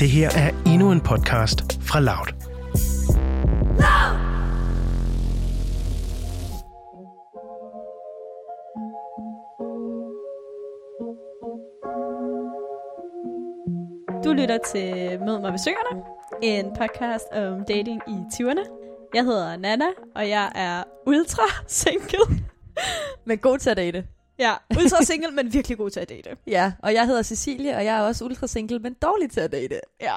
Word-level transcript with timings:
Det 0.00 0.10
her 0.10 0.30
er 0.30 0.50
endnu 0.66 0.92
en 0.92 1.00
podcast 1.00 1.82
fra 1.82 2.00
Loud. 2.00 2.26
Du 14.24 14.32
lytter 14.32 14.58
til 14.72 15.20
Mød 15.20 15.40
mig 15.40 15.52
ved 15.52 15.58
søerne, 15.58 16.02
en 16.42 16.66
podcast 16.78 17.24
om 17.32 17.64
dating 17.64 18.02
i 18.08 18.12
20'erne. 18.34 18.64
Jeg 19.14 19.24
hedder 19.24 19.56
Nana, 19.56 19.86
og 20.14 20.28
jeg 20.28 20.52
er 20.54 20.84
ultra 21.06 21.42
single. 21.66 22.42
Men 23.24 23.38
god 23.38 23.58
til 23.58 23.70
at 23.70 23.76
date. 23.76 24.04
Ja, 24.40 24.54
ultra 24.82 25.02
single, 25.04 25.30
men 25.30 25.52
virkelig 25.52 25.78
god 25.78 25.90
til 25.90 26.00
at 26.00 26.08
date. 26.08 26.36
Ja, 26.46 26.72
og 26.78 26.94
jeg 26.94 27.06
hedder 27.06 27.22
Cecilie, 27.22 27.76
og 27.76 27.84
jeg 27.84 27.98
er 27.98 28.02
også 28.02 28.24
ultra 28.24 28.46
single, 28.46 28.78
men 28.78 28.94
dårlig 28.94 29.30
til 29.30 29.40
at 29.40 29.52
date. 29.52 29.80
Ja. 30.00 30.16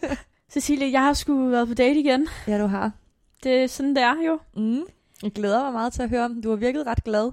Cecilie, 0.52 0.92
jeg 0.92 1.02
har 1.02 1.12
sgu 1.12 1.48
været 1.48 1.68
på 1.68 1.74
date 1.74 2.00
igen. 2.00 2.28
Ja, 2.48 2.62
du 2.62 2.66
har. 2.66 2.92
Det 3.42 3.62
er 3.62 3.66
sådan, 3.66 3.96
det 3.96 4.02
er 4.02 4.22
jo. 4.26 4.40
Mm. 4.56 4.82
Jeg 5.22 5.32
glæder 5.32 5.62
mig 5.62 5.72
meget 5.72 5.92
til 5.92 6.02
at 6.02 6.10
høre 6.10 6.24
om. 6.24 6.42
Du 6.42 6.48
har 6.48 6.56
virket 6.56 6.86
ret 6.86 7.04
glad. 7.04 7.32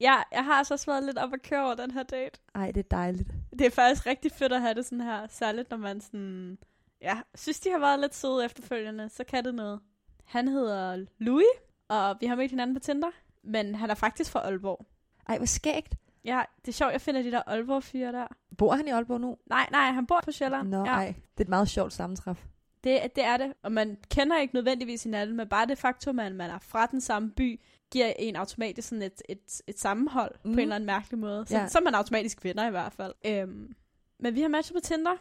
Ja, 0.00 0.14
jeg 0.32 0.44
har 0.44 0.52
altså 0.52 0.74
også 0.74 0.86
været 0.86 1.04
lidt 1.04 1.18
op 1.18 1.32
at 1.32 1.42
køre 1.42 1.64
over 1.64 1.74
den 1.74 1.90
her 1.90 2.02
date. 2.02 2.40
Ej, 2.54 2.70
det 2.70 2.80
er 2.80 2.96
dejligt. 2.96 3.28
Det 3.58 3.66
er 3.66 3.70
faktisk 3.70 4.06
rigtig 4.06 4.32
fedt 4.32 4.52
at 4.52 4.60
have 4.60 4.74
det 4.74 4.84
sådan 4.84 5.00
her, 5.00 5.26
særligt 5.30 5.70
når 5.70 5.76
man 5.76 6.00
sådan, 6.00 6.58
ja, 7.00 7.20
synes 7.34 7.60
de 7.60 7.70
har 7.70 7.78
været 7.78 8.00
lidt 8.00 8.14
søde 8.14 8.44
efterfølgende, 8.44 9.08
så 9.08 9.24
kan 9.24 9.44
det 9.44 9.54
noget. 9.54 9.80
Han 10.24 10.48
hedder 10.48 11.06
Louis, 11.18 11.46
og 11.88 12.16
vi 12.20 12.26
har 12.26 12.36
mødt 12.36 12.50
hinanden 12.50 12.76
på 12.76 12.80
Tinder, 12.80 13.10
men 13.44 13.74
han 13.74 13.90
er 13.90 13.94
faktisk 13.94 14.30
fra 14.30 14.40
Aalborg. 14.40 14.86
Ej, 15.28 15.36
hvor 15.36 15.46
skægt. 15.46 15.94
Ja, 16.24 16.42
det 16.62 16.68
er 16.68 16.72
sjovt, 16.72 16.92
jeg 16.92 17.00
finder 17.00 17.22
de 17.22 17.30
der 17.30 17.42
Aalborg-fyre 17.46 18.12
der. 18.12 18.26
Bor 18.58 18.74
han 18.74 18.88
i 18.88 18.90
Aalborg 18.90 19.20
nu? 19.20 19.36
Nej, 19.46 19.68
nej, 19.70 19.90
han 19.92 20.06
bor 20.06 20.20
på 20.24 20.32
Sjælland. 20.32 20.68
Nå, 20.68 20.84
ja. 20.84 20.90
ej. 20.92 21.06
Det 21.06 21.40
er 21.40 21.44
et 21.44 21.48
meget 21.48 21.68
sjovt 21.68 21.92
sammentræf. 21.92 22.44
Det, 22.84 23.00
det 23.16 23.24
er 23.24 23.36
det, 23.36 23.52
og 23.62 23.72
man 23.72 23.96
kender 24.10 24.38
ikke 24.40 24.54
nødvendigvis 24.54 25.02
hinanden, 25.02 25.36
men 25.36 25.48
bare 25.48 25.66
det 25.66 25.78
faktum, 25.78 26.18
at 26.18 26.34
man 26.34 26.50
er 26.50 26.58
fra 26.58 26.86
den 26.86 27.00
samme 27.00 27.30
by, 27.30 27.60
giver 27.90 28.12
en 28.18 28.36
automatisk 28.36 28.88
sådan 28.88 29.02
et, 29.02 29.22
et, 29.28 29.60
et 29.66 29.78
sammenhold 29.80 30.34
mm. 30.44 30.50
på 30.52 30.54
en 30.54 30.58
eller 30.60 30.74
anden 30.76 30.86
mærkelig 30.86 31.18
måde. 31.18 31.46
Så, 31.46 31.56
Ja. 31.56 31.68
så 31.68 31.78
er 31.78 31.82
man 31.82 31.94
automatisk 31.94 32.44
venner 32.44 32.66
i 32.66 32.70
hvert 32.70 32.92
fald. 32.92 33.12
Øhm, 33.26 33.74
men 34.18 34.34
vi 34.34 34.40
har 34.40 34.48
matchet 34.48 34.74
på 34.74 34.80
Tinder, 34.80 35.16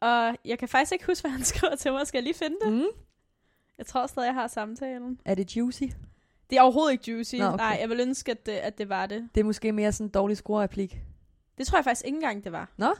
og 0.00 0.36
jeg 0.44 0.58
kan 0.58 0.68
faktisk 0.68 0.92
ikke 0.92 1.06
huske, 1.06 1.22
hvad 1.28 1.30
han 1.30 1.44
skriver 1.44 1.74
til 1.76 1.92
mig. 1.92 2.06
Skal 2.06 2.18
jeg 2.18 2.22
lige 2.24 2.34
finde 2.34 2.56
det? 2.64 2.72
Mm. 2.72 2.84
Jeg 3.78 3.86
tror 3.86 4.06
stadig, 4.06 4.26
jeg 4.26 4.34
har 4.34 4.46
samtalen. 4.46 5.20
Er 5.24 5.34
det 5.34 5.56
juicy? 5.56 5.82
Det 6.54 6.58
er 6.58 6.62
overhovedet 6.62 6.92
ikke 6.92 7.10
juicy. 7.10 7.34
Nå, 7.34 7.44
okay. 7.44 7.56
Nej, 7.56 7.76
jeg 7.80 7.88
vil 7.88 8.00
ønske, 8.00 8.30
at 8.30 8.46
det, 8.46 8.52
at 8.52 8.78
det 8.78 8.88
var 8.88 9.06
det. 9.06 9.28
Det 9.34 9.40
er 9.40 9.44
måske 9.44 9.72
mere 9.72 9.92
sådan 9.92 10.06
en 10.06 10.10
dårlig 10.10 10.36
scorereplik. 10.36 10.98
Det 11.58 11.66
tror 11.66 11.78
jeg 11.78 11.84
faktisk 11.84 12.06
ikke 12.06 12.16
engang, 12.16 12.44
det 12.44 12.52
var. 12.52 12.70
Nå? 12.76 12.94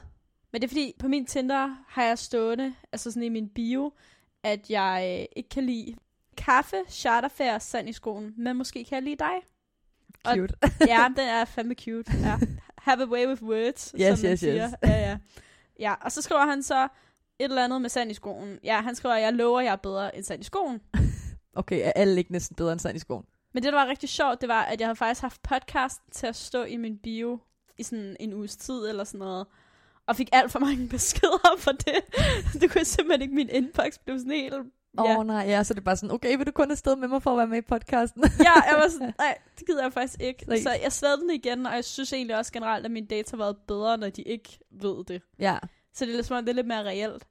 Men 0.51 0.61
det 0.61 0.63
er 0.63 0.69
fordi, 0.69 0.93
på 0.99 1.07
min 1.07 1.25
Tinder 1.25 1.75
har 1.87 2.03
jeg 2.03 2.17
stående, 2.17 2.73
altså 2.91 3.11
sådan 3.11 3.23
i 3.23 3.29
min 3.29 3.49
bio, 3.49 3.91
at 4.43 4.69
jeg 4.69 5.17
øh, 5.21 5.25
ikke 5.35 5.49
kan 5.49 5.63
lide 5.63 5.95
kaffe, 6.37 6.75
charterfærd, 6.89 7.59
sand 7.59 7.89
i 7.89 7.93
skoen, 7.93 8.33
men 8.37 8.55
måske 8.57 8.85
kan 8.85 8.95
jeg 8.95 9.03
lide 9.03 9.15
dig. 9.15 9.33
Og- 10.25 10.35
Cute. 10.35 10.53
Ja, 10.87 11.05
den 11.17 11.27
er 11.27 11.45
fandme 11.55 11.75
cute. 11.75 12.11
Ja. 12.23 12.37
Have 12.77 13.03
a 13.03 13.07
way 13.07 13.27
with 13.27 13.43
words, 13.43 13.93
Yes, 14.01 14.19
som 14.19 14.29
yes, 14.29 14.39
siger. 14.39 14.65
yes. 14.67 14.73
Ja, 14.83 14.89
ja. 15.09 15.17
ja, 15.79 15.93
og 16.01 16.11
så 16.11 16.21
skriver 16.21 16.45
han 16.45 16.63
så 16.63 16.83
et 16.83 16.89
eller 17.39 17.63
andet 17.63 17.81
med 17.81 17.89
sand 17.89 18.11
i 18.11 18.13
skoen. 18.13 18.59
Ja, 18.63 18.81
han 18.81 18.95
skriver, 18.95 19.15
jeg 19.15 19.33
lover, 19.33 19.61
jeg 19.61 19.71
er 19.71 19.75
bedre 19.75 20.15
end 20.15 20.23
sand 20.25 20.41
i 20.41 20.45
skoen. 20.45 20.81
Okay, 21.57 21.81
er 21.83 21.91
alle 21.95 22.17
ikke 22.17 22.31
næsten 22.31 22.55
bedre 22.55 22.71
end 22.71 22.79
sand 22.79 22.95
i 22.95 22.99
skoen? 22.99 23.25
Men 23.55 23.63
det, 23.63 23.73
der 23.73 23.79
var 23.79 23.87
rigtig 23.87 24.09
sjovt, 24.09 24.41
det 24.41 24.49
var, 24.49 24.61
at 24.63 24.79
jeg 24.79 24.87
havde 24.87 24.95
faktisk 24.95 25.21
haft 25.21 25.41
podcast 25.43 26.01
til 26.11 26.27
at 26.27 26.35
stå 26.35 26.63
i 26.63 26.77
min 26.77 26.97
bio 26.97 27.39
i 27.77 27.83
sådan 27.83 28.17
en 28.19 28.33
uges 28.33 28.57
tid 28.57 28.87
eller 28.89 29.03
sådan 29.03 29.19
noget. 29.19 29.47
Og 30.07 30.15
fik 30.15 30.29
alt 30.31 30.51
for 30.51 30.59
mange 30.59 30.87
beskeder 30.95 31.55
for 31.57 31.71
det. 31.71 31.95
Det 32.61 32.71
kunne 32.71 32.79
jeg 32.79 32.87
simpelthen 32.87 33.21
ikke, 33.21 33.35
min 33.35 33.49
inbox 33.49 33.97
blev 34.05 34.17
sådan 34.19 34.31
helt... 34.31 34.53
Åh 34.53 34.65
Ja. 34.97 35.17
oh, 35.17 35.25
nej, 35.25 35.45
ja, 35.47 35.63
så 35.63 35.73
er 35.73 35.75
det 35.75 35.83
bare 35.83 35.95
sådan, 35.97 36.11
okay, 36.11 36.37
vil 36.37 36.47
du 36.47 36.51
kun 36.51 36.71
afsted 36.71 36.95
med 36.95 37.07
mig 37.07 37.23
for 37.23 37.31
at 37.31 37.37
være 37.37 37.47
med 37.47 37.57
i 37.57 37.61
podcasten? 37.61 38.23
ja, 38.47 38.53
jeg 38.53 38.75
var 38.81 38.89
sådan, 38.89 39.13
nej, 39.17 39.37
det 39.59 39.67
gider 39.67 39.81
jeg 39.83 39.93
faktisk 39.93 40.21
ikke. 40.21 40.45
Seriøst? 40.45 40.63
Så 40.63 40.69
jeg 40.83 40.91
slavede 40.91 41.21
den 41.21 41.29
igen, 41.29 41.65
og 41.65 41.73
jeg 41.75 41.85
synes 41.85 42.13
egentlig 42.13 42.37
også 42.37 42.53
generelt, 42.53 42.85
at 42.85 42.91
mine 42.91 43.07
dates 43.07 43.29
har 43.31 43.37
været 43.37 43.57
bedre, 43.67 43.97
når 43.97 44.09
de 44.09 44.21
ikke 44.21 44.59
ved 44.71 45.03
det. 45.05 45.21
ja. 45.39 45.57
Så 45.93 46.05
det 46.05 46.11
er 46.11 46.15
lidt 46.15 46.25
som 46.27 46.37
om, 46.37 46.45
det 46.45 46.51
er 46.51 46.55
lidt 46.55 46.67
mere 46.67 46.83
reelt. 46.83 47.27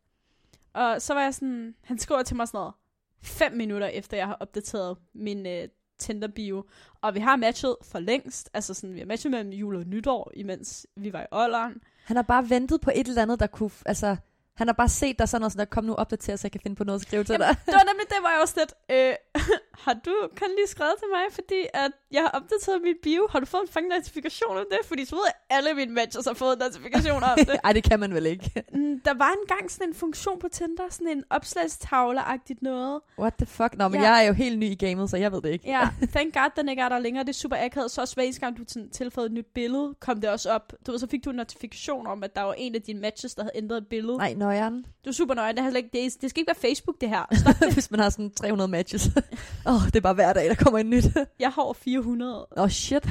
Og 0.75 1.03
så 1.03 1.15
var 1.15 1.23
jeg 1.23 1.35
sådan, 1.35 1.75
han 1.85 1.99
skriver 1.99 2.23
til 2.23 2.37
mig 2.37 2.49
sådan 2.49 2.59
noget, 2.59 2.75
fem 3.23 3.53
minutter 3.53 3.87
efter 3.87 4.17
jeg 4.17 4.27
har 4.27 4.37
opdateret 4.41 4.97
min 5.15 5.47
øh, 5.47 5.69
Tinder-bio. 5.99 6.65
Og 7.00 7.15
vi 7.15 7.21
har 7.21 7.37
matchet 7.37 7.77
for 7.82 7.99
længst. 7.99 8.50
Altså 8.55 8.75
sådan, 8.75 8.94
vi 8.94 8.99
har 8.99 9.06
matchet 9.06 9.31
mellem 9.31 9.53
jul 9.53 9.77
og 9.77 9.84
nytår, 9.87 10.32
imens 10.34 10.87
vi 10.97 11.12
var 11.12 11.22
i 11.22 11.27
Ålderen. 11.32 11.75
Han 12.05 12.16
har 12.16 12.22
bare 12.22 12.50
ventet 12.50 12.81
på 12.81 12.91
et 12.94 13.09
eller 13.09 13.22
andet, 13.22 13.41
der 13.41 13.47
kunne... 13.47 13.71
Altså, 13.87 14.16
han 14.57 14.67
har 14.69 14.75
bare 14.75 14.89
set 14.89 15.19
dig 15.19 15.29
sådan 15.29 15.41
noget, 15.41 15.53
sådan 15.53 15.67
der 15.67 15.71
kom 15.71 15.85
nu 15.85 15.95
opdater, 15.95 16.37
så 16.37 16.41
jeg 16.47 16.53
kan 16.53 16.61
finde 16.61 16.77
på 16.77 16.85
noget 16.85 17.01
at 17.01 17.07
skrive 17.07 17.25
til 17.25 17.39
dig. 17.39 17.57
Det 17.67 17.75
var 17.81 17.85
nemlig 17.91 18.07
det, 18.09 18.17
var 18.23 18.31
jeg 18.31 18.41
også 18.41 18.55
lidt, 18.61 18.73
øh, 18.95 19.15
har 19.87 19.95
du 20.07 20.15
kun 20.41 20.49
lige 20.59 20.67
skrevet 20.75 20.95
til 20.99 21.09
mig, 21.17 21.25
fordi 21.39 21.61
at 21.75 21.91
jeg 22.13 22.23
har 22.23 22.29
opdateret 22.39 22.83
min 22.83 22.95
bio. 23.03 23.29
Har 23.31 23.41
du 23.41 23.47
fået 23.47 23.63
en 23.63 23.69
fucking 23.69 23.89
notifikation 23.97 24.57
om 24.57 24.65
det? 24.71 24.79
Fordi 24.85 25.05
så 25.05 25.15
ved 25.15 25.23
jeg, 25.27 25.57
alle 25.57 25.75
mine 25.75 25.93
matches 25.93 26.27
har 26.27 26.35
fået 26.35 26.53
en 26.53 26.59
notifikation 26.67 27.23
om 27.23 27.37
det. 27.39 27.57
Ej, 27.65 27.73
det 27.73 27.85
kan 27.85 28.01
man 28.01 28.15
vel 28.15 28.27
ikke. 28.27 28.65
Mm, 28.73 29.01
Der 29.05 29.15
var 29.15 29.31
engang 29.43 29.71
sådan 29.71 29.89
en 29.89 29.95
funktion 29.95 30.39
på 30.39 30.49
Tinder, 30.49 30.85
sådan 30.91 31.09
en 31.09 31.25
opslagstavle-agtigt 31.35 32.59
noget. 32.63 33.01
What 33.19 33.35
the 33.35 33.47
fuck? 33.47 33.77
Nå, 33.77 33.89
men 33.89 34.01
Ja. 34.01 34.11
jeg 34.11 34.23
er 34.23 34.27
jo 34.27 34.33
helt 34.33 34.59
ny 34.59 34.65
i 34.71 34.75
gamet, 34.75 35.11
så 35.11 35.17
jeg 35.17 35.33
ved 35.33 35.43
det 35.43 35.51
ikke. 35.51 35.69
Ja, 35.69 35.89
thank 36.17 36.35
god, 36.35 36.51
den 36.57 36.69
ikke 36.69 36.83
er 36.83 36.89
der 36.89 36.99
længere. 36.99 37.25
Det 37.25 37.31
er 37.31 37.35
super 37.35 37.57
akavet. 37.65 37.91
Så 37.91 38.01
også 38.01 38.15
hver 38.15 38.23
eneste 38.25 38.41
gang, 38.41 38.57
du 38.59 38.65
tilføjede 38.93 39.27
et 39.27 39.33
nyt 39.33 39.47
billede, 39.55 39.95
kom 40.01 40.21
det 40.21 40.31
også 40.31 40.51
op. 40.51 40.73
Du 40.87 40.91
ved, 40.91 40.99
så 40.99 41.07
fik 41.07 41.25
du 41.25 41.31
en 41.31 41.37
notifikation 41.37 42.07
om, 42.07 42.23
at 42.25 42.37
der 42.37 42.43
var 42.43 42.55
en 42.59 42.75
af 42.75 42.83
dine 42.83 43.01
matches, 43.01 43.35
der 43.35 43.43
havde 43.43 43.53
ændret 43.57 43.77
et 43.79 43.87
billede. 43.87 44.17
Nej, 44.19 44.35
nøjeren. 44.44 44.84
Du 45.05 45.10
er 45.10 45.12
super 45.15 45.34
nøje. 45.34 45.53
Det, 45.53 45.59
slet 45.71 45.77
ikke, 45.77 45.88
det, 45.93 46.06
er- 46.06 46.16
det 46.21 46.31
skal 46.31 46.41
ikke 46.41 46.49
være 46.49 46.71
Facebook, 46.71 47.00
det 47.00 47.09
her. 47.09 47.22
Stop. 47.32 47.55
Hvis 47.75 47.91
man 47.91 48.00
har 48.00 48.10
sådan 48.10 48.31
300 48.31 48.69
matches. 48.71 49.06
Åh, 49.66 49.75
oh, 49.75 49.81
det 49.87 49.97
er 49.97 50.00
bare 50.00 50.15
hver 50.15 50.32
dag, 50.32 50.49
der 50.49 50.55
kommer 50.55 50.78
en 50.78 50.91
nyt. 50.91 51.05
Jeg 51.41 51.50
har 51.50 51.62
over 51.62 51.75
400. 51.75 52.47
Åh, 52.56 52.62
oh, 52.62 52.69
shit. 52.71 53.05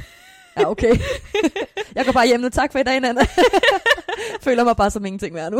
Ja, 0.58 0.70
okay. 0.72 0.96
jeg 1.96 2.06
går 2.06 2.12
bare 2.12 2.28
hjem 2.28 2.40
nu. 2.40 2.50
Tak 2.50 2.72
for 2.72 2.80
i 2.80 2.84
dag, 2.84 3.00
Nana. 3.00 3.22
Føler 4.42 4.64
mig 4.64 4.76
bare 4.76 4.92
som 4.92 5.06
ingenting 5.06 5.34
mere 5.34 5.52
nu. 5.52 5.58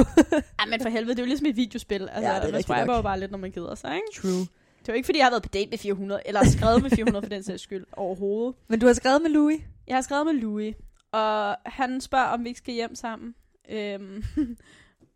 Ej, 0.60 0.66
men 0.70 0.82
for 0.82 0.90
helvede, 0.90 1.10
det 1.16 1.20
er 1.20 1.24
jo 1.24 1.28
ligesom 1.28 1.46
et 1.48 1.56
videospil. 1.56 2.02
Altså, 2.02 2.32
Ja, 2.32 2.40
det 2.40 2.48
er 2.48 2.52
man 2.52 2.64
swiper 2.64 2.96
jo 2.96 3.02
bare 3.02 3.20
lidt, 3.20 3.32
når 3.32 3.38
man 3.38 3.52
gider 3.52 3.76
sig, 3.76 3.96
ikke? 3.96 4.22
True. 4.22 4.40
Det 4.80 4.88
var 4.88 4.94
ikke, 4.94 5.06
fordi 5.06 5.18
jeg 5.18 5.26
har 5.26 5.32
været 5.32 5.44
på 5.44 5.50
date 5.50 5.70
med 5.70 5.78
400, 5.78 6.22
eller 6.26 6.46
skrevet 6.46 6.82
med 6.84 6.90
400 6.92 7.26
for 7.26 7.30
den 7.30 7.44
sags 7.44 7.62
skyld 7.64 7.86
overhovedet. 7.98 8.56
Men 8.68 8.80
du 8.80 8.86
har 8.86 8.94
skrevet 8.94 9.22
med 9.22 9.30
Louis. 9.30 9.60
Jeg 9.88 9.96
har 9.96 10.02
skrevet 10.02 10.26
med 10.26 10.34
Louis, 10.34 10.76
og 11.12 11.56
han 11.66 12.02
spørger, 12.02 12.26
om 12.26 12.44
vi 12.44 12.48
ikke 12.50 12.58
skal 12.58 12.74
hjem 12.74 12.96
sammen. 12.96 13.36
Øhm, 13.72 14.24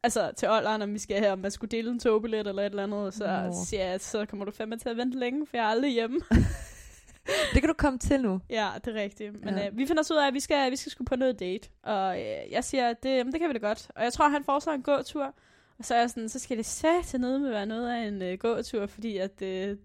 altså 0.07 0.31
til 0.38 0.50
Olderen, 0.50 0.81
om 0.81 0.94
vi 0.94 1.00
skal 1.00 1.19
her, 1.19 1.31
om 1.31 1.40
man 1.40 1.51
skulle 1.51 1.69
dele 1.72 1.91
en 1.91 2.00
togbillet 2.00 2.47
eller 2.47 2.62
et 2.62 2.66
eller 2.66 2.84
andet. 2.84 3.13
Så 3.13 3.41
Nå. 3.47 3.53
siger 3.66 3.85
jeg, 3.85 4.01
så 4.01 4.25
kommer 4.25 4.45
du 4.45 4.51
fandme 4.51 4.78
til 4.78 4.90
at 4.90 4.97
vente 4.97 5.19
længe, 5.19 5.47
for 5.47 5.57
jeg 5.57 5.63
er 5.63 5.68
aldrig 5.69 5.91
hjemme. 5.91 6.19
Det 7.53 7.62
kan 7.62 7.68
du 7.68 7.73
komme 7.73 8.00
til 8.00 8.22
nu. 8.22 8.40
ja, 8.50 8.69
det 8.85 8.97
er 8.97 9.01
rigtigt. 9.01 9.45
Men 9.45 9.57
Ja. 9.57 9.68
øh, 9.68 9.78
vi 9.78 9.85
finder 9.85 10.01
os 10.03 10.12
ud 10.12 10.18
af, 10.18 10.28
at 10.28 10.34
vi 10.34 10.40
skal, 10.40 10.72
vi 10.72 10.75
skal 10.75 10.91
sgu 10.91 11.03
på 11.03 11.16
noget 11.16 11.40
date. 11.40 11.69
Og 11.84 12.19
øh, 12.19 12.51
jeg 12.51 12.63
siger, 12.63 12.90
at 12.90 13.03
det, 13.03 13.09
jamen, 13.09 13.34
det 13.34 13.40
kan 13.41 13.50
vi 13.50 13.53
da 13.53 13.59
godt. 13.59 13.88
Og 13.95 14.03
jeg 14.03 14.13
tror, 14.13 14.28
han 14.29 14.44
foreslår 14.44 14.73
en 14.73 14.81
gåtur. 14.81 15.34
Og 15.79 15.85
så 15.85 15.95
er 15.95 16.00
jeg 16.00 16.09
sådan, 16.09 16.29
så 16.29 16.39
skal 16.39 16.57
det 16.57 16.66
sætte 16.66 17.03
til 17.03 17.19
noget 17.19 17.41
med 17.41 17.50
at 17.50 17.53
være 17.53 17.66
noget 17.66 17.89
af 17.89 18.07
en 18.07 18.22
øh, 18.22 18.38
gåtur, 18.38 18.85
fordi 18.88 19.18
at... 19.18 19.41
Øh, 19.41 19.78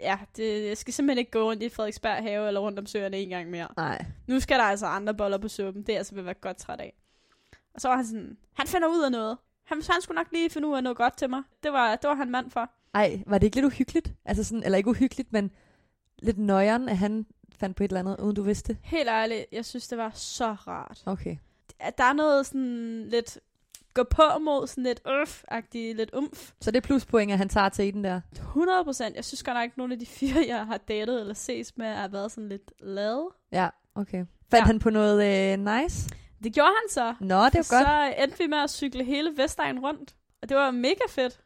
Ja, 0.00 0.18
det, 0.36 0.68
jeg 0.68 0.76
skal 0.76 0.94
simpelthen 0.94 1.18
ikke 1.18 1.30
gå 1.30 1.42
rundt 1.50 1.62
i 1.62 1.68
Frederiksberg 1.68 2.22
have 2.22 2.46
eller 2.48 2.60
rundt 2.60 2.78
om 2.78 2.86
søerne 2.86 3.16
en 3.16 3.28
gang 3.28 3.50
mere. 3.50 3.68
Nej. 3.76 4.04
Nu 4.26 4.40
skal 4.40 4.58
der 4.58 4.64
altså 4.64 4.86
andre 4.86 5.14
boller 5.14 5.38
på 5.38 5.48
suppen. 5.48 5.82
Det 5.82 5.88
er 5.88 5.92
jeg 5.92 5.98
altså 5.98 6.14
ved 6.14 6.20
at 6.22 6.24
være 6.26 6.34
godt 6.34 6.56
træt 6.56 6.80
af. 6.80 6.94
Og 7.74 7.80
så 7.80 7.88
var 7.88 7.96
han 7.96 8.06
sådan, 8.06 8.36
han 8.54 8.66
finder 8.66 8.88
ud 8.88 9.02
af 9.04 9.12
noget. 9.12 9.38
Han, 9.64 9.82
han 9.90 10.00
skulle 10.02 10.16
nok 10.16 10.32
lige 10.32 10.50
finde 10.50 10.68
ud 10.68 10.76
af 10.76 10.82
noget 10.82 10.98
godt 10.98 11.16
til 11.16 11.30
mig. 11.30 11.42
Det 11.62 11.72
var, 11.72 11.96
det 11.96 12.08
var 12.08 12.14
han 12.14 12.30
mand 12.30 12.50
for. 12.50 12.70
Ej, 12.94 13.22
var 13.26 13.38
det 13.38 13.46
ikke 13.46 13.56
lidt 13.56 13.66
uhyggeligt? 13.66 14.14
Altså 14.24 14.44
sådan, 14.44 14.62
eller 14.62 14.78
ikke 14.78 14.90
uhyggeligt, 14.90 15.32
men 15.32 15.50
lidt 16.18 16.38
nøjeren, 16.38 16.88
at 16.88 16.98
han 16.98 17.26
fandt 17.58 17.76
på 17.76 17.84
et 17.84 17.88
eller 17.88 18.00
andet, 18.00 18.20
uden 18.20 18.36
du 18.36 18.42
vidste? 18.42 18.76
Helt 18.82 19.08
ærligt, 19.08 19.46
jeg 19.52 19.64
synes, 19.64 19.88
det 19.88 19.98
var 19.98 20.10
så 20.14 20.52
rart. 20.52 21.02
Okay. 21.06 21.36
Der 21.98 22.04
er 22.04 22.12
noget 22.12 22.46
sådan 22.46 23.06
lidt 23.08 23.38
gå 23.94 24.02
på 24.02 24.38
mod, 24.40 24.66
sådan 24.66 24.84
lidt 24.84 25.00
øf-agtigt, 25.06 25.96
lidt 25.96 26.10
umf. 26.14 26.52
Så 26.60 26.70
det 26.70 26.76
er 26.76 26.80
pluspoint, 26.80 27.32
at 27.32 27.38
han 27.38 27.48
tager 27.48 27.68
til 27.68 27.94
den 27.94 28.04
der. 28.04 28.20
100 28.32 28.84
procent. 28.84 29.16
Jeg 29.16 29.24
synes 29.24 29.42
godt 29.42 29.56
nok, 29.56 29.64
at 29.70 29.76
nogle 29.76 29.92
af 29.92 29.98
de 29.98 30.06
fire, 30.06 30.44
jeg 30.56 30.66
har 30.66 30.76
datet 30.76 31.20
eller 31.20 31.34
ses 31.34 31.76
med, 31.76 31.86
har 31.86 32.08
været 32.08 32.32
sådan 32.32 32.48
lidt 32.48 32.72
lade. 32.80 33.28
Ja, 33.52 33.68
okay. 33.94 34.24
Fandt 34.50 34.62
ja. 34.62 34.66
han 34.66 34.78
på 34.78 34.90
noget 34.90 35.52
øh, 35.52 35.58
nice? 35.58 36.08
Det 36.44 36.54
gjorde 36.54 36.70
han 36.70 36.90
så. 36.90 37.14
Nå, 37.20 37.44
det 37.44 37.54
er 37.54 37.58
jo 37.58 37.76
godt. 37.76 37.86
Så 37.86 38.14
endte 38.22 38.38
vi 38.38 38.46
med 38.46 38.58
at 38.58 38.70
cykle 38.70 39.04
hele 39.04 39.36
Vestegn 39.36 39.78
rundt. 39.78 40.14
Og 40.42 40.48
det 40.48 40.56
var 40.56 40.70
mega 40.70 41.04
fedt. 41.08 41.40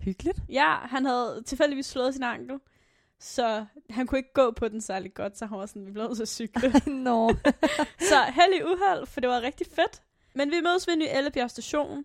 Hyggeligt. 0.00 0.38
Ja, 0.48 0.74
han 0.74 1.04
havde 1.04 1.42
tilfældigvis 1.46 1.86
slået 1.86 2.14
sin 2.14 2.22
ankel. 2.22 2.58
Så 3.20 3.66
han 3.90 4.06
kunne 4.06 4.18
ikke 4.18 4.32
gå 4.32 4.50
på 4.50 4.68
den 4.68 4.80
særlig 4.80 5.14
godt, 5.14 5.38
så 5.38 5.46
han 5.46 5.58
var 5.58 5.66
sådan, 5.66 5.86
vi 5.86 5.92
blev 5.92 6.04
at 6.20 6.28
cykle. 6.28 6.72
Nå. 7.06 7.32
så 8.10 8.22
heldig 8.34 8.64
uheld, 8.64 9.06
for 9.06 9.20
det 9.20 9.30
var 9.30 9.40
rigtig 9.40 9.66
fedt. 9.66 10.02
Men 10.34 10.50
vi 10.50 10.60
mødes 10.60 10.88
ved 10.88 10.96
Ny 10.96 11.04
Ellebjerg 11.08 11.50
station, 11.50 12.04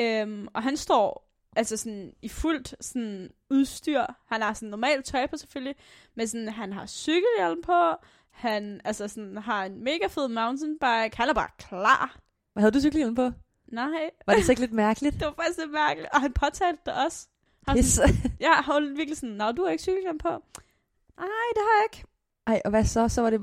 øhm, 0.00 0.48
og 0.54 0.62
han 0.62 0.76
står 0.76 1.30
altså 1.56 1.76
sådan 1.76 2.12
i 2.22 2.28
fuldt 2.28 2.74
sådan 2.80 3.30
udstyr. 3.50 4.04
Han 4.26 4.42
har 4.42 4.54
sådan 4.54 4.68
normalt 4.68 5.04
tøj 5.04 5.26
på 5.26 5.36
selvfølgelig, 5.36 5.76
men 6.14 6.28
sådan, 6.28 6.48
han 6.48 6.72
har 6.72 6.86
cykelhjelm 6.86 7.62
på, 7.62 7.94
han 8.40 8.80
altså 8.84 9.08
sådan, 9.08 9.36
har 9.36 9.64
en 9.64 9.84
mega 9.84 10.06
fed 10.06 10.28
mountainbike, 10.28 11.16
han 11.16 11.28
er 11.28 11.34
bare 11.34 11.48
klar. 11.58 12.18
Hvad 12.52 12.62
havde 12.62 12.72
du 12.72 12.80
cykelhjelm 12.80 13.14
på? 13.14 13.30
Nej, 13.72 14.10
Var 14.26 14.34
det 14.34 14.44
så 14.44 14.52
ikke 14.52 14.60
lidt 14.60 14.72
mærkeligt? 14.72 15.14
det 15.18 15.26
var 15.26 15.34
faktisk 15.36 15.58
lidt 15.58 15.72
mærkeligt. 15.72 16.08
Og 16.14 16.20
han 16.20 16.32
påtalte 16.32 16.82
det 16.86 16.94
også. 17.04 17.28
Han 17.68 17.82
sådan, 17.82 18.14
så... 18.14 18.28
ja, 18.46 18.52
han 18.52 18.74
var 18.74 18.80
virkelig 18.80 19.16
sådan, 19.16 19.34
Nå, 19.34 19.52
du 19.52 19.64
har 19.64 19.70
ikke 19.70 19.82
cykelhjelm 19.82 20.18
på. 20.18 20.28
Nej, 21.18 21.48
det 21.54 21.62
har 21.68 21.80
jeg 21.80 21.86
ikke. 21.92 22.04
Ej, 22.46 22.60
og 22.64 22.70
hvad 22.70 22.84
så? 22.84 23.08
Så 23.08 23.22
var 23.22 23.30
det... 23.30 23.40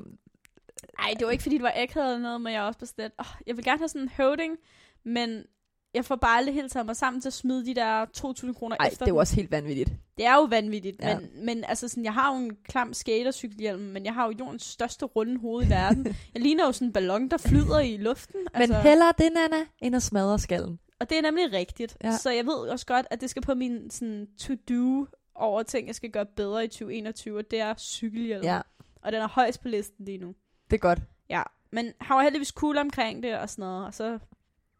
Nej, 0.99 1.13
det 1.19 1.25
var 1.25 1.31
ikke, 1.31 1.41
fordi 1.41 1.55
det 1.55 1.63
var 1.63 1.73
akavet 1.75 2.07
eller 2.07 2.19
noget, 2.19 2.41
men 2.41 2.53
jeg 2.53 2.61
også 2.61 2.79
bestemt, 2.79 3.13
oh, 3.17 3.25
jeg 3.47 3.57
vil 3.57 3.65
gerne 3.65 3.77
have 3.77 3.89
sådan 3.89 4.01
en 4.01 4.09
høvding, 4.09 4.57
men 5.03 5.44
jeg 5.93 6.05
får 6.05 6.15
bare 6.15 6.37
aldrig 6.37 6.55
helt 6.55 6.71
taget 6.71 6.85
mig 6.85 6.95
sammen 6.95 7.21
til 7.21 7.29
at 7.29 7.33
smide 7.33 7.65
de 7.65 7.75
der 7.75 8.05
2.000 8.45 8.53
kroner 8.53 8.75
Ej, 8.79 8.87
efter 8.87 9.05
det 9.05 9.11
er 9.11 9.15
jo 9.15 9.19
også 9.19 9.35
helt 9.35 9.51
vanvittigt. 9.51 9.91
Det 10.17 10.25
er 10.25 10.35
jo 10.35 10.41
vanvittigt, 10.41 10.97
Ja. 11.01 11.19
men, 11.19 11.45
men 11.45 11.63
altså 11.63 11.87
sådan, 11.87 12.03
jeg 12.05 12.13
har 12.13 12.33
jo 12.35 12.39
en 12.43 12.55
klam 12.55 12.93
skatercykelhjelm, 12.93 13.81
men 13.81 14.05
jeg 14.05 14.13
har 14.13 14.25
jo 14.27 14.33
jordens 14.39 14.63
største 14.63 15.05
runde 15.05 15.39
hoved 15.39 15.65
i 15.65 15.69
verden. 15.69 16.05
jeg 16.33 16.41
ligner 16.41 16.65
jo 16.65 16.71
sådan 16.71 16.87
en 16.87 16.93
ballon, 16.93 17.27
der 17.29 17.37
flyder 17.37 17.79
i 17.79 17.97
luften. 17.97 18.39
Men 18.57 18.73
hellere 18.75 19.13
det, 19.17 19.29
Nana, 19.33 19.65
end 19.81 19.95
at 19.95 20.03
smadre 20.03 20.39
skallen. 20.39 20.79
Og 20.99 21.09
det 21.09 21.17
er 21.17 21.21
nemlig 21.21 21.53
rigtigt. 21.53 21.97
Ja. 22.03 22.17
Så 22.17 22.29
jeg 22.31 22.45
ved 22.45 22.53
også 22.53 22.85
godt, 22.85 23.05
at 23.11 23.21
det 23.21 23.29
skal 23.29 23.41
på 23.41 23.53
min 23.55 23.89
sådan, 23.89 24.27
to-do 24.39 25.07
over 25.35 25.63
ting, 25.63 25.87
jeg 25.87 25.95
skal 25.95 26.09
gøre 26.11 26.25
bedre 26.25 26.63
i 26.65 26.67
2021, 26.67 27.37
og 27.37 27.51
det 27.51 27.59
er 27.59 27.73
cykelhjelm. 27.77 28.43
Ja, 28.43 28.61
Og 29.01 29.11
den 29.11 29.21
er 29.21 29.27
højst 29.27 29.61
på 29.61 29.67
listen 29.67 30.05
lige 30.05 30.17
nu. 30.17 30.35
det 30.69 30.73
er 30.75 30.79
godt. 30.81 30.99
Ja, 31.29 31.43
men 31.71 31.93
han 32.01 32.15
var 32.17 32.23
heldigvis 32.23 32.47
cool 32.47 32.77
omkring 32.77 33.23
det 33.23 33.37
og 33.37 33.49
sådan 33.49 33.61
noget, 33.63 33.85
og 33.85 33.93
så 33.93 34.19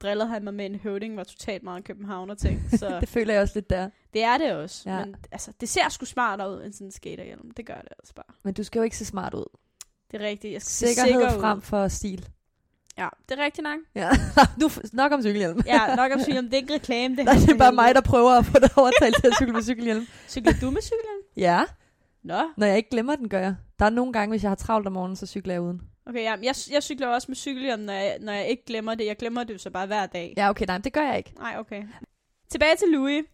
drillede 0.02 0.28
han 0.30 0.44
mig 0.44 0.54
med 0.54 0.66
en 0.66 0.76
høvding, 0.76 1.18
var 1.18 1.24
totalt 1.24 1.64
meget 1.64 1.84
københavner 1.84 2.36
ting. 2.36 2.62
Så 2.80 2.98
Det 3.00 3.10
føler 3.10 3.34
jeg 3.34 3.42
også 3.42 3.54
lidt 3.56 3.70
der. 3.70 3.90
det 4.14 4.24
er 4.24 4.38
det 4.38 4.52
også. 4.54 4.90
Ja. 4.90 5.06
Men 5.06 5.16
altså, 5.32 5.52
det 5.62 5.70
ser 5.70 5.90
sgu 5.90 6.06
smartere 6.06 6.52
ud 6.52 6.64
end 6.64 6.74
sådan 6.74 6.88
en 6.88 6.92
skaterhjelm. 6.92 7.52
Det 7.52 7.66
gør 7.66 7.76
det 7.82 7.90
altså 8.00 8.14
bare. 8.14 8.36
Men 8.44 8.54
du 8.54 8.64
skal 8.64 8.80
jo 8.80 8.84
ikke 8.84 8.98
se 8.98 9.06
smart 9.06 9.34
ud. 9.34 9.46
Det 10.12 10.22
er 10.22 10.26
rigtigt. 10.26 10.54
Jeg 10.54 10.62
skal 10.62 10.88
Sikkerhed 10.88 11.12
sikker 11.22 11.36
ud. 11.36 11.42
frem 11.42 11.62
for 11.62 11.88
stil. 11.88 12.30
Ja, 12.98 13.08
det 13.30 13.40
er 13.40 13.44
rigtigt 13.44 13.64
nok. 13.64 13.80
Ja. 13.96 14.10
nu 14.62 14.70
nok 14.94 15.12
om 15.12 15.22
cykelhjelm. 15.22 15.60
Ja, 15.66 15.96
nok 15.96 16.12
om 16.12 16.20
cykelhjelm. 16.20 16.48
Det 16.48 16.54
er 16.54 16.62
ikke 16.62 16.74
reklame, 16.74 17.16
det 17.16 17.26
Nej, 17.26 17.34
det 17.34 17.50
er 17.50 17.58
bare 17.58 17.72
mig, 17.74 17.96
der 17.96 18.02
prøver 18.02 18.32
at 18.32 18.46
få 18.46 18.60
dig 18.60 18.70
overtalt 18.78 19.16
til 19.22 19.28
at 19.28 19.34
cykle 19.36 19.54
med 19.54 19.62
cykelhjelm. 19.64 20.08
Cykler 20.30 20.54
du 20.62 20.72
med 20.72 20.82
cykelhjelm? 20.82 21.22
Ja, 21.38 21.64
Nå. 22.24 22.40
når 22.58 22.68
jeg 22.68 22.78
ikke 22.78 22.90
glemmer 22.90 23.16
den, 23.16 23.30
gør 23.30 23.40
jeg. 23.40 23.56
Der 23.80 23.86
er 23.86 23.90
nogle 23.90 24.14
gange, 24.14 24.30
hvis 24.32 24.44
jeg 24.44 24.50
har 24.52 24.56
travlt 24.56 24.88
om 24.88 24.94
morgenen, 24.94 25.16
så 25.16 25.26
cykler 25.26 25.54
jeg 25.54 25.62
uden. 25.62 25.82
Okay, 26.10 26.24
ja, 26.24 26.36
jeg, 26.44 26.56
jeg 26.72 26.84
cykler 26.84 27.08
også 27.08 27.26
med 27.30 27.36
cykelhjelm, 27.36 27.82
når 27.82 27.94
jeg, 27.94 28.18
når 28.20 28.34
jeg 28.34 28.48
ikke 28.48 28.66
glemmer 28.66 28.96
det. 28.96 29.06
Jeg 29.06 29.18
glemmer 29.18 29.44
det 29.44 29.54
jo 29.54 29.60
så 29.60 29.70
bare 29.70 29.88
hver 29.88 30.06
dag. 30.06 30.34
Ja, 30.38 30.50
okay, 30.50 30.66
nej, 30.66 30.78
det 30.78 30.94
gør 30.94 31.02
jeg 31.02 31.18
ikke. 31.18 31.34
Nej, 31.38 31.56
okay. 31.60 31.84
Tilbage 32.50 32.76
til 32.76 32.88
Louis. 32.88 33.26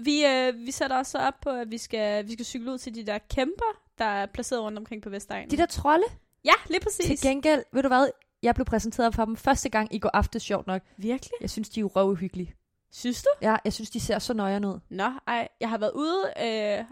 Vi, 0.00 0.24
øh, 0.26 0.54
vi 0.66 0.70
sætter 0.70 0.98
os 0.98 1.06
så 1.06 1.18
op 1.18 1.34
på, 1.42 1.50
at 1.50 1.70
vi 1.70 1.78
skal, 1.78 2.26
vi 2.26 2.32
skal 2.32 2.44
cykle 2.44 2.72
ud 2.72 2.78
til 2.78 2.94
de 2.94 3.06
der 3.06 3.18
kæmper, 3.18 3.82
der 3.98 4.04
er 4.04 4.26
placeret 4.26 4.62
rundt 4.62 4.78
omkring 4.78 5.02
på 5.02 5.10
Vestegnen. 5.10 5.50
De 5.50 5.56
der 5.56 5.66
trolde, 5.66 6.04
Ja, 6.44 6.52
lige 6.70 6.80
præcis. 6.80 7.06
til 7.06 7.28
gengæld, 7.30 7.64
ved 7.72 7.82
du 7.82 7.88
hvad, 7.88 8.10
jeg 8.42 8.54
blev 8.54 8.64
præsenteret 8.64 9.14
for 9.14 9.24
dem 9.24 9.36
første 9.36 9.68
gang 9.68 9.94
i 9.94 9.98
går 9.98 10.10
aftes, 10.14 10.42
sjovt 10.42 10.66
nok. 10.66 10.82
Virkelig? 10.96 11.32
Jeg 11.40 11.50
synes, 11.50 11.68
de 11.68 11.80
er 11.80 11.84
røvhyggelige. 11.84 12.54
Synes 12.92 13.22
du? 13.22 13.28
Ja, 13.42 13.56
jeg 13.64 13.72
synes, 13.72 13.90
de 13.90 14.00
ser 14.00 14.18
så 14.18 14.34
nøjere 14.34 14.68
ud. 14.68 14.80
Nå, 14.90 15.10
ej. 15.26 15.48
Jeg 15.60 15.68
har 15.68 15.78
været 15.78 15.92
ude 15.92 16.24
øh, 16.42 16.84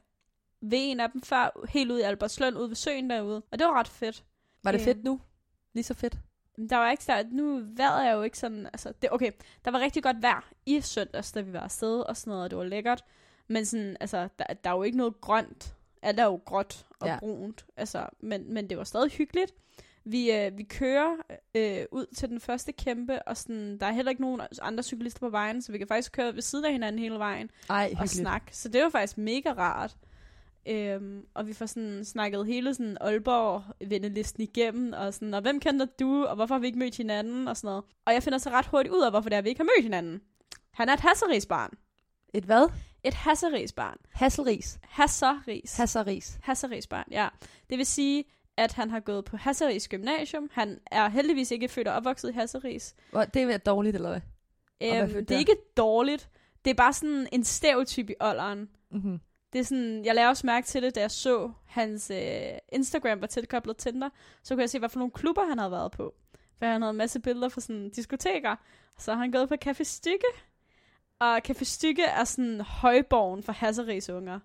ved 0.70 0.78
en 0.90 1.00
af 1.00 1.10
dem 1.10 1.22
før, 1.22 1.66
helt 1.68 1.90
ude 1.90 2.00
i 2.00 2.02
Albertslund, 2.02 2.58
ude 2.58 2.68
ved 2.68 2.76
søen 2.76 3.10
derude. 3.10 3.42
Og 3.52 3.58
det 3.58 3.66
var 3.66 3.72
ret 3.78 3.88
fedt. 3.88 4.24
Var 4.66 4.72
det 4.72 4.80
Øh. 4.80 4.84
fedt 4.84 5.04
nu? 5.04 5.20
Lige 5.74 5.84
så 5.84 5.94
fedt. 5.94 6.18
Der 6.70 6.76
var 6.76 6.90
ikke 6.90 7.02
der, 7.06 7.22
nu 7.30 7.60
vejret 7.76 8.06
er 8.06 8.12
jo 8.12 8.22
ikke 8.22 8.38
sådan, 8.38 8.66
altså, 8.66 8.92
det, 9.02 9.12
okay, 9.12 9.30
der 9.64 9.70
var 9.70 9.80
rigtig 9.80 10.02
godt 10.02 10.22
vejr 10.22 10.50
i 10.66 10.80
søndags, 10.80 11.32
da 11.32 11.40
vi 11.40 11.52
var 11.52 11.60
afsted 11.60 12.00
og 12.00 12.16
sådan 12.16 12.30
noget, 12.30 12.44
og 12.44 12.50
det 12.50 12.58
var 12.58 12.64
lækkert. 12.64 13.04
Men 13.48 13.66
sådan, 13.66 13.96
altså, 14.00 14.28
der, 14.38 14.44
der 14.64 14.70
er 14.70 14.74
jo 14.74 14.82
ikke 14.82 14.96
noget 14.98 15.20
grønt. 15.20 15.74
Alt 16.02 16.20
er 16.20 16.24
jo 16.24 16.40
gråt 16.44 16.86
og 17.00 17.08
ja. 17.08 17.18
brunt, 17.18 17.66
altså, 17.76 18.06
men, 18.20 18.54
men 18.54 18.70
det 18.70 18.78
var 18.78 18.84
stadig 18.84 19.10
hyggeligt. 19.10 19.52
Vi, 20.04 20.32
øh, 20.32 20.58
vi 20.58 20.62
kører 20.62 21.16
øh, 21.54 21.84
ud 21.92 22.06
til 22.16 22.28
den 22.28 22.40
første 22.40 22.72
kæmpe, 22.72 23.22
og 23.22 23.36
sådan, 23.36 23.78
der 23.78 23.86
er 23.86 23.92
heller 23.92 24.10
ikke 24.10 24.22
nogen 24.22 24.40
andre 24.62 24.82
cyklister 24.82 25.20
på 25.20 25.28
vejen, 25.28 25.62
så 25.62 25.72
vi 25.72 25.78
kan 25.78 25.86
faktisk 25.86 26.12
køre 26.12 26.34
ved 26.34 26.42
siden 26.42 26.64
af 26.64 26.72
hinanden 26.72 26.98
hele 26.98 27.18
vejen 27.18 27.50
Ej, 27.70 27.76
og 27.76 27.88
hyggeligt. 27.88 28.10
snakke. 28.10 28.56
Så 28.56 28.68
det 28.68 28.82
var 28.82 28.90
faktisk 28.90 29.18
mega 29.18 29.52
rart. 29.52 29.96
Øhm, 30.68 31.22
og 31.34 31.46
vi 31.46 31.52
får 31.52 31.66
sådan 31.66 32.04
snakket 32.04 32.46
hele 32.46 32.74
sådan 32.74 32.98
Aalborg-vennelisten 33.00 34.42
igennem, 34.42 34.92
og 34.92 35.14
sådan, 35.14 35.34
og 35.34 35.40
hvem 35.42 35.60
kender 35.60 35.86
du, 36.00 36.24
og 36.24 36.34
hvorfor 36.36 36.54
har 36.54 36.60
vi 36.60 36.66
ikke 36.66 36.78
mødt 36.78 36.96
hinanden, 36.96 37.48
og 37.48 37.56
sådan 37.56 37.68
noget. 37.68 37.84
Og 38.06 38.12
jeg 38.12 38.22
finder 38.22 38.38
så 38.38 38.50
ret 38.50 38.66
hurtigt 38.66 38.94
ud 38.94 39.02
af, 39.02 39.10
hvorfor 39.12 39.28
det 39.28 39.36
er, 39.36 39.42
vi 39.42 39.48
ikke 39.48 39.58
har 39.58 39.64
mødt 39.76 39.82
hinanden. 39.82 40.20
Han 40.72 40.88
er 40.88 40.92
et 40.92 41.00
hasserisbarn. 41.00 41.70
Et 42.34 42.44
hvad? 42.44 42.68
Et 43.04 43.14
hasserisbarn. 43.14 43.96
Hasselris. 44.12 44.78
Hasseris. 44.82 45.76
Hasseris. 45.76 46.38
Hasserisbarn, 46.42 47.04
ja. 47.10 47.28
Det 47.70 47.78
vil 47.78 47.86
sige, 47.86 48.24
at 48.56 48.72
han 48.72 48.90
har 48.90 49.00
gået 49.00 49.24
på 49.24 49.36
Hasseris 49.36 49.88
Gymnasium. 49.88 50.48
Han 50.52 50.78
er 50.90 51.08
heldigvis 51.08 51.50
ikke 51.50 51.68
født 51.68 51.88
og 51.88 51.94
opvokset 51.94 52.28
i 52.30 52.32
Hasseris. 52.32 52.94
Hvor- 53.10 53.24
Det 53.24 53.42
er 53.42 53.58
dårligt, 53.58 53.96
eller 53.96 54.08
hvad? 54.08 54.20
Øhm, 54.82 55.08
det 55.08 55.16
er 55.16 55.22
der? 55.24 55.38
ikke 55.38 55.56
dårligt. 55.76 56.28
Det 56.64 56.70
er 56.70 56.74
bare 56.74 56.92
sådan 56.92 57.28
en 57.32 57.44
stereotyp 57.44 58.10
i 58.10 58.14
alderen. 58.20 58.68
Mm-hmm. 58.90 59.20
Det 59.56 59.60
er 59.60 59.64
sådan, 59.64 60.04
jeg 60.04 60.14
lavede 60.14 60.30
også 60.30 60.46
mærke 60.46 60.66
til 60.66 60.82
det, 60.82 60.94
da 60.94 61.00
jeg 61.00 61.10
så 61.10 61.52
hans 61.66 62.10
øh, 62.10 62.58
Instagram 62.72 63.20
var 63.20 63.26
tilkoblet 63.26 63.76
Tinder. 63.76 64.08
Så 64.42 64.54
kunne 64.54 64.62
jeg 64.62 64.70
se, 64.70 64.78
hvad 64.78 64.88
for 64.88 64.98
nogle 64.98 65.10
klubber 65.10 65.44
han 65.44 65.58
havde 65.58 65.70
været 65.70 65.92
på. 65.92 66.14
For 66.58 66.66
han 66.66 66.82
havde 66.82 66.90
en 66.90 66.96
masse 66.96 67.20
billeder 67.20 67.48
fra 67.48 67.60
sådan 67.60 67.90
diskoteker. 67.90 68.56
Så 68.98 69.12
har 69.12 69.20
han 69.20 69.30
gået 69.30 69.48
på 69.48 69.54
Café 69.64 69.82
Stykke. 69.82 70.26
Og 71.18 71.40
Café 71.48 71.64
Stykke 71.64 72.02
er 72.02 72.24
sådan 72.24 72.60
højborgen 72.60 73.42
for 73.42 73.52
Hasseris 73.52 74.10
unger 74.10 74.40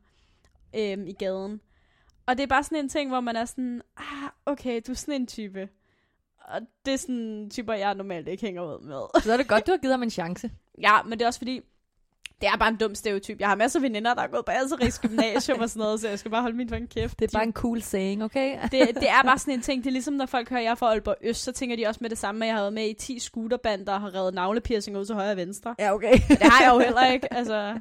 øhm, 0.75 1.08
i 1.08 1.13
gaden. 1.13 1.62
Og 2.25 2.38
det 2.38 2.44
er 2.44 2.48
bare 2.48 2.63
sådan 2.63 2.78
en 2.78 2.90
ting, 2.90 3.10
hvor 3.10 3.19
man 3.19 3.36
er 3.36 3.46
sådan, 3.46 3.81
ah, 3.98 4.30
okay, 4.46 4.81
du 4.88 4.92
er 4.92 4.96
sådan 4.96 5.22
en 5.22 5.28
type. 5.28 5.69
Og 6.38 6.62
det 6.86 6.94
er 6.94 6.98
sådan 6.98 7.50
typer, 7.50 7.74
jeg 7.74 7.96
normalt 7.96 8.28
ikke 8.28 8.46
hænger 8.46 8.75
ud 8.75 8.80
med. 8.80 9.22
Så 9.24 9.34
er 9.34 9.38
det 9.38 9.48
godt, 9.48 9.68
du 9.68 9.72
har 9.72 9.78
givet 9.78 9.94
ham 9.94 10.04
en 10.04 10.10
chance. 10.10 10.52
Ja, 10.81 11.04
men 11.04 11.12
det 11.12 11.22
er 11.22 11.28
også 11.28 11.40
fordi, 11.40 11.62
det 12.41 12.50
er 12.50 12.57
bare 12.57 12.69
en 12.69 12.75
dum 12.75 12.95
stereotyp. 12.95 13.39
Jeg 13.39 13.47
har 13.47 13.56
masser 13.56 13.79
af 13.79 13.83
veninder, 13.83 14.13
der 14.13 14.21
er 14.21 14.27
gået 14.27 14.45
på 14.45 14.51
Asseris 14.51 15.00
Gymnasium 15.00 15.59
og 15.59 15.69
sådan 15.69 15.79
noget, 15.79 16.00
så 16.00 16.09
jeg 16.09 16.19
skal 16.19 16.31
bare 16.31 16.41
holde 16.41 16.57
min 16.57 16.69
fucking 16.69 16.89
kæft. 16.89 17.19
Det 17.19 17.27
er 17.33 17.38
bare 17.38 17.44
en 17.44 17.53
cool 17.53 17.81
saying, 17.81 18.23
okay? 18.23 18.57
det, 18.63 18.71
det 18.95 19.09
er 19.09 19.23
bare 19.23 19.38
sådan 19.38 19.53
en 19.53 19.62
ting, 19.62 19.83
det 19.83 19.89
er 19.89 19.91
ligesom 19.91 20.13
når 20.13 20.25
folk 20.25 20.50
hører, 20.50 20.62
jeg 20.62 20.71
er 20.71 20.75
fra 20.75 20.88
Aalborg 20.88 21.15
Øst, 21.21 21.44
så 21.44 21.51
tænker 21.51 21.75
de 21.75 21.88
også 21.88 21.97
med 22.01 22.09
det 22.09 22.18
samme, 22.18 22.45
at 22.45 22.47
jeg 22.47 22.56
har 22.56 22.62
været 22.62 22.73
med 22.73 22.89
i 22.89 22.94
10 22.94 23.19
scooterbander 23.19 23.94
og 23.94 24.01
har 24.01 24.15
reddet 24.15 24.33
navlepiercing 24.33 24.97
ud 24.97 25.06
til 25.06 25.15
højre 25.15 25.31
og 25.31 25.38
venstre. 25.38 25.75
Ja, 25.79 25.94
okay. 25.94 26.13
Det 26.29 26.38
har 26.44 26.63
jeg 26.63 26.73
jo 26.73 26.79
heller 26.79 27.06
ikke, 27.06 27.33
altså. 27.33 27.77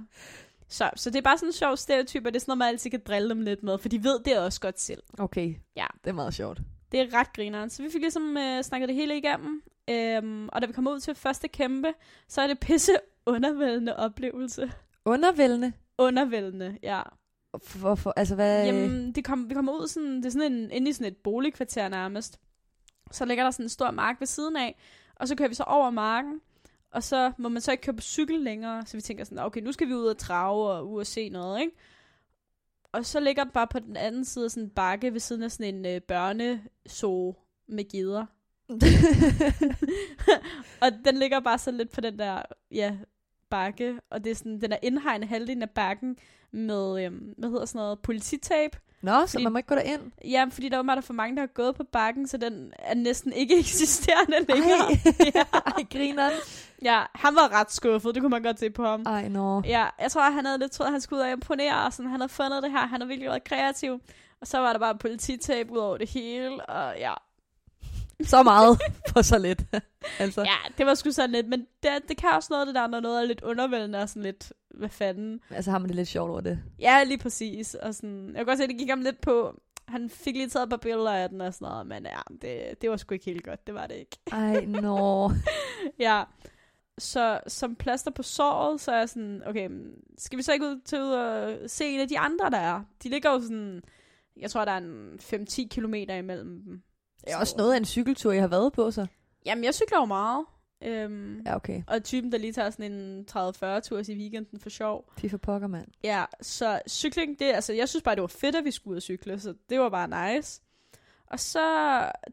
Så, 0.69 0.91
så 0.97 1.11
det 1.11 1.19
er 1.19 1.23
bare 1.23 1.39
sådan 1.39 1.49
en 1.49 1.53
sjov 1.53 1.77
stereotyp, 1.77 2.27
og 2.27 2.33
det 2.33 2.37
er 2.37 2.41
sådan 2.41 2.51
noget, 2.51 2.59
man 2.59 2.69
altid 2.69 2.91
kan 2.91 3.01
drille 3.07 3.29
dem 3.29 3.41
lidt 3.41 3.63
med, 3.63 3.79
for 3.79 3.89
de 3.89 4.05
ved 4.05 4.19
det 4.25 4.39
også 4.39 4.61
godt 4.61 4.81
selv. 4.81 5.03
Okay, 5.19 5.55
Ja. 5.77 5.87
det 6.05 6.11
er 6.11 6.15
meget 6.15 6.35
sjovt. 6.35 6.59
Det 6.93 7.01
er 7.01 7.19
ret 7.21 7.33
grineren. 7.33 7.71
Så 7.71 7.83
vi 7.83 7.89
fik 7.93 8.01
ligesom 8.01 8.37
øh, 8.37 8.63
snakket 8.65 8.89
det 8.89 8.97
hele 8.97 9.17
igennem. 9.19 9.63
Øhm, 9.91 10.49
og 10.49 10.63
da 10.63 10.67
vi 10.67 10.73
kommer 10.73 10.91
ud 10.91 11.01
til 11.01 11.15
første 11.15 11.49
kæmpe, 11.49 11.89
så 12.29 12.41
er 12.41 12.47
det 12.47 12.59
pisse 12.61 12.93
undervældende 13.27 13.97
oplevelse. 13.97 14.73
Undervældende. 15.05 15.73
Undervældende, 15.99 16.79
ja. 16.83 17.03
Hvorfor? 17.81 18.13
Altså, 18.17 18.35
hvad... 18.35 18.65
Jamen, 18.65 19.13
de 19.13 19.23
kom, 19.23 19.49
vi 19.51 19.55
kommer 19.55 19.73
ud 19.73 19.89
sådan, 19.89 20.17
det 20.17 20.27
er 20.27 20.31
sådan 20.31 20.53
en, 20.53 20.71
inde 20.71 20.91
i 20.91 20.93
sådan 20.93 21.13
et 21.13 21.17
boligkvarter 21.17 21.89
nærmest. 21.89 22.41
Så 23.11 23.25
ligger 23.25 23.45
der 23.45 23.51
sådan 23.51 23.65
en 23.65 23.69
stor 23.69 23.91
mark 23.91 24.21
ved 24.21 24.27
siden 24.27 24.57
af, 24.57 24.81
og 25.17 25.29
så 25.29 25.37
kører 25.37 25.49
vi 25.49 25.55
så 25.55 25.63
over 25.63 25.91
marken, 25.91 26.41
og 26.93 27.03
så 27.03 27.33
må 27.39 27.49
man 27.49 27.63
så 27.63 27.71
ikke 27.71 27.83
køre 27.83 27.97
på 27.97 28.03
cykel 28.03 28.41
længere, 28.41 28.87
så 28.87 28.97
vi 28.97 29.01
tænker 29.01 29.25
sådan, 29.25 29.39
okay, 29.39 29.61
nu 29.61 29.73
skal 29.73 29.89
vi 29.89 29.95
ud 29.95 30.07
og 30.07 30.19
trave 30.19 30.71
og 30.71 30.91
ud 30.91 31.01
og 31.01 31.07
se 31.07 31.29
noget, 31.29 31.61
ikke? 31.61 31.77
Og 32.93 33.07
så 33.07 33.21
ligger 33.21 33.45
den 33.45 33.53
bare 33.53 33.67
på 33.67 33.79
den 33.79 33.97
anden 33.97 34.25
side 34.25 34.45
af 34.45 34.51
sådan 34.51 34.65
en 34.65 34.71
bakke 34.71 35.13
ved 35.13 35.21
siden 35.21 35.43
af 35.43 35.53
sådan 35.53 35.75
en 35.75 35.87
øh, 35.87 36.01
børneså 36.01 37.37
med 37.69 37.85
gider. 37.85 38.27
og 40.83 40.89
den 41.05 41.17
ligger 41.17 41.41
bare 41.41 41.59
så 41.59 41.71
lidt 41.71 41.91
på 41.93 42.01
den 42.01 42.19
der, 42.19 42.43
ja, 42.71 42.93
bakke, 43.51 43.99
og 44.11 44.25
det 44.25 44.31
er 44.31 44.35
sådan, 44.35 44.61
den 44.61 44.73
er 44.73 44.77
indhegnet 44.83 45.29
halvdelen 45.29 45.63
af 45.63 45.71
bakken 45.71 46.17
med, 46.53 47.05
øhm, 47.05 47.35
hvad 47.39 47.51
hedder 47.51 47.65
sådan 47.67 47.79
noget, 47.79 47.99
polititape. 47.99 48.79
Nå, 49.03 49.27
så 49.27 49.33
Fordi- 49.33 49.45
man 49.45 49.53
må 49.53 49.57
ikke 49.59 49.69
gå 49.69 49.75
derind. 49.75 50.03
Ja, 50.25 50.47
fordi 50.51 50.69
der 50.69 50.83
var 50.83 50.95
der 50.95 51.03
for 51.03 51.13
mange, 51.13 51.37
der 51.37 51.43
har 51.43 51.47
gået 51.47 51.75
på 51.77 51.85
bakken, 51.85 52.29
så 52.29 52.37
den 52.37 52.73
er 52.79 52.95
næsten 52.95 53.33
ikke 53.33 53.59
eksisterende 53.59 54.37
længere. 54.49 54.79
Ej, 54.91 54.97
ja. 55.35 55.43
Ej 55.67 55.85
grineren. 55.93 56.33
ja, 56.83 57.03
han 57.15 57.35
var 57.35 57.61
ret 57.61 57.73
skuffet, 57.73 58.15
det 58.15 58.23
kunne 58.23 58.31
man 58.31 58.43
godt 58.43 58.61
se 58.61 58.71
på 58.71 58.85
ham. 58.85 59.03
Ej, 59.07 59.29
nå. 59.29 59.63
Ja, 59.65 59.87
jeg 60.01 60.11
tror, 60.11 60.31
han 60.31 60.47
havde 60.47 60.59
lidt 60.59 60.73
troet, 60.73 60.87
at 60.87 60.93
han 60.93 61.01
skulle 61.01 61.21
ud 61.21 61.25
og 61.27 61.33
imponere, 61.33 61.85
og 61.87 61.93
sådan, 61.93 62.11
han 62.11 62.21
havde 62.21 62.33
fundet 62.33 62.63
det 62.63 62.71
her, 62.71 62.79
han 62.87 63.01
har 63.01 63.09
virkelig 63.09 63.29
været 63.29 63.45
kreativ. 63.45 64.01
Og 64.41 64.47
så 64.47 64.59
var 64.59 64.73
der 64.73 64.81
bare 64.81 64.99
polititab 64.99 65.71
ud 65.71 65.79
over 65.79 65.97
det 65.99 66.11
hele, 66.11 66.67
og 66.67 66.95
ja, 66.99 67.15
Så 68.25 68.43
meget 68.43 68.81
for 69.09 69.23
så 69.23 69.39
lidt. 69.39 69.63
altså. 70.19 70.43
ja 70.43 70.57
det 70.79 70.87
var 70.87 70.95
sgu 70.95 71.11
sådan 71.11 71.31
lidt, 71.31 71.49
men 71.49 71.67
det, 71.83 71.91
det 72.09 72.17
kan 72.17 72.29
også 72.33 72.49
noget, 72.51 72.67
det 72.67 72.75
der, 72.75 72.87
når 72.87 73.01
noget 73.01 73.23
er 73.23 73.27
lidt 73.27 73.43
undervældende 73.43 73.99
og 74.03 74.09
sådan 74.09 74.23
lidt, 74.23 74.53
hvad 74.75 74.89
fanden. 74.89 75.41
altså 75.51 75.71
har 75.71 75.79
man 75.79 75.89
det 75.89 75.97
lidt 75.97 76.09
sjovt 76.09 76.31
over 76.31 76.41
det. 76.41 76.59
Ja, 76.79 77.05
lige 77.05 77.19
præcis, 77.19 77.75
og 77.75 77.95
sådan, 77.95 78.27
jeg 78.27 78.37
kan 78.37 78.47
godt 78.47 78.59
se, 78.59 78.67
det 78.67 78.79
gik 78.79 78.89
ham 78.89 79.01
lidt 79.01 79.21
på, 79.21 79.61
han 79.89 80.11
fik 80.11 80.37
lige 80.37 80.49
taget 80.49 80.65
et 80.65 80.71
par 80.71 80.77
billeder 80.77 81.13
af 81.13 81.29
den 81.29 81.41
og 81.41 81.55
sådan 81.55 81.69
noget, 81.69 81.87
men 81.87 82.05
ja, 82.05 82.21
det, 82.43 82.83
det 82.83 82.91
var 82.91 82.97
sgu 82.97 83.15
ikke 83.15 83.25
helt 83.25 83.45
godt, 83.45 83.67
det 83.67 83.75
var 83.75 83.87
det 83.87 83.95
ikke. 83.95 84.17
Ej, 84.33 84.65
nå. 84.65 85.31
Ja. 85.99 86.23
Så 86.99 87.41
som 87.47 87.75
plaster 87.75 88.11
på 88.11 88.23
såret, 88.23 88.81
så 88.81 88.93
er 88.93 88.99
jeg 88.99 89.09
sådan, 89.09 89.43
okay, 89.47 89.71
skal 90.19 90.37
vi 90.39 90.43
så 90.43 90.53
ikke 90.53 90.67
ud 90.67 90.81
til 90.85 91.03
og 91.03 91.57
se 91.67 91.85
en 91.85 92.01
af 92.01 92.09
de 92.09 92.19
andre, 92.19 92.51
der 92.51 92.57
er? 92.59 92.83
De 93.03 93.09
ligger 93.09 93.31
jo 93.31 93.41
sådan, 93.41 93.83
jeg 94.37 94.51
tror, 94.51 94.65
der 94.65 94.73
er 94.73 94.79
en 94.79 95.19
5-10 95.23 95.69
kilometer 95.69 96.15
imellem 96.15 96.63
dem. 96.63 96.83
Det 97.25 97.33
er 97.33 97.37
også 97.37 97.55
noget 97.59 97.73
af 97.73 97.77
en 97.77 97.85
cykeltur, 97.85 98.33
jeg 98.33 98.43
har 98.43 98.49
været 98.49 98.73
på, 98.73 98.91
så. 98.91 99.07
Jamen, 99.47 99.65
jeg 99.65 99.75
cykler 99.75 99.99
jo 99.99 100.05
meget. 100.05 100.45
Øhm, 100.85 101.41
Ja, 101.47 101.57
okay. 101.57 101.83
Og 101.87 102.05
typen, 102.05 102.33
der 102.33 102.39
lige 102.39 102.53
tager 102.53 102.71
sådan 102.71 102.93
en 102.93 103.27
30-40 103.31 103.81
tur 103.81 103.99
i 104.11 104.15
weekenden 104.17 104.61
for 104.61 104.71
sjov. 104.71 105.05
Fy 105.19 105.27
for 105.31 105.37
pokker, 105.39 105.69
mand. 105.69 105.89
Ja, 106.05 106.25
så 106.43 106.81
cykling, 106.89 107.39
det, 107.39 107.45
altså, 107.53 107.73
jeg 107.73 107.89
synes 107.89 108.03
bare, 108.03 108.15
det 108.15 108.23
var 108.23 108.27
fedt, 108.29 108.57
at 108.57 108.65
vi 108.65 108.71
skulle 108.71 108.93
ud 108.93 108.97
og 108.97 109.03
cykle, 109.03 109.41
så 109.41 109.55
det 109.71 109.81
var 109.81 109.89
bare 109.89 110.35
nice. 110.37 110.61
Og 111.27 111.41
så, 111.41 111.61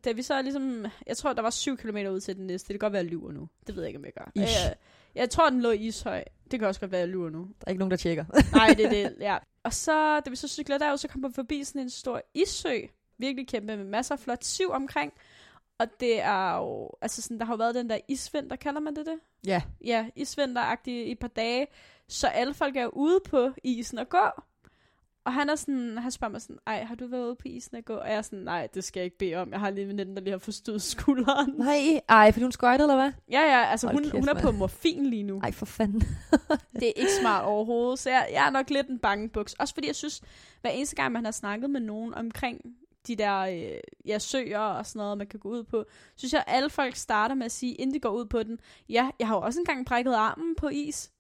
da 0.06 0.12
vi 0.12 0.22
så 0.22 0.42
ligesom, 0.42 0.86
jeg 1.08 1.18
tror, 1.18 1.34
der 1.34 1.42
var 1.42 1.50
7 1.50 1.78
km 1.78 1.98
ud 1.98 2.20
til 2.20 2.36
den 2.36 2.48
næste. 2.48 2.68
Det 2.68 2.74
kan 2.74 2.80
godt 2.86 2.94
være, 2.94 3.04
jeg 3.04 3.12
lyver 3.12 3.32
nu. 3.32 3.50
Det 3.68 3.76
ved 3.76 3.84
jeg 3.84 3.90
ikke, 3.90 4.00
om 4.00 4.06
jeg 4.06 4.14
gør. 4.14 4.32
Ish. 4.36 4.66
Jeg, 4.66 4.76
jeg 5.16 5.30
tror, 5.30 5.50
den 5.50 5.62
lå 5.62 5.72
i 5.72 5.78
Ishøj. 5.78 6.24
Det 6.52 6.60
kan 6.60 6.68
også 6.68 6.80
godt 6.80 6.92
være, 6.92 7.00
jeg 7.00 7.08
lyver 7.08 7.30
nu. 7.30 7.40
Der 7.40 7.64
er 7.68 7.72
ikke 7.72 7.80
nogen, 7.80 7.92
der 7.92 7.98
tjekker. 7.98 8.26
Nej, 8.54 8.68
det 8.78 8.86
er 8.86 8.90
det, 9.10 9.16
ja. 9.20 9.38
Og 9.64 9.74
så, 9.74 10.20
da 10.20 10.30
vi 10.30 10.36
så 10.36 10.48
cykler 10.48 10.78
derud, 10.78 10.98
så 10.98 11.08
kom 11.08 11.24
vi 11.24 11.28
forbi 11.36 11.64
sådan 11.64 11.82
en 11.82 11.90
stor 11.90 12.22
issø. 12.34 12.78
Virkelig 13.18 13.48
kæmpe 13.48 13.78
med 13.78 13.86
masser 13.86 14.16
af 14.16 14.20
flot 14.20 14.44
siv 14.44 14.70
omkring. 14.70 15.14
Og 15.80 15.88
det 16.00 16.22
er 16.22 16.58
jo, 16.58 16.92
altså 17.02 17.22
sådan, 17.22 17.40
der 17.40 17.46
har 17.46 17.54
jo 17.54 17.58
været 17.58 17.76
den 17.76 17.90
der 17.90 17.98
isvinter, 18.08 18.56
kalder 18.56 18.80
man 18.80 18.96
det 18.96 19.06
det? 19.06 19.20
ja. 19.46 19.62
Ja, 19.86 20.06
isvinteragtig 20.16 21.08
i 21.08 21.12
et 21.12 21.20
par 21.20 21.28
dage. 21.28 21.68
Så 22.08 22.28
alle 22.28 22.54
folk 22.54 22.76
er 22.76 22.88
ude 22.88 23.20
på 23.30 23.52
isen 23.64 24.00
og 24.00 24.10
gå. 24.10 24.28
Og 25.26 25.34
han 25.34 25.50
er 25.50 25.56
sådan, 25.56 25.98
han 25.98 26.12
spørger 26.12 26.32
mig 26.32 26.42
sådan, 26.42 26.58
ej, 26.68 26.84
har 26.84 26.96
du 26.96 27.08
været 27.08 27.26
ude 27.26 27.36
på 27.36 27.42
isen 27.46 27.78
og 27.78 27.86
gå? 27.86 27.94
Og 27.94 28.08
jeg 28.08 28.18
er 28.18 28.22
sådan, 28.22 28.40
nej, 28.40 28.68
det 28.74 28.84
skal 28.84 29.00
jeg 29.00 29.06
ikke 29.06 29.18
bede 29.18 29.36
om. 29.36 29.52
Jeg 29.52 29.60
har 29.60 29.70
lige 29.70 29.84
en 29.84 29.90
veninde, 29.90 30.16
der 30.16 30.22
lige 30.22 30.32
har 30.32 30.38
forstået 30.38 30.82
skulderen. 30.82 31.54
Nej, 31.58 32.00
ej, 32.10 32.32
fordi 32.32 32.44
hun 32.44 32.52
skøjtede, 32.52 32.84
eller 32.84 32.96
hvad? 32.96 33.12
Ja, 33.32 33.42
ja, 33.42 33.66
altså 33.66 33.88
Hold 33.88 33.96
hun, 33.96 34.04
kæft, 34.04 34.14
hun 34.14 34.30
er 34.30 34.42
på 34.42 34.52
morfin 34.52 35.06
lige 35.06 35.24
nu. 35.24 35.40
Ej, 35.40 35.52
for 35.52 35.66
fanden. 35.66 36.02
Det 36.74 36.88
er 36.88 36.94
ikke 36.96 37.12
smart 37.22 37.46
overhovedet, 37.46 38.00
så 38.00 38.10
jeg, 38.10 38.30
jeg 38.32 38.46
er 38.48 38.50
nok 38.50 38.70
lidt 38.70 38.88
en 38.88 39.00
bange 39.00 39.30
buks. 39.30 39.54
Også 39.54 39.74
fordi 39.74 39.88
jeg 39.88 39.96
synes, 39.96 40.22
hver 40.62 40.70
eneste 40.70 40.96
gang, 40.96 41.12
man 41.12 41.26
har 41.26 41.32
snakket 41.32 41.70
med 41.70 41.82
nogen 41.82 42.14
omkring 42.14 42.62
de 43.08 43.16
der 43.16 43.40
øh, 43.40 43.80
ja, 44.06 44.20
søer 44.20 44.60
og 44.60 44.86
sådan 44.86 45.00
noget, 45.00 45.18
man 45.18 45.28
kan 45.28 45.40
gå 45.40 45.50
ud 45.50 45.64
på, 45.64 45.86
synes 46.16 46.34
jeg, 46.34 46.44
at 46.48 46.56
alle 46.56 46.70
folk 46.70 46.96
starter 46.96 47.36
med 47.36 47.46
at 47.46 47.52
sige, 47.52 47.74
inden 47.74 47.94
de 47.94 48.00
går 48.00 48.10
ud 48.10 48.26
på 48.26 48.44
den, 48.44 48.60
ja, 48.90 49.10
jeg 49.20 49.28
har 49.28 49.36
jo 49.36 49.42
også 49.42 49.60
engang 49.60 49.86
brækket 49.86 50.14
armen 50.14 50.56
på 50.56 50.70
is. 50.70 51.12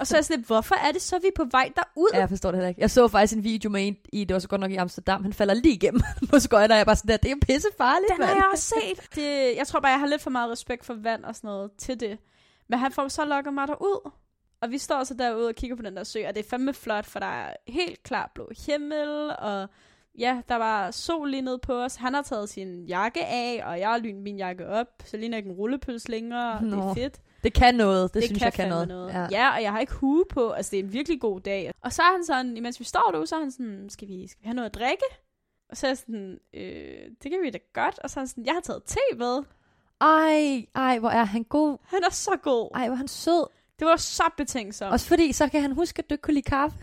og 0.00 0.06
så 0.06 0.14
er 0.14 0.18
jeg 0.18 0.24
sådan 0.24 0.38
lidt, 0.38 0.46
hvorfor 0.46 0.74
er 0.74 0.92
det 0.92 1.02
så, 1.02 1.18
vi 1.18 1.26
er 1.26 1.44
på 1.44 1.44
vej 1.50 1.72
derud? 1.76 2.08
Ja, 2.14 2.18
jeg 2.18 2.28
forstår 2.28 2.50
det 2.50 2.58
heller 2.58 2.68
ikke. 2.68 2.80
Jeg 2.80 2.90
så 2.90 3.08
faktisk 3.08 3.36
en 3.36 3.44
video 3.44 3.70
med 3.70 3.86
en 3.86 3.96
i, 4.12 4.24
det 4.24 4.34
var 4.34 4.40
så 4.40 4.48
godt 4.48 4.60
nok 4.60 4.70
i 4.70 4.76
Amsterdam, 4.76 5.22
han 5.22 5.32
falder 5.32 5.54
lige 5.54 5.74
igennem 5.74 6.02
på 6.30 6.38
skøjter, 6.38 6.74
og 6.74 6.78
jeg 6.78 6.86
bare 6.86 6.96
sådan 6.96 7.08
der, 7.08 7.16
det 7.16 7.26
er 7.26 7.30
jo 7.30 7.38
pisse 7.46 7.68
farligt, 7.78 8.12
Den 8.16 8.24
har 8.24 8.34
jeg 8.34 8.48
også 8.52 8.74
set. 8.80 9.14
Det, 9.14 9.56
jeg 9.56 9.66
tror 9.66 9.80
bare, 9.80 9.92
jeg 9.92 10.00
har 10.00 10.06
lidt 10.06 10.22
for 10.22 10.30
meget 10.30 10.50
respekt 10.50 10.84
for 10.84 10.94
vand 10.94 11.24
og 11.24 11.36
sådan 11.36 11.48
noget 11.48 11.70
til 11.78 12.00
det. 12.00 12.18
Men 12.68 12.78
han 12.78 12.92
får 12.92 13.08
så 13.08 13.24
lukket 13.24 13.54
mig 13.54 13.68
derud. 13.68 14.10
Og 14.62 14.70
vi 14.70 14.78
står 14.78 15.04
så 15.04 15.14
derude 15.14 15.48
og 15.48 15.54
kigger 15.54 15.76
på 15.76 15.82
den 15.82 15.96
der 15.96 16.04
sø, 16.04 16.28
og 16.28 16.34
det 16.34 16.44
er 16.44 16.48
fandme 16.48 16.74
flot, 16.74 17.06
for 17.06 17.18
der 17.18 17.26
er 17.26 17.56
helt 17.68 18.02
klart 18.02 18.30
blå 18.34 18.50
himmel, 18.66 19.36
og 19.38 19.68
ja, 20.18 20.40
der 20.48 20.56
var 20.56 20.90
sol 20.90 21.30
lige 21.30 21.42
nede 21.42 21.58
på 21.58 21.82
os. 21.82 21.94
Han 21.96 22.14
har 22.14 22.22
taget 22.22 22.48
sin 22.48 22.84
jakke 22.84 23.26
af, 23.26 23.62
og 23.66 23.80
jeg 23.80 23.88
har 23.88 23.98
lynet 23.98 24.22
min 24.22 24.36
jakke 24.36 24.66
op, 24.68 24.86
så 25.04 25.16
ligner 25.16 25.36
ikke 25.36 25.48
en 25.50 25.56
rullepøls 25.56 26.08
længere. 26.08 26.60
Det 26.60 26.68
Nå. 26.68 26.88
er 26.88 26.94
fedt. 26.94 27.20
Det 27.44 27.52
kan 27.52 27.74
noget, 27.74 28.02
det, 28.02 28.14
Det 28.14 28.24
synes 28.24 28.38
kan 28.38 28.44
jeg 28.44 28.52
kan 28.52 28.68
noget. 28.68 28.88
noget. 28.88 29.12
Ja. 29.12 29.26
ja, 29.30 29.54
og 29.54 29.62
jeg 29.62 29.72
har 29.72 29.80
ikke 29.80 29.92
hue 29.92 30.24
på. 30.30 30.50
Altså, 30.50 30.70
det 30.70 30.78
er 30.80 30.84
en 30.84 30.92
virkelig 30.92 31.20
god 31.20 31.40
dag. 31.40 31.72
Og 31.84 31.92
så 31.92 32.02
er 32.02 32.12
han 32.12 32.24
sådan, 32.24 32.56
imens 32.56 32.80
vi 32.80 32.84
står 32.84 33.08
derude, 33.12 33.26
så 33.26 33.36
er 33.36 33.40
han 33.40 33.50
sådan, 33.50 33.86
skal 33.90 34.08
vi, 34.08 34.26
skal 34.28 34.42
vi 34.42 34.46
have 34.46 34.54
noget 34.54 34.68
at 34.68 34.74
drikke? 34.74 35.04
Og 35.70 35.76
så 35.76 35.86
er 35.86 35.90
jeg 35.90 35.98
sådan, 35.98 36.38
øh, 36.54 37.10
det 37.22 37.30
kan 37.30 37.40
vi 37.42 37.50
da 37.50 37.58
godt. 37.74 37.98
Og 37.98 38.10
så 38.10 38.20
er 38.20 38.22
han 38.22 38.28
sådan, 38.28 38.46
jeg 38.46 38.54
har 38.54 38.60
taget 38.60 38.82
te 38.86 38.98
med. 39.16 39.42
Ej, 40.00 40.66
ej, 40.74 40.98
hvor 40.98 41.08
er 41.08 41.24
han 41.24 41.44
god. 41.44 41.78
Han 41.84 42.00
er 42.06 42.10
så 42.10 42.30
god. 42.42 42.70
Ej, 42.74 42.86
hvor 42.86 42.92
er 42.94 42.96
han 42.98 43.08
sød. 43.08 43.46
Det 43.78 43.86
var 43.86 43.96
så 43.96 44.22
betænksomt. 44.36 44.92
Også 44.92 45.06
fordi, 45.06 45.32
så 45.32 45.48
kan 45.48 45.62
han 45.62 45.72
huske, 45.72 45.98
at 45.98 46.10
du 46.10 46.14
ikke 46.14 46.22
kunne 46.22 46.34
lide 46.34 46.50
kaffe. 46.50 46.78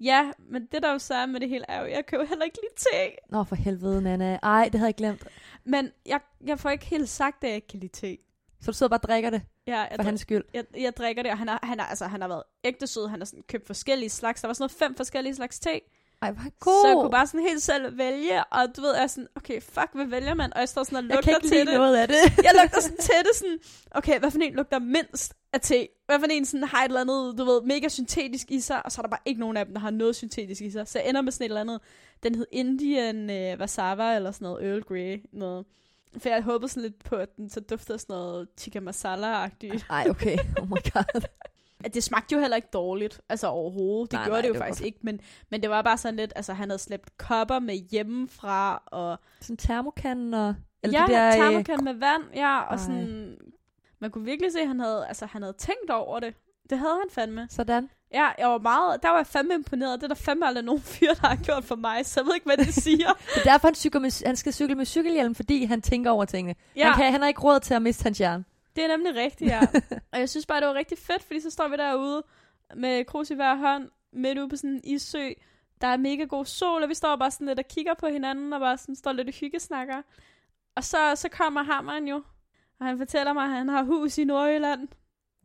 Ja, 0.00 0.30
men 0.38 0.66
det 0.72 0.82
der 0.82 0.92
jo 0.92 0.98
så 0.98 1.14
er 1.14 1.26
med 1.26 1.40
det 1.40 1.48
hele 1.48 1.64
er 1.68 1.80
jo, 1.80 1.86
jeg 1.86 2.04
jo 2.12 2.24
heller 2.24 2.44
ikke 2.44 2.58
lide 2.62 2.74
te. 3.10 3.16
Nå, 3.30 3.44
for 3.44 3.54
helvede, 3.56 4.02
Nana. 4.02 4.38
Ej, 4.42 4.68
det 4.72 4.74
havde 4.80 4.88
jeg 4.88 4.94
glemt. 4.94 5.26
Men 5.64 5.90
jeg, 6.06 6.20
jeg 6.46 6.58
får 6.58 6.70
ikke 6.70 6.86
helt 6.86 7.08
sagt, 7.08 7.44
at 7.44 7.48
jeg 7.48 7.56
ikke 7.56 7.68
kan 7.68 7.80
lide 7.80 7.92
te. 7.92 8.18
Så 8.60 8.70
du 8.70 8.76
sidder 8.76 8.90
bare 8.90 8.98
og 8.98 9.02
drikker 9.02 9.30
det, 9.30 9.42
Ja, 9.66 9.78
jeg, 9.80 9.92
for 9.96 10.02
hans 10.02 10.20
skyld. 10.20 10.44
jeg, 10.54 10.64
jeg 10.76 10.96
drikker 10.96 11.22
det, 11.22 11.32
og 11.32 11.38
han 11.38 11.48
har, 11.48 11.60
han, 11.62 11.80
har, 11.80 11.86
altså, 11.86 12.06
han 12.06 12.20
har 12.20 12.28
været 12.28 12.42
ægte 12.64 12.86
sød. 12.86 13.08
Han 13.08 13.20
har 13.20 13.24
sådan 13.24 13.42
købt 13.48 13.66
forskellige 13.66 14.10
slags. 14.10 14.40
Der 14.40 14.48
var 14.48 14.52
sådan 14.52 14.62
noget 14.62 14.72
fem 14.72 14.94
forskellige 14.96 15.34
slags 15.34 15.60
te. 15.60 15.80
Ej, 16.24 16.30
hvor 16.30 16.50
God. 16.60 16.84
Så 16.84 16.88
jeg 16.88 16.96
kunne 16.96 17.10
bare 17.10 17.26
sådan 17.26 17.40
helt 17.40 17.62
selv 17.62 17.98
vælge, 17.98 18.44
og 18.44 18.76
du 18.76 18.80
ved, 18.80 18.94
jeg 18.94 19.02
er 19.02 19.06
sådan, 19.06 19.28
okay, 19.36 19.60
fuck, 19.62 19.90
hvad 19.94 20.06
vælger 20.06 20.34
man? 20.34 20.54
Og 20.54 20.60
jeg 20.60 20.68
står 20.68 20.82
sådan 20.84 20.96
og 20.96 21.02
jeg 21.02 21.16
lugter 21.16 21.32
kan 21.32 21.40
ikke 21.42 21.48
til 21.48 21.56
lide 21.56 21.70
det. 21.70 21.74
noget 21.74 21.96
af 21.96 22.08
det. 22.08 22.16
Jeg 22.46 22.52
lugter 22.60 22.80
sådan 22.80 22.96
til 22.96 23.14
det, 23.22 23.34
sådan, 23.34 23.58
okay, 23.90 24.18
hvad 24.18 24.30
for 24.30 24.38
en 24.38 24.54
lugter 24.54 24.78
mindst 24.78 25.34
af 25.52 25.60
te? 25.60 25.88
Hvad 26.06 26.18
for 26.18 26.26
en 26.30 26.44
sådan 26.44 26.64
har 26.64 26.84
et 26.84 26.88
eller 26.88 27.00
andet, 27.00 27.38
du 27.38 27.44
ved, 27.44 27.62
mega 27.62 27.88
syntetisk 27.88 28.50
i 28.50 28.60
sig, 28.60 28.84
og 28.84 28.92
så 28.92 29.00
er 29.00 29.02
der 29.02 29.10
bare 29.10 29.20
ikke 29.24 29.40
nogen 29.40 29.56
af 29.56 29.64
dem, 29.64 29.74
der 29.74 29.80
har 29.80 29.90
noget 29.90 30.16
syntetisk 30.16 30.60
i 30.60 30.70
sig. 30.70 30.88
Så 30.88 30.98
jeg 30.98 31.08
ender 31.08 31.20
med 31.22 31.32
sådan 31.32 31.44
et 31.44 31.48
eller 31.48 31.60
andet, 31.60 31.80
den 32.22 32.34
hed 32.34 32.46
Indian 32.52 33.30
øh, 33.30 33.60
Wasava, 33.60 34.16
eller 34.16 34.30
sådan 34.30 34.46
noget 34.46 34.68
Earl 34.70 34.82
Grey, 34.82 35.22
noget. 35.32 35.64
For 36.18 36.28
jeg 36.28 36.42
håbede 36.42 36.68
sådan 36.68 36.82
lidt 36.82 37.04
på, 37.04 37.16
at 37.16 37.36
den 37.36 37.50
så 37.50 37.60
duftede 37.60 37.98
sådan 37.98 38.14
noget 38.14 38.48
tikka 38.56 38.80
masala-agtigt. 38.80 39.86
Ej, 39.90 40.06
okay. 40.10 40.38
Oh 40.60 40.68
my 40.68 40.92
god. 40.92 41.22
At 41.84 41.94
det 41.94 42.04
smagte 42.04 42.34
jo 42.34 42.40
heller 42.40 42.56
ikke 42.56 42.68
dårligt, 42.72 43.20
altså 43.28 43.46
overhovedet. 43.46 44.10
Det 44.10 44.16
Nej, 44.16 44.24
gjorde 44.24 44.36
nej, 44.36 44.42
det 44.42 44.48
jo 44.48 44.52
det 44.52 44.60
faktisk 44.60 44.80
godt. 44.82 44.86
ikke, 44.86 44.98
men, 45.02 45.20
men 45.50 45.62
det 45.62 45.70
var 45.70 45.82
bare 45.82 45.98
sådan 45.98 46.16
lidt, 46.16 46.32
altså 46.36 46.52
han 46.52 46.68
havde 46.70 46.78
slæbt 46.78 47.18
kopper 47.18 47.58
med 47.58 47.74
hjemmefra, 47.74 48.82
og 48.86 49.18
Sådan 49.40 49.56
termokanden 49.56 50.34
og... 50.34 50.54
Eller 50.82 51.00
ja, 51.00 51.06
det 51.06 51.14
der, 51.14 51.26
øh, 51.28 51.32
termokan 51.32 51.84
med 51.84 51.94
vand, 51.94 52.22
ja, 52.34 52.60
og 52.60 52.70
Ej. 52.74 52.76
sådan, 52.78 53.36
man 54.00 54.10
kunne 54.10 54.24
virkelig 54.24 54.52
se, 54.52 54.60
at 54.60 54.68
han 54.68 54.80
havde, 54.80 55.06
altså, 55.08 55.26
han 55.26 55.42
havde 55.42 55.54
tænkt 55.58 55.90
over 55.90 56.20
det. 56.20 56.34
Det 56.70 56.78
havde 56.78 56.94
han 57.02 57.10
fandme. 57.10 57.46
Sådan. 57.50 57.90
Ja, 58.14 58.28
jeg 58.38 58.48
var 58.48 58.58
meget, 58.58 59.02
der 59.02 59.08
var 59.08 59.16
jeg 59.16 59.26
fandme 59.26 59.54
imponeret. 59.54 60.00
Det 60.00 60.04
er 60.04 60.08
der 60.08 60.14
fandme 60.14 60.46
aldrig 60.46 60.64
nogen 60.64 60.82
fyr, 60.92 61.14
der 61.14 61.26
har 61.28 61.36
gjort 61.36 61.64
for 61.64 61.76
mig, 61.76 62.06
så 62.06 62.20
jeg 62.20 62.26
ved 62.26 62.34
ikke, 62.34 62.44
hvad 62.46 62.56
det 62.56 62.74
siger. 62.74 63.12
Det 63.34 63.40
er 63.46 63.52
derfor, 63.52 63.68
han, 63.68 63.74
cykler 63.74 64.00
med, 64.00 64.26
han 64.26 64.36
skal 64.36 64.52
cykle 64.52 64.74
med 64.74 64.84
cykelhjelm, 64.86 65.34
fordi 65.34 65.64
han 65.64 65.82
tænker 65.82 66.10
over 66.10 66.24
tingene. 66.24 66.54
Ja, 66.76 66.84
Han, 66.84 66.94
kan, 66.94 67.12
han 67.12 67.20
har 67.20 67.28
ikke 67.28 67.40
råd 67.40 67.60
til 67.60 67.74
at 67.74 67.82
miste 67.82 68.02
hans 68.02 68.18
hjerne. 68.18 68.44
Det 68.76 68.84
er 68.84 68.88
nemlig 68.88 69.14
rigtigt, 69.14 69.50
ja. 69.50 69.60
og 70.12 70.18
jeg 70.20 70.28
synes 70.28 70.46
bare, 70.46 70.60
det 70.60 70.68
var 70.68 70.74
rigtig 70.74 70.98
fedt, 70.98 71.22
fordi 71.22 71.40
så 71.40 71.50
står 71.50 71.68
vi 71.68 71.76
derude 71.76 72.22
med 72.76 73.04
krus 73.04 73.30
i 73.30 73.34
hver 73.34 73.54
hånd, 73.54 73.88
midt 74.12 74.38
ude 74.38 74.48
på 74.48 74.56
sådan 74.56 74.70
en 74.70 74.80
issø. 74.84 75.28
Der 75.80 75.86
er 75.86 75.96
mega 75.96 76.24
god 76.24 76.44
sol, 76.44 76.82
og 76.82 76.88
vi 76.88 76.94
står 76.94 77.16
bare 77.16 77.30
sådan 77.30 77.46
lidt 77.46 77.58
og 77.58 77.68
kigger 77.68 77.94
på 77.94 78.06
hinanden, 78.06 78.52
og 78.52 78.60
bare 78.60 78.78
sådan 78.78 78.96
står 78.96 79.12
lidt 79.12 79.28
og 79.28 79.34
hyggesnakker. 79.34 80.02
Og 80.76 80.84
så, 80.84 80.98
så 81.14 81.28
kommer 81.28 81.62
hammeren 81.62 82.08
jo, 82.08 82.22
og 82.80 82.86
han 82.86 82.98
fortæller 82.98 83.32
mig, 83.32 83.44
at 83.44 83.50
han 83.50 83.68
har 83.68 83.82
hus 83.82 84.18
i 84.18 84.24
Nordjylland. 84.24 84.88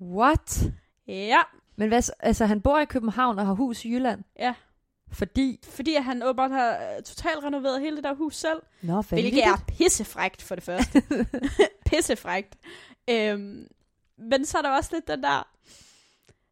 What? 0.02 0.60
Ja, 1.08 1.40
Men 1.76 1.88
hvad, 1.88 2.02
så- 2.02 2.14
altså, 2.20 2.46
han 2.46 2.62
bor 2.62 2.80
i 2.80 2.86
København 2.86 3.40
og 3.40 3.46
har 3.46 3.54
hus 3.54 3.86
i 3.86 3.94
Jylland. 3.94 4.24
Ja. 4.40 4.54
Fordi... 5.12 5.60
fordi 5.64 5.96
at 5.96 6.04
han 6.04 6.24
åbenbart 6.24 6.52
har 6.52 6.72
øh, 6.72 7.04
totalt 7.04 7.44
renoveret 7.44 7.82
hele 7.82 7.96
det 7.96 8.04
der 8.04 8.14
hus 8.14 8.36
selv. 8.36 8.62
Nå, 8.82 9.02
Hvilket 9.02 9.44
er 9.44 9.64
pissefrægt 9.68 10.42
for 10.42 10.56
det 10.56 10.64
første. 10.64 11.04
pissefrægt. 11.90 12.56
Øhm, 13.10 13.68
men 14.18 14.46
så 14.46 14.58
er 14.58 14.62
der 14.62 14.70
også 14.70 14.90
lidt 14.94 15.08
den 15.08 15.24
der, 15.24 15.48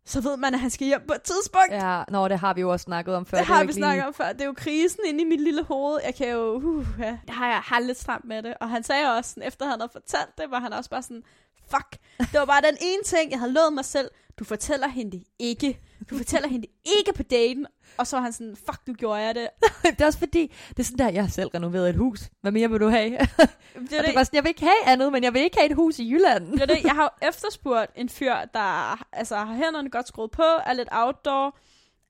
så 0.05 0.21
ved 0.21 0.37
man, 0.37 0.53
at 0.53 0.59
han 0.59 0.69
skal 0.69 0.87
hjem 0.87 1.01
på 1.07 1.13
et 1.13 1.21
tidspunkt. 1.21 1.71
Ja, 1.71 2.03
nå, 2.07 2.27
det 2.27 2.39
har 2.39 2.53
vi 2.53 2.61
jo 2.61 2.71
også 2.71 2.83
snakket 2.83 3.15
om 3.15 3.25
før. 3.25 3.37
det 3.37 3.49
jo 3.49 3.53
har 3.53 3.61
vi 3.61 3.65
lige- 3.67 3.75
snakket 3.75 4.05
om 4.05 4.13
før. 4.13 4.31
Det 4.33 4.41
er 4.41 4.45
jo 4.45 4.53
krisen 4.57 4.99
inde 5.05 5.21
i 5.21 5.25
mit 5.25 5.41
lille 5.41 5.63
hoved. 5.63 5.99
Jeg 6.05 6.15
kan 6.15 6.29
jo, 6.29 6.53
uh, 6.55 6.85
ja, 6.99 7.17
det 7.25 7.29
har 7.35 7.47
jeg 7.47 7.57
har 7.59 7.79
lidt 7.79 7.99
stramt 7.99 8.25
med 8.25 8.43
det. 8.43 8.53
Og 8.61 8.69
han 8.69 8.83
sagde 8.83 9.17
også, 9.17 9.29
sådan, 9.29 9.43
efter 9.47 9.65
han 9.65 9.79
havde 9.79 9.91
fortalt 9.91 10.37
det, 10.37 10.51
var 10.51 10.59
han 10.59 10.73
også 10.73 10.89
bare 10.89 11.01
sådan, 11.01 11.23
fuck, 11.71 11.97
det 12.19 12.39
var 12.39 12.45
bare 12.45 12.61
den 12.61 12.77
ene 12.81 13.03
ting, 13.05 13.31
jeg 13.31 13.39
havde 13.39 13.53
lovet 13.53 13.73
mig 13.73 13.85
selv. 13.85 14.09
Du 14.39 14.43
fortæller 14.43 14.87
hende 14.87 15.11
det 15.11 15.23
ikke. 15.39 15.79
Du 16.09 16.17
fortæller 16.17 16.47
hende 16.47 16.67
det 16.67 16.73
ikke 16.97 17.13
på 17.13 17.23
daten. 17.23 17.65
Og 17.97 18.07
så 18.07 18.15
var 18.15 18.23
han 18.23 18.33
sådan, 18.33 18.55
fuck, 18.55 18.87
du 18.87 18.93
gjorde 18.93 19.21
jeg 19.21 19.35
det. 19.35 19.49
det 19.83 20.01
er 20.01 20.05
også 20.05 20.19
fordi, 20.19 20.53
det 20.69 20.79
er 20.79 20.83
sådan 20.83 20.97
der, 20.97 21.09
jeg 21.09 21.23
har 21.23 21.29
selv 21.29 21.49
renoveret 21.49 21.89
et 21.89 21.95
hus. 21.95 22.29
Hvad 22.41 22.51
mere 22.51 22.69
vil 22.69 22.79
du 22.79 22.89
have? 22.89 23.09
Det 23.17 23.93
er 23.93 23.97
det 23.97 24.05
det, 24.05 24.15
var 24.15 24.23
sådan, 24.23 24.35
jeg 24.35 24.43
vil 24.43 24.49
ikke 24.49 24.61
have 24.61 24.85
andet, 24.85 25.11
men 25.11 25.23
jeg 25.23 25.33
vil 25.33 25.41
ikke 25.41 25.57
have 25.57 25.69
et 25.69 25.75
hus 25.75 25.99
i 25.99 26.11
Jylland. 26.11 26.51
Det 26.51 26.61
er 26.61 26.65
det. 26.65 26.83
Jeg 26.83 26.95
har 27.01 27.17
efterspurgt 27.21 27.91
en 27.95 28.09
fyr, 28.09 28.35
der 28.53 29.03
altså, 29.13 29.35
har 29.35 29.55
hænderne 29.55 29.89
godt 29.89 30.07
skruet 30.07 30.31
på, 30.31 30.43
er 30.65 30.73
lidt 30.73 30.89
outdoor. 30.91 31.57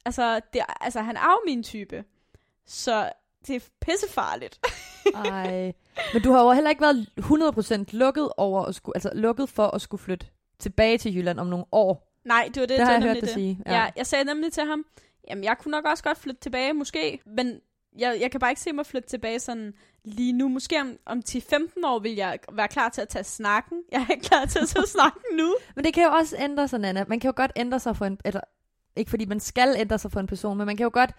Altså, 0.05 0.39
det, 0.53 0.62
altså 0.81 1.01
han 1.01 1.15
er 1.17 1.31
jo 1.31 1.39
min 1.46 1.63
type. 1.63 2.03
Så 2.65 3.10
det 3.48 3.55
er 3.55 3.60
pissefarligt. 3.81 4.60
Ej. 5.15 5.74
Men 6.13 6.22
du 6.22 6.31
har 6.31 6.43
jo 6.43 6.51
heller 6.51 6.69
ikke 6.69 6.81
været 6.81 7.10
100% 7.91 7.98
lukket 7.98 8.29
over 8.38 8.65
at 8.65 8.75
skulle, 8.75 8.96
altså 8.96 9.12
lukket 9.13 9.50
for 9.50 9.67
at 9.67 9.81
skulle 9.81 10.01
flytte 10.03 10.25
tilbage 10.60 10.98
til 10.98 11.15
Jylland 11.15 11.39
om 11.39 11.48
nogle 11.48 11.65
år. 11.72 12.06
Nej, 12.27 12.50
det 12.53 12.62
var 12.62 12.67
det, 12.67 12.77
Det 12.79 12.86
har 12.86 12.93
jeg 12.93 13.01
hørt 13.01 13.15
dig 13.15 13.22
det. 13.22 13.29
sige, 13.29 13.60
ja. 13.65 13.74
Ja. 13.74 13.89
jeg 13.96 14.07
sagde 14.07 14.25
nemlig 14.25 14.53
til 14.53 14.63
ham, 14.65 14.86
jamen 15.29 15.43
jeg 15.43 15.57
kunne 15.57 15.72
nok 15.72 15.86
også 15.86 16.03
godt 16.03 16.17
flytte 16.17 16.41
tilbage, 16.41 16.74
måske. 16.74 17.19
Men 17.25 17.60
jeg, 17.98 18.17
jeg 18.22 18.31
kan 18.31 18.39
bare 18.39 18.51
ikke 18.51 18.62
se 18.62 18.74
mig 18.74 18.86
flytte 18.86 19.10
tilbage 19.10 19.39
sådan 19.39 19.74
lige 20.03 20.34
nu. 20.34 20.48
Måske 20.50 20.81
om, 20.81 20.98
om 21.05 21.22
10-15 21.29 21.53
år 21.86 22.00
vil 22.00 22.15
jeg 22.15 22.39
være 22.51 22.67
klar 22.67 22.89
til 22.89 23.01
at 23.01 23.10
tage 23.10 23.24
snakken. 23.24 23.81
Jeg 23.91 24.05
er 24.10 24.12
ikke 24.12 24.24
klar 24.25 24.46
til 24.46 24.60
at 24.60 24.67
tage 24.67 24.88
snakken 24.98 25.22
nu. 25.38 25.55
Men 25.75 25.86
det 25.86 25.93
kan 25.93 26.03
jo 26.03 26.10
også 26.10 26.36
ændre 26.39 26.67
sig, 26.67 26.79
Nana. 26.79 27.05
Man 27.07 27.19
kan 27.19 27.27
jo 27.27 27.34
godt 27.36 27.51
ændre 27.55 27.79
sig 27.79 27.98
for 27.98 28.05
en... 28.05 28.17
Eller, 28.25 28.41
ikke 28.96 29.10
fordi 29.10 29.25
man 29.25 29.39
skal 29.39 29.75
ændre 29.77 29.98
sig 30.00 30.12
for 30.12 30.19
en 30.19 30.27
person, 30.27 30.57
men 30.57 30.65
man 30.65 30.77
kan 30.77 30.84
jo 30.84 30.89
godt 30.93 31.12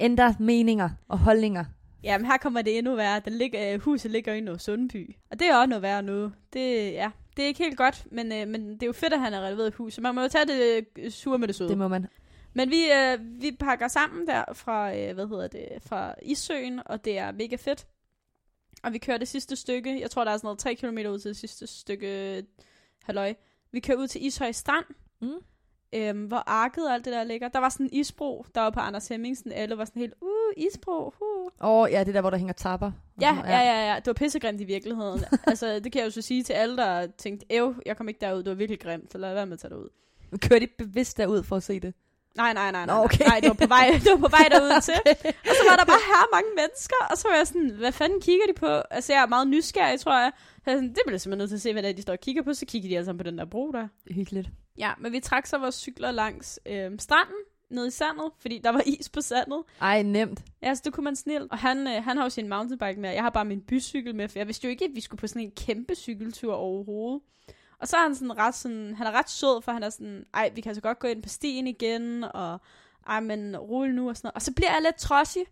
ændre 0.00 0.34
meninger 0.38 0.90
og 1.08 1.18
holdninger. 1.18 1.64
Jamen, 2.02 2.26
her 2.26 2.36
kommer 2.36 2.62
det 2.62 2.78
endnu 2.78 2.94
værre. 2.94 3.20
Den 3.24 3.32
ligger, 3.32 3.78
huset 3.78 4.10
ligger 4.10 4.32
i 4.32 4.40
noget 4.40 4.60
Sundby. 4.62 5.16
Og 5.30 5.38
det 5.38 5.48
er 5.48 5.56
også 5.56 5.66
noget 5.68 5.82
værre 5.82 6.02
nu. 6.02 6.32
Det, 6.52 6.92
ja, 6.92 7.10
det 7.36 7.42
er 7.42 7.46
ikke 7.46 7.64
helt 7.64 7.76
godt, 7.76 8.06
men, 8.12 8.32
øh, 8.32 8.48
men 8.48 8.70
det 8.74 8.82
er 8.82 8.86
jo 8.86 8.92
fedt, 8.92 9.12
at 9.12 9.20
han 9.20 9.32
har 9.32 9.40
renoveret 9.40 9.66
et 9.66 9.74
hus. 9.74 9.94
Så 9.94 10.00
man 10.00 10.14
må 10.14 10.22
jo 10.22 10.28
tage 10.28 10.46
det 10.46 10.86
øh, 10.98 11.10
sure 11.10 11.38
med 11.38 11.48
det 11.48 11.56
søde. 11.56 11.68
Det 11.68 11.78
må 11.78 11.88
man. 11.88 12.06
Men 12.54 12.70
vi, 12.70 12.84
øh, 12.92 13.18
vi 13.42 13.56
pakker 13.60 13.88
sammen 13.88 14.26
der 14.26 14.44
fra, 14.52 14.96
øh, 14.96 15.14
hvad 15.14 15.26
hedder 15.28 15.46
det, 15.48 15.68
fra 15.86 16.14
Issøen, 16.22 16.80
og 16.86 17.04
det 17.04 17.18
er 17.18 17.32
mega 17.32 17.56
fedt. 17.56 17.86
Og 18.82 18.92
vi 18.92 18.98
kører 18.98 19.18
det 19.18 19.28
sidste 19.28 19.56
stykke. 19.56 20.00
Jeg 20.00 20.10
tror, 20.10 20.24
der 20.24 20.32
er 20.32 20.36
sådan 20.36 20.46
noget 20.46 20.58
3 20.58 20.74
km 20.74 20.98
ud 20.98 21.18
til 21.18 21.28
det 21.28 21.36
sidste 21.36 21.66
stykke 21.66 22.42
halløj. 23.04 23.34
Vi 23.72 23.80
kører 23.80 23.98
ud 23.98 24.06
til 24.08 24.26
Ishøj 24.26 24.52
Strand, 24.52 24.84
Mm. 25.20 25.32
øhm, 25.92 26.24
hvor 26.24 26.42
arket 26.46 26.86
og 26.88 26.94
alt 26.94 27.04
det 27.04 27.12
der 27.12 27.24
ligger. 27.24 27.48
Der 27.48 27.58
var 27.58 27.68
sådan 27.68 27.86
en 27.86 27.92
isbro, 27.92 28.46
der 28.54 28.60
var 28.60 28.70
på 28.70 28.80
Anders 28.80 29.08
Hemmingsen. 29.08 29.52
Alle 29.52 29.78
var 29.78 29.84
sådan 29.84 30.00
helt, 30.00 30.14
uh, 30.20 30.28
isbro, 30.56 31.06
uh. 31.06 31.68
Åh, 31.68 31.80
oh, 31.80 31.90
ja, 31.90 32.04
det 32.04 32.14
der, 32.14 32.20
hvor 32.20 32.30
der 32.30 32.36
hænger 32.36 32.52
tapper. 32.52 32.92
Ja, 33.20 33.38
ja, 33.44 33.58
ja, 33.58 33.92
ja. 33.92 33.96
Det 33.96 34.06
var 34.06 34.12
pissegrimt 34.12 34.60
i 34.60 34.64
virkeligheden. 34.64 35.24
altså, 35.46 35.80
det 35.80 35.92
kan 35.92 36.00
jeg 36.00 36.06
jo 36.06 36.10
så 36.10 36.22
sige 36.22 36.42
til 36.42 36.52
alle, 36.52 36.76
der 36.76 37.06
tænkte, 37.06 37.46
æv, 37.50 37.74
jeg 37.86 37.96
kom 37.96 38.08
ikke 38.08 38.20
derud, 38.20 38.38
det 38.42 38.48
var 38.48 38.54
virkelig 38.54 38.80
grimt, 38.80 39.12
så 39.12 39.18
lad 39.18 39.34
være 39.34 39.46
med 39.46 39.52
at 39.52 39.58
tage 39.58 39.70
derud. 39.70 39.88
Kører 40.42 40.60
de 40.60 40.66
bevidst 40.78 41.18
derud 41.18 41.42
for 41.42 41.56
at 41.56 41.62
se 41.62 41.80
det? 41.80 41.94
Nej, 42.36 42.52
nej, 42.52 42.72
nej, 42.72 42.86
nej. 42.86 43.04
Okay. 43.04 43.24
nej. 43.24 43.40
det 43.40 43.48
var 43.48 43.54
på 43.54 43.66
vej, 43.66 44.00
det 44.04 44.10
var 44.10 44.16
på 44.28 44.28
vej 44.38 44.48
derud 44.50 44.80
til. 44.88 45.00
Og 45.48 45.54
så 45.58 45.62
var 45.70 45.76
der 45.76 45.84
bare 45.84 46.02
her 46.12 46.36
mange 46.36 46.50
mennesker, 46.56 47.00
og 47.10 47.16
så 47.18 47.28
var 47.28 47.36
jeg 47.36 47.46
sådan, 47.46 47.70
hvad 47.70 47.92
fanden 47.92 48.20
kigger 48.20 48.46
de 48.46 48.54
på? 48.54 48.66
Altså, 48.66 49.12
jeg 49.12 49.22
er 49.22 49.26
meget 49.26 49.48
nysgerrig, 49.48 50.00
tror 50.00 50.18
jeg. 50.22 50.32
Så 50.64 50.70
jeg 50.70 50.76
sådan, 50.76 50.88
det 50.88 50.98
bliver 51.04 51.14
jeg 51.14 51.20
simpelthen 51.20 51.38
nødt 51.38 51.50
til 51.50 51.56
at 51.56 51.60
se, 51.60 51.72
hvad 51.72 51.82
det 51.82 51.90
er, 51.90 51.94
de 51.94 52.02
står 52.02 52.12
og 52.12 52.20
kigger 52.20 52.42
på. 52.42 52.54
Så 52.54 52.66
kigger 52.66 52.88
de 52.88 52.96
alle 52.96 53.04
sammen 53.04 53.18
på 53.18 53.30
den 53.30 53.38
der 53.38 53.44
bro 53.44 53.72
der. 53.72 53.88
Hyggeligt. 54.10 54.48
Ja, 54.78 54.90
men 54.98 55.12
vi 55.12 55.20
trak 55.20 55.46
så 55.46 55.58
vores 55.58 55.74
cykler 55.74 56.10
langs 56.10 56.60
øhm, 56.66 56.98
stranden, 56.98 57.40
ned 57.70 57.86
i 57.86 57.90
sandet, 57.90 58.30
fordi 58.38 58.58
der 58.64 58.70
var 58.70 58.82
is 59.00 59.08
på 59.08 59.20
sandet. 59.20 59.62
Ej, 59.80 60.02
nemt. 60.02 60.42
Ja, 60.62 60.74
så 60.74 60.82
det 60.84 60.92
kunne 60.92 61.04
man 61.04 61.16
snilt. 61.16 61.52
Og 61.52 61.58
han, 61.58 61.86
øh, 61.86 62.04
han 62.04 62.16
har 62.16 62.24
jo 62.24 62.30
sin 62.30 62.48
mountainbike 62.48 63.00
med, 63.00 63.08
og 63.10 63.14
jeg 63.14 63.22
har 63.22 63.30
bare 63.30 63.44
min 63.44 63.60
bycykel 63.60 64.14
med, 64.14 64.28
for 64.28 64.38
jeg 64.38 64.46
vidste 64.46 64.64
jo 64.64 64.70
ikke, 64.70 64.84
at 64.84 64.90
vi 64.94 65.00
skulle 65.00 65.20
på 65.20 65.26
sådan 65.26 65.42
en 65.42 65.50
kæmpe 65.50 65.94
cykeltur 65.94 66.54
overhovedet. 66.54 67.20
Og 67.80 67.88
så 67.88 67.96
er 67.96 68.00
han 68.02 68.14
sådan 68.14 68.38
ret 68.38 68.54
sådan, 68.54 68.94
han 68.94 69.06
er 69.06 69.10
ret 69.12 69.30
sød, 69.30 69.62
for 69.62 69.72
han 69.72 69.82
er 69.82 69.90
sådan, 69.90 70.24
ej, 70.34 70.50
vi 70.54 70.60
kan 70.60 70.74
så 70.74 70.80
godt 70.80 70.98
gå 70.98 71.08
ind 71.08 71.22
på 71.22 71.28
stien 71.28 71.66
igen, 71.66 72.24
og 72.24 72.60
ej, 73.06 73.20
men 73.20 73.56
rulle 73.56 73.94
nu 73.94 74.08
og 74.08 74.16
sådan 74.16 74.26
noget. 74.26 74.34
Og 74.34 74.42
så 74.42 74.52
bliver 74.52 74.72
jeg 74.72 74.82
lidt 74.82 74.96
trodsig, 74.96 75.44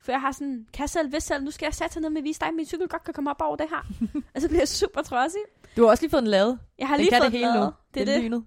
for 0.00 0.12
jeg 0.12 0.20
har 0.20 0.32
sådan, 0.32 0.66
kan 0.72 0.82
jeg 0.82 0.90
selv, 0.90 1.08
hvis 1.08 1.22
selv, 1.24 1.44
nu 1.44 1.50
skal 1.50 1.66
jeg 1.66 1.74
sætte 1.74 2.00
ned 2.00 2.10
med 2.10 2.18
at 2.18 2.24
vise 2.24 2.40
dig, 2.40 2.48
at 2.48 2.54
min 2.54 2.66
cykel 2.66 2.88
godt 2.88 3.04
kan 3.04 3.14
komme 3.14 3.30
op 3.30 3.40
over 3.42 3.56
det 3.56 3.66
her. 3.70 3.86
og 4.34 4.40
så 4.40 4.48
bliver 4.48 4.60
jeg 4.60 4.68
super 4.68 5.02
trodsig. 5.02 5.40
Du 5.76 5.82
har 5.82 5.90
også 5.90 6.02
lige 6.02 6.10
fået 6.10 6.22
den 6.22 6.30
lavet. 6.30 6.58
Jeg 6.78 6.88
har 6.88 6.96
Den 6.96 7.04
lige 7.04 7.16
fået 7.16 7.32
det 7.32 7.40
hele 7.40 7.52
lavet. 7.52 7.64
nu. 7.66 7.72
Det 7.94 8.00
er 8.08 8.14
det. 8.14 8.22
lynet. 8.22 8.44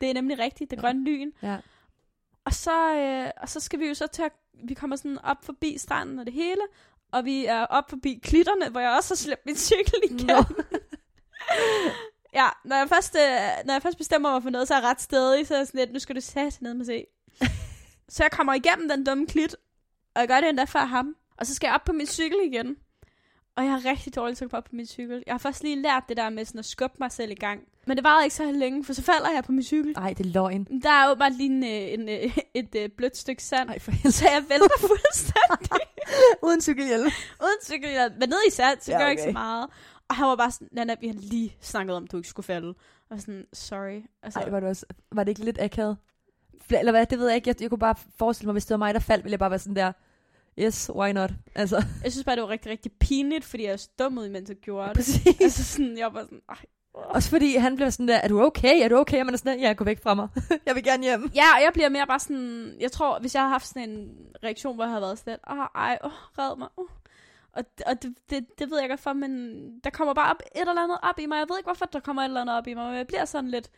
Det 0.00 0.10
er 0.10 0.14
nemlig 0.14 0.38
rigtigt, 0.38 0.70
det 0.70 0.78
grønne 0.78 1.04
lyn. 1.04 1.30
Ja. 1.42 1.56
Og 2.50 2.54
så, 2.54 2.94
øh, 2.94 3.30
og 3.42 3.48
så 3.48 3.60
skal 3.60 3.80
vi 3.80 3.86
jo 3.86 3.94
så 3.94 4.06
til 4.06 4.22
at, 4.22 4.32
vi 4.64 4.74
kommer 4.74 4.96
sådan 4.96 5.18
op 5.18 5.44
forbi 5.44 5.78
stranden 5.78 6.18
og 6.18 6.26
det 6.26 6.34
hele, 6.34 6.62
og 7.12 7.24
vi 7.24 7.46
er 7.46 7.66
op 7.66 7.90
forbi 7.90 8.20
klitterne, 8.22 8.68
hvor 8.70 8.80
jeg 8.80 8.90
også 8.90 9.14
har 9.14 9.16
slæbt 9.16 9.46
min 9.46 9.56
cykel 9.56 10.00
igen. 10.04 10.28
Ja, 12.34 12.48
når 12.64 12.76
jeg, 12.76 12.88
først, 12.88 13.16
øh, 13.16 13.66
når 13.66 13.74
jeg 13.74 13.82
først 13.82 13.98
bestemmer 13.98 14.32
mig 14.32 14.42
for 14.42 14.50
noget, 14.50 14.68
så 14.68 14.74
er 14.74 14.78
jeg 14.78 14.88
ret 14.88 15.00
stedig, 15.00 15.46
så 15.46 15.54
er 15.54 15.58
jeg 15.58 15.66
sådan 15.66 15.78
lidt, 15.78 15.92
nu 15.92 15.98
skal 15.98 16.16
du 16.16 16.20
sætte 16.20 16.62
ned 16.64 16.74
med 16.74 16.84
se. 16.84 17.04
så 18.14 18.24
jeg 18.24 18.30
kommer 18.30 18.54
igennem 18.54 18.88
den 18.88 19.04
dumme 19.04 19.26
klit, 19.26 19.54
og 20.14 20.20
jeg 20.20 20.28
gør 20.28 20.40
det 20.40 20.48
endda 20.48 20.64
før 20.64 20.84
ham. 20.84 21.16
Og 21.36 21.46
så 21.46 21.54
skal 21.54 21.66
jeg 21.66 21.74
op 21.74 21.84
på 21.84 21.92
min 21.92 22.06
cykel 22.06 22.38
igen. 22.44 22.76
Og 23.56 23.64
jeg 23.64 23.72
er 23.72 23.90
rigtig 23.90 24.16
dårlig 24.16 24.36
til 24.36 24.44
at 24.44 24.50
komme 24.50 24.58
op 24.58 24.64
på 24.64 24.70
min 24.76 24.86
cykel. 24.86 25.22
Jeg 25.26 25.34
har 25.34 25.38
først 25.38 25.62
lige 25.62 25.82
lært 25.82 26.02
det 26.08 26.16
der 26.16 26.30
med 26.30 26.44
sådan 26.44 26.58
at 26.58 26.64
skubbe 26.64 26.96
mig 27.00 27.12
selv 27.12 27.30
i 27.30 27.34
gang. 27.34 27.60
Men 27.86 27.96
det 27.96 28.04
varede 28.04 28.24
ikke 28.24 28.36
så 28.36 28.52
længe, 28.52 28.84
for 28.84 28.92
så 28.92 29.02
falder 29.02 29.30
jeg 29.30 29.44
på 29.44 29.52
min 29.52 29.62
cykel. 29.62 29.94
Ej, 29.96 30.12
det 30.18 30.26
er 30.26 30.30
løgn. 30.30 30.64
Der 30.82 30.90
er 30.90 31.08
jo 31.08 31.14
bare 31.14 31.30
lige 31.32 31.46
en, 31.50 31.64
øh, 31.64 31.92
en, 31.92 32.08
øh, 32.08 32.38
et, 32.54 32.74
et 32.74 32.92
blødt 32.92 33.16
stykke 33.16 33.42
sand. 33.42 33.68
Ej, 33.68 33.78
for 33.78 33.90
helvede. 33.90 34.12
Så 34.12 34.24
jeg 34.28 34.44
vælter 34.48 34.78
fuldstændig 34.88 35.78
Uden 36.46 36.60
cykelhjelm. 36.60 37.10
uden 37.42 37.58
cykelhjelm. 37.64 38.14
Men 38.20 38.28
ned 38.28 38.38
i 38.48 38.50
sand, 38.50 38.80
så 38.80 38.90
Ja, 38.92 38.96
ja, 38.98 39.02
gør 39.02 39.06
okay. 39.06 39.10
ikke 39.10 39.22
okay. 39.22 39.30
så 39.30 39.32
meget. 39.32 39.68
Og 40.08 40.16
han 40.16 40.26
var 40.28 40.36
bare 40.36 40.50
sådan, 40.50 40.68
Nana, 40.72 40.94
vi 41.00 41.06
har 41.06 41.14
lige 41.14 41.56
snakket 41.60 41.96
om, 41.96 42.04
at 42.04 42.12
du 42.12 42.16
ikke 42.16 42.28
skulle 42.28 42.46
falde. 42.46 42.74
Og 43.10 43.20
sådan, 43.20 43.44
sorry. 43.52 44.02
Altså, 44.22 44.40
Ej, 44.40 44.50
var 44.50 44.60
det, 44.60 44.68
også, 44.68 44.86
var 45.12 45.24
det 45.24 45.28
ikke 45.30 45.44
lidt 45.44 45.60
akavet? 45.60 45.96
Eller 46.70 46.92
hvad, 46.92 47.06
det 47.06 47.18
ved 47.18 47.26
jeg 47.26 47.36
ikke. 47.36 47.48
Jeg, 47.48 47.62
jeg 47.62 47.70
kunne 47.70 47.78
bare 47.78 47.94
forestille 48.18 48.46
mig, 48.46 48.52
hvis 48.52 48.66
det 48.66 48.70
var 48.70 48.78
mig, 48.78 48.94
der 48.94 49.00
faldt, 49.00 49.24
ville 49.24 49.32
jeg 49.32 49.38
bare 49.38 49.50
være 49.50 49.58
sådan 49.58 49.76
der, 49.76 49.92
yes, 50.58 50.90
why 50.94 51.10
not? 51.12 51.30
Altså, 51.54 51.76
jeg 52.04 52.12
synes 52.12 52.24
bare, 52.24 52.36
det 52.36 52.42
var 52.42 52.48
rigtig, 52.48 52.70
rigtig 52.72 52.92
pinligt, 52.92 53.44
fordi 53.44 53.64
jeg 53.64 53.72
er 53.72 53.86
dum 53.98 54.18
ud, 54.18 54.28
mens 54.28 54.48
jeg 54.48 54.56
gjorde 54.56 54.88
det. 54.88 54.96
præcis. 54.96 55.40
Altså 55.40 55.64
sådan, 55.64 55.98
jeg 55.98 56.14
var 56.14 56.20
sådan, 56.20 56.40
ej. 56.48 56.56
Også 56.94 57.30
fordi 57.30 57.56
han 57.56 57.76
blev 57.76 57.90
sådan 57.90 58.08
der, 58.08 58.16
er 58.16 58.28
du 58.28 58.42
okay? 58.42 58.84
Er 58.84 58.88
du 58.88 58.96
okay? 58.96 59.20
Og 59.20 59.26
man 59.26 59.34
er 59.34 59.38
sådan 59.38 59.58
der, 59.58 59.68
ja, 59.68 59.72
gå 59.72 59.84
væk 59.84 60.02
fra 60.02 60.14
mig. 60.14 60.28
jeg 60.66 60.74
vil 60.74 60.84
gerne 60.84 61.02
hjem. 61.02 61.30
Ja, 61.34 61.44
og 61.56 61.62
jeg 61.62 61.70
bliver 61.72 61.88
mere 61.88 62.06
bare 62.06 62.18
sådan, 62.18 62.76
jeg 62.80 62.92
tror, 62.92 63.18
hvis 63.18 63.34
jeg 63.34 63.42
havde 63.42 63.50
haft 63.50 63.66
sådan 63.66 63.90
en 63.90 64.08
reaktion, 64.44 64.74
hvor 64.74 64.84
jeg 64.84 64.90
havde 64.90 65.02
været 65.02 65.18
sådan 65.18 65.32
lidt, 65.32 65.40
åh, 65.50 65.66
ej, 65.74 65.98
åh, 66.04 66.10
red 66.38 66.56
mig, 66.58 66.68
åh. 66.76 66.84
Og, 67.52 67.64
og 67.86 68.02
det, 68.02 68.14
det, 68.30 68.46
det 68.58 68.70
ved 68.70 68.80
jeg 68.80 68.88
godt 68.88 69.00
for, 69.00 69.12
men 69.12 69.30
der 69.84 69.90
kommer 69.90 70.14
bare 70.14 70.30
op 70.30 70.42
et 70.56 70.60
eller 70.60 70.82
andet 70.82 70.98
op 71.02 71.18
i 71.18 71.26
mig. 71.26 71.36
Jeg 71.36 71.46
ved 71.48 71.58
ikke, 71.58 71.66
hvorfor 71.66 71.84
der 71.84 72.00
kommer 72.00 72.22
et 72.22 72.26
eller 72.26 72.40
andet 72.40 72.56
op 72.56 72.66
i 72.66 72.74
mig, 72.74 72.86
men 72.88 72.96
jeg 72.96 73.06
bliver 73.06 73.24
sådan 73.24 73.50
lidt, 73.50 73.70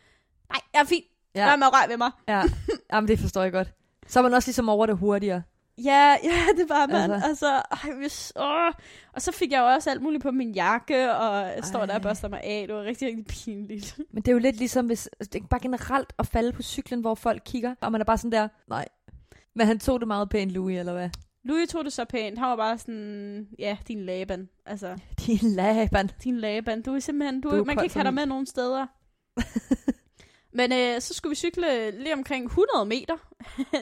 nej, 0.49 0.59
jeg 0.73 0.79
er 0.79 0.85
fint. 0.85 1.05
Ja. 1.35 1.41
Ja, 1.41 1.47
Lad 1.49 1.57
mig 1.57 1.67
røre 1.73 1.89
ved 1.89 1.97
mig. 1.97 2.11
ja. 2.27 2.43
Jamen, 2.93 3.07
det 3.07 3.19
forstår 3.19 3.41
jeg 3.43 3.51
godt. 3.51 3.73
Så 4.07 4.19
er 4.19 4.23
man 4.23 4.33
også 4.33 4.47
ligesom 4.47 4.69
over 4.69 4.85
det 4.85 4.97
hurtigere. 4.97 5.43
Ja, 5.77 6.17
ja, 6.23 6.39
det 6.57 6.69
var 6.69 6.87
man. 6.87 7.11
Altså. 7.11 7.27
Altså, 7.27 7.61
altså 7.71 7.87
ej, 7.87 7.93
hvis, 7.97 8.33
åh. 8.35 8.71
Og 9.13 9.21
så 9.21 9.31
fik 9.31 9.51
jeg 9.51 9.59
jo 9.59 9.65
også 9.65 9.89
alt 9.89 10.01
muligt 10.01 10.23
på 10.23 10.31
min 10.31 10.51
jakke, 10.51 11.15
og 11.15 11.35
jeg 11.35 11.63
står 11.63 11.79
der 11.79 11.93
og 11.93 11.97
Ej. 11.97 12.01
børster 12.01 12.27
mig 12.27 12.41
af. 12.43 12.67
Det 12.67 12.75
var 12.75 12.83
rigtig, 12.83 13.07
rigtig 13.07 13.25
pinligt. 13.25 13.99
Men 14.13 14.23
det 14.23 14.27
er 14.27 14.33
jo 14.33 14.39
lidt 14.39 14.55
ligesom, 14.55 14.85
hvis, 14.85 15.09
det 15.19 15.35
er 15.35 15.47
bare 15.49 15.59
generelt 15.59 16.13
at 16.19 16.27
falde 16.27 16.51
på 16.51 16.61
cyklen, 16.61 17.01
hvor 17.01 17.15
folk 17.15 17.41
kigger, 17.45 17.75
og 17.81 17.91
man 17.91 18.01
er 18.01 18.05
bare 18.05 18.17
sådan 18.17 18.31
der, 18.31 18.47
nej. 18.67 18.85
Men 19.55 19.67
han 19.67 19.79
tog 19.79 19.99
det 19.99 20.07
meget 20.07 20.29
pænt, 20.29 20.51
Louis, 20.51 20.79
eller 20.79 20.93
hvad? 20.93 21.09
Louis 21.43 21.69
tog 21.69 21.85
det 21.85 21.93
så 21.93 22.05
pænt. 22.05 22.39
Han 22.39 22.47
var 22.47 22.55
bare 22.55 22.77
sådan, 22.77 23.47
ja, 23.59 23.77
din 23.87 24.05
laban. 24.05 24.49
Altså, 24.65 24.97
Din 25.25 25.39
laban. 25.41 26.09
din 26.23 26.37
laban. 26.37 26.81
Du 26.81 26.95
er 26.95 26.99
simpelthen, 26.99 27.41
du, 27.41 27.49
Du 27.49 27.55
er 27.55 27.63
man 27.63 27.75
kan 27.75 27.83
ikke 27.83 27.95
have 27.95 28.03
dig 28.03 28.13
med 28.13 28.25
nogen 28.25 28.45
steder. 28.45 28.87
Men 30.55 30.71
øh, 30.73 31.01
så 31.01 31.13
skulle 31.13 31.29
vi 31.31 31.35
cykle 31.35 31.91
lige 31.91 32.13
omkring 32.13 32.45
100 32.45 32.85
meter 32.85 33.17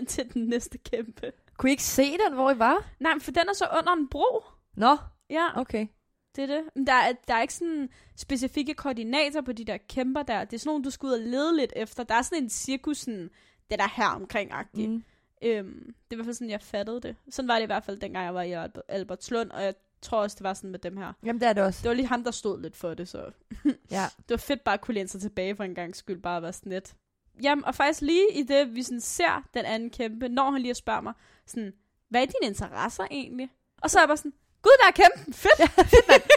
til 0.07 0.33
den 0.33 0.45
næste 0.45 0.77
kæmpe. 0.77 1.31
Kunne 1.61 1.69
I 1.69 1.73
ikke 1.73 1.83
se 1.83 2.11
den, 2.25 2.33
hvor 2.33 2.51
I 2.51 2.59
var? 2.59 2.89
Nej, 2.99 3.13
men 3.13 3.21
for 3.21 3.31
den 3.31 3.49
er 3.49 3.53
så 3.53 3.67
under 3.79 3.93
en 3.93 4.07
bro. 4.07 4.43
Nå, 4.75 4.97
Ja, 5.29 5.59
okay. 5.59 5.87
det 6.35 6.41
er 6.43 6.47
det. 6.47 6.61
Men 6.75 6.87
der 6.87 6.93
er, 6.93 7.13
der 7.27 7.33
er 7.33 7.41
ikke 7.41 7.53
sådan 7.53 7.89
specifikke 8.17 8.73
koordinater 8.73 9.41
på 9.41 9.51
de 9.51 9.65
der 9.65 9.77
kæmper 9.89 10.23
der. 10.23 10.43
Det 10.43 10.53
er 10.53 10.57
sådan 10.59 10.69
nogle, 10.69 10.83
du 10.83 10.89
skal 10.89 11.07
ud 11.07 11.11
og 11.11 11.19
lede 11.19 11.57
lidt 11.57 11.73
efter. 11.75 12.03
Der 12.03 12.15
er 12.15 12.21
sådan 12.21 12.43
en 12.43 12.49
cirkus, 12.49 12.97
sådan, 12.97 13.29
det 13.71 13.79
der 13.79 13.89
her 13.95 14.07
omkring 14.07 14.51
agtigt. 14.51 14.89
Mm. 14.89 14.95
Mm. 14.95 15.03
Øhm, 15.43 15.85
det 15.85 16.11
er 16.11 16.13
i 16.13 16.15
hvert 16.15 16.25
fald 16.25 16.33
sådan, 16.35 16.49
jeg 16.49 16.61
fattede 16.61 17.01
det. 17.01 17.15
Sådan 17.29 17.47
var 17.47 17.55
det 17.55 17.63
i 17.63 17.65
hvert 17.65 17.83
fald, 17.83 17.97
dengang 17.99 18.25
jeg 18.25 18.33
var 18.33 18.41
i 18.41 18.53
Alber- 18.53 18.81
Albertslund, 18.87 19.51
og 19.51 19.63
jeg 19.63 19.73
tror 20.01 20.21
også, 20.21 20.35
det 20.35 20.43
var 20.43 20.53
sådan 20.53 20.69
med 20.71 20.79
dem 20.79 20.97
her. 20.97 21.13
Jamen, 21.25 21.41
det 21.41 21.47
er 21.49 21.53
det 21.53 21.63
også. 21.63 21.79
Det 21.83 21.89
var 21.89 21.95
lige 21.95 22.07
ham, 22.07 22.23
der 22.23 22.31
stod 22.31 22.61
lidt 22.61 22.75
for 22.77 22.93
det, 22.93 23.07
så 23.07 23.31
Ja. 23.91 24.05
det 24.17 24.29
var 24.29 24.37
fedt 24.37 24.63
bare 24.63 24.73
at 24.73 24.81
kunne 24.81 24.95
læne 24.95 25.09
sig 25.09 25.21
tilbage 25.21 25.55
for 25.55 25.63
en 25.63 25.75
gang 25.75 25.95
skyld, 25.95 26.21
bare 26.21 26.37
at 26.37 26.43
være 26.43 26.53
sådan 26.53 26.71
lidt. 26.71 26.95
Jamen, 27.43 27.65
og 27.65 27.75
faktisk 27.75 28.01
lige 28.01 28.33
i 28.33 28.43
det, 28.43 28.75
vi 28.75 28.83
sådan 28.83 29.01
ser 29.01 29.43
den 29.53 29.65
anden 29.65 29.89
kæmpe, 29.89 30.29
når 30.29 30.51
han 30.51 30.61
lige 30.61 30.73
spørger 30.73 31.01
mig, 31.01 31.13
sådan, 31.51 31.73
hvad 32.09 32.21
er 32.21 32.25
dine 32.25 32.49
interesser 32.49 33.03
egentlig? 33.11 33.49
Og 33.81 33.89
så 33.89 33.97
er 33.97 34.01
jeg 34.01 34.09
bare 34.09 34.17
sådan, 34.17 34.33
gud, 34.61 34.71
der 34.81 34.87
er 34.87 34.91
kæmpen, 34.91 35.33
fedt! 35.33 35.59
Ja, 35.59 35.83
fedt 35.83 36.31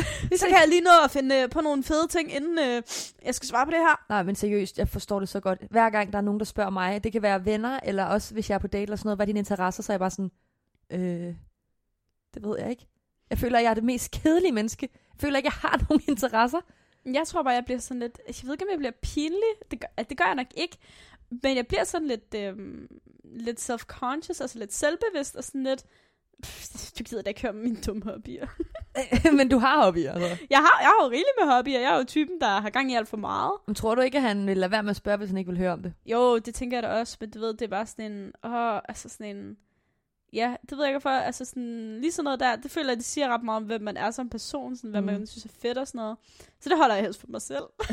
så 0.40 0.46
kan 0.46 0.58
jeg 0.60 0.68
lige 0.68 0.80
nå 0.80 0.90
at 1.04 1.10
finde 1.10 1.36
øh, 1.36 1.50
på 1.50 1.60
nogle 1.60 1.82
fede 1.82 2.08
ting, 2.08 2.34
inden 2.34 2.58
øh, 2.58 2.82
jeg 3.24 3.34
skal 3.34 3.48
svare 3.48 3.66
på 3.66 3.70
det 3.70 3.78
her. 3.78 4.04
Nej, 4.08 4.22
men 4.22 4.34
seriøst, 4.34 4.78
jeg 4.78 4.88
forstår 4.88 5.20
det 5.20 5.28
så 5.28 5.40
godt. 5.40 5.60
Hver 5.70 5.90
gang 5.90 6.12
der 6.12 6.18
er 6.18 6.22
nogen, 6.22 6.40
der 6.40 6.44
spørger 6.44 6.70
mig, 6.70 7.04
det 7.04 7.12
kan 7.12 7.22
være 7.22 7.44
venner, 7.44 7.80
eller 7.82 8.04
også 8.04 8.34
hvis 8.34 8.50
jeg 8.50 8.54
er 8.54 8.58
på 8.58 8.66
date 8.66 8.82
eller 8.82 8.96
sådan 8.96 9.06
noget, 9.06 9.18
hvad 9.18 9.24
er 9.24 9.26
dine 9.26 9.38
interesser, 9.38 9.82
så 9.82 9.92
er 9.92 9.94
jeg 9.94 10.00
bare 10.00 10.10
sådan, 10.10 10.30
øh, 10.90 11.34
det 12.34 12.42
ved 12.44 12.58
jeg 12.58 12.70
ikke. 12.70 12.86
Jeg 13.30 13.38
føler, 13.38 13.58
at 13.58 13.64
jeg 13.64 13.70
er 13.70 13.74
det 13.74 13.84
mest 13.84 14.10
kedelige 14.10 14.52
menneske. 14.52 14.88
Jeg 14.92 15.20
føler 15.20 15.36
ikke, 15.36 15.46
jeg 15.46 15.70
har 15.70 15.80
nogen 15.88 16.02
interesser. 16.08 16.60
Jeg 17.04 17.26
tror 17.26 17.42
bare, 17.42 17.54
jeg 17.54 17.64
bliver 17.64 17.80
sådan 17.80 18.00
lidt... 18.00 18.20
Jeg 18.26 18.34
ved 18.42 18.52
ikke, 18.52 18.64
om 18.64 18.70
jeg 18.70 18.78
bliver 18.78 18.92
pinlig. 19.02 19.52
Det 19.70 19.80
gør, 19.80 20.02
det 20.02 20.18
gør 20.18 20.24
jeg 20.24 20.34
nok 20.34 20.46
ikke. 20.56 20.76
Men 21.42 21.56
jeg 21.56 21.66
bliver 21.66 21.84
sådan 21.84 22.08
lidt, 22.08 22.34
øhm, 22.36 22.88
lidt 23.24 23.70
self-conscious, 23.70 24.40
altså 24.40 24.58
lidt 24.58 24.72
selvbevidst, 24.72 25.36
og 25.36 25.44
sådan 25.44 25.62
lidt... 25.64 25.84
Pff, 26.42 26.92
du 26.98 27.04
gider 27.04 27.22
da 27.22 27.28
ikke 27.28 27.42
høre 27.42 27.50
om 27.52 27.56
mine 27.58 27.76
dumme 27.76 28.02
hobbyer. 28.02 28.46
men 29.36 29.48
du 29.48 29.58
har 29.58 29.84
hobbyer, 29.84 30.12
altså. 30.12 30.28
Jeg 30.50 30.58
har, 30.58 30.78
jeg 30.80 30.88
har 30.88 31.04
jo 31.04 31.10
rigeligt 31.10 31.36
med 31.40 31.52
hobbyer. 31.52 31.80
Jeg 31.80 31.92
er 31.94 31.98
jo 31.98 32.04
typen, 32.04 32.40
der 32.40 32.46
har 32.60 32.70
gang 32.70 32.92
i 32.92 32.94
alt 32.94 33.08
for 33.08 33.16
meget. 33.16 33.52
Men 33.66 33.74
tror 33.74 33.94
du 33.94 34.00
ikke, 34.00 34.18
at 34.18 34.22
han 34.24 34.46
vil 34.46 34.56
lade 34.56 34.70
være 34.70 34.82
med 34.82 34.90
at 34.90 34.96
spørge, 34.96 35.16
hvis 35.18 35.28
han 35.28 35.38
ikke 35.38 35.50
vil 35.50 35.58
høre 35.58 35.72
om 35.72 35.82
det? 35.82 35.94
Jo, 36.06 36.38
det 36.38 36.54
tænker 36.54 36.76
jeg 36.76 36.82
da 36.82 36.88
også, 36.88 37.16
men 37.20 37.30
du 37.30 37.38
ved, 37.40 37.48
det 37.54 37.62
er 37.62 37.68
bare 37.68 37.86
sådan 37.86 38.12
en... 38.12 38.32
Åh, 38.44 38.76
altså 38.88 39.08
sådan 39.08 39.36
en... 39.36 39.56
Ja, 40.32 40.56
det 40.62 40.70
ved 40.78 40.84
jeg 40.84 40.88
ikke 40.88 40.94
hvorfor. 41.00 41.16
Altså 41.16 41.44
sådan, 41.44 41.98
lige 42.00 42.12
sådan 42.12 42.24
noget 42.24 42.40
der, 42.40 42.56
det 42.56 42.70
føler 42.70 42.88
jeg, 42.90 42.96
det 42.96 43.04
siger 43.04 43.28
ret 43.28 43.42
meget 43.42 43.56
om, 43.56 43.64
hvem 43.64 43.82
man 43.82 43.96
er 43.96 44.10
som 44.10 44.28
person, 44.28 44.76
sådan, 44.76 44.90
hvad 44.90 45.00
Mm. 45.00 45.06
man 45.06 45.26
synes 45.26 45.44
er 45.44 45.48
fedt 45.62 45.78
og 45.78 45.86
sådan 45.86 45.98
noget. 45.98 46.16
Så 46.60 46.68
det 46.68 46.78
holder 46.78 46.94
jeg 46.94 47.04
helst 47.04 47.20
for 47.20 47.26
mig 47.30 47.42
selv. 47.42 47.64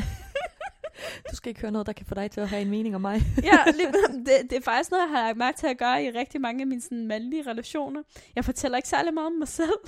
Du 1.30 1.36
skal 1.36 1.48
ikke 1.50 1.60
høre 1.60 1.70
noget, 1.70 1.86
der 1.86 1.92
kan 1.92 2.06
få 2.06 2.14
dig 2.14 2.30
til 2.30 2.40
at 2.40 2.48
have 2.48 2.62
en 2.62 2.70
mening 2.70 2.94
om 2.94 3.00
mig. 3.00 3.20
ja, 3.52 3.64
lige, 3.70 3.92
det, 4.26 4.50
det 4.50 4.52
er 4.52 4.60
faktisk 4.60 4.90
noget, 4.90 5.02
jeg 5.02 5.10
har 5.10 5.26
lagt 5.26 5.38
mærke 5.38 5.58
til 5.58 5.66
at 5.66 5.78
gøre 5.78 6.04
i 6.04 6.10
rigtig 6.10 6.40
mange 6.40 6.60
af 6.60 6.66
mine 6.66 6.80
sådan, 6.80 7.06
mandlige 7.06 7.50
relationer. 7.50 8.02
Jeg 8.36 8.44
fortæller 8.44 8.76
ikke 8.76 8.88
særlig 8.88 9.14
meget 9.14 9.26
om 9.26 9.32
mig 9.32 9.48
selv. 9.48 9.80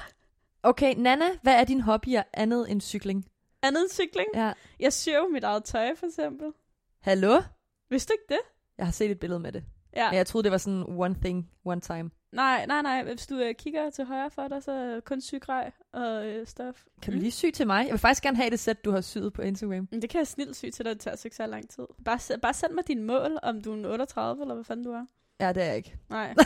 Okay, 0.63 0.95
Nana, 0.97 1.25
hvad 1.43 1.55
er 1.55 1.65
din 1.65 1.81
hobbyer 1.81 2.23
andet 2.33 2.71
end 2.71 2.81
cykling? 2.81 3.27
Andet 3.63 3.83
end 3.83 3.91
cykling. 3.91 4.29
Ja. 4.35 4.53
Jeg 4.81 4.93
syr 4.93 5.17
jo 5.17 5.29
mit 5.29 5.45
eget 5.45 5.65
tøj, 5.65 5.95
for 5.97 6.07
eksempel. 6.07 6.53
Hallo? 7.01 7.43
Vidste 7.91 8.09
du 8.09 8.13
ikke 8.13 8.35
det? 8.35 8.41
Jeg 8.79 8.87
har 8.87 8.93
set 8.93 9.11
et 9.11 9.21
billede 9.21 9.41
med 9.41 9.53
det. 9.53 9.65
Ja. 9.97 10.11
Men 10.11 10.17
jeg 10.17 10.27
troede, 10.27 10.45
det 10.45 10.53
var 10.53 10.59
sådan 10.59 10.85
one 10.89 11.15
thing, 11.23 11.51
one 11.65 11.81
time. 11.81 12.11
Nej, 12.33 12.67
nej, 12.67 12.83
nej. 12.83 13.03
Hvis 13.03 13.27
du 13.27 13.39
øh, 13.39 13.55
kigger 13.55 13.91
til 13.91 14.05
højre 14.05 14.31
for 14.31 14.49
dig, 14.49 14.63
så 14.63 14.73
er 14.73 15.01
kun 15.01 15.21
sygrej 15.21 15.71
og 15.93 16.27
øh, 16.27 16.47
stof. 16.47 16.83
Kan 17.03 17.13
du 17.13 17.19
lige 17.19 17.31
sy 17.31 17.45
til 17.55 17.67
mig? 17.67 17.85
Jeg 17.85 17.93
vil 17.93 17.99
faktisk 17.99 18.23
gerne 18.23 18.37
have 18.37 18.51
det 18.51 18.61
sæt, 18.61 18.85
du 18.85 18.91
har 18.91 19.01
syet 19.01 19.33
på 19.33 19.43
Instagram. 19.43 19.89
Men 19.91 20.03
Det 20.03 20.11
kan 20.11 20.19
jeg 20.19 20.27
snilt 20.27 20.57
sy 20.57 20.65
til 20.75 20.85
dig, 20.85 20.95
det 20.95 21.01
tager 21.01 21.17
så 21.17 21.23
ikke 21.29 21.37
så 21.37 21.47
lang 21.47 21.71
tid. 21.71 21.85
Bare, 22.05 22.19
se- 22.19 22.39
bare 22.39 22.55
send 22.55 22.73
mig 22.73 22.89
dine 22.89 23.03
mål, 23.05 23.39
om 23.43 23.61
du 23.61 23.73
er 23.73 23.77
en 23.77 23.85
38, 23.85 24.43
eller 24.43 24.55
hvad 24.55 24.65
fanden 24.65 24.85
du 24.87 24.93
er. 24.93 25.05
Ja, 25.41 25.53
det 25.53 25.63
er 25.63 25.67
jeg 25.67 25.77
ikke. 25.77 25.97
Nej. 26.11 26.35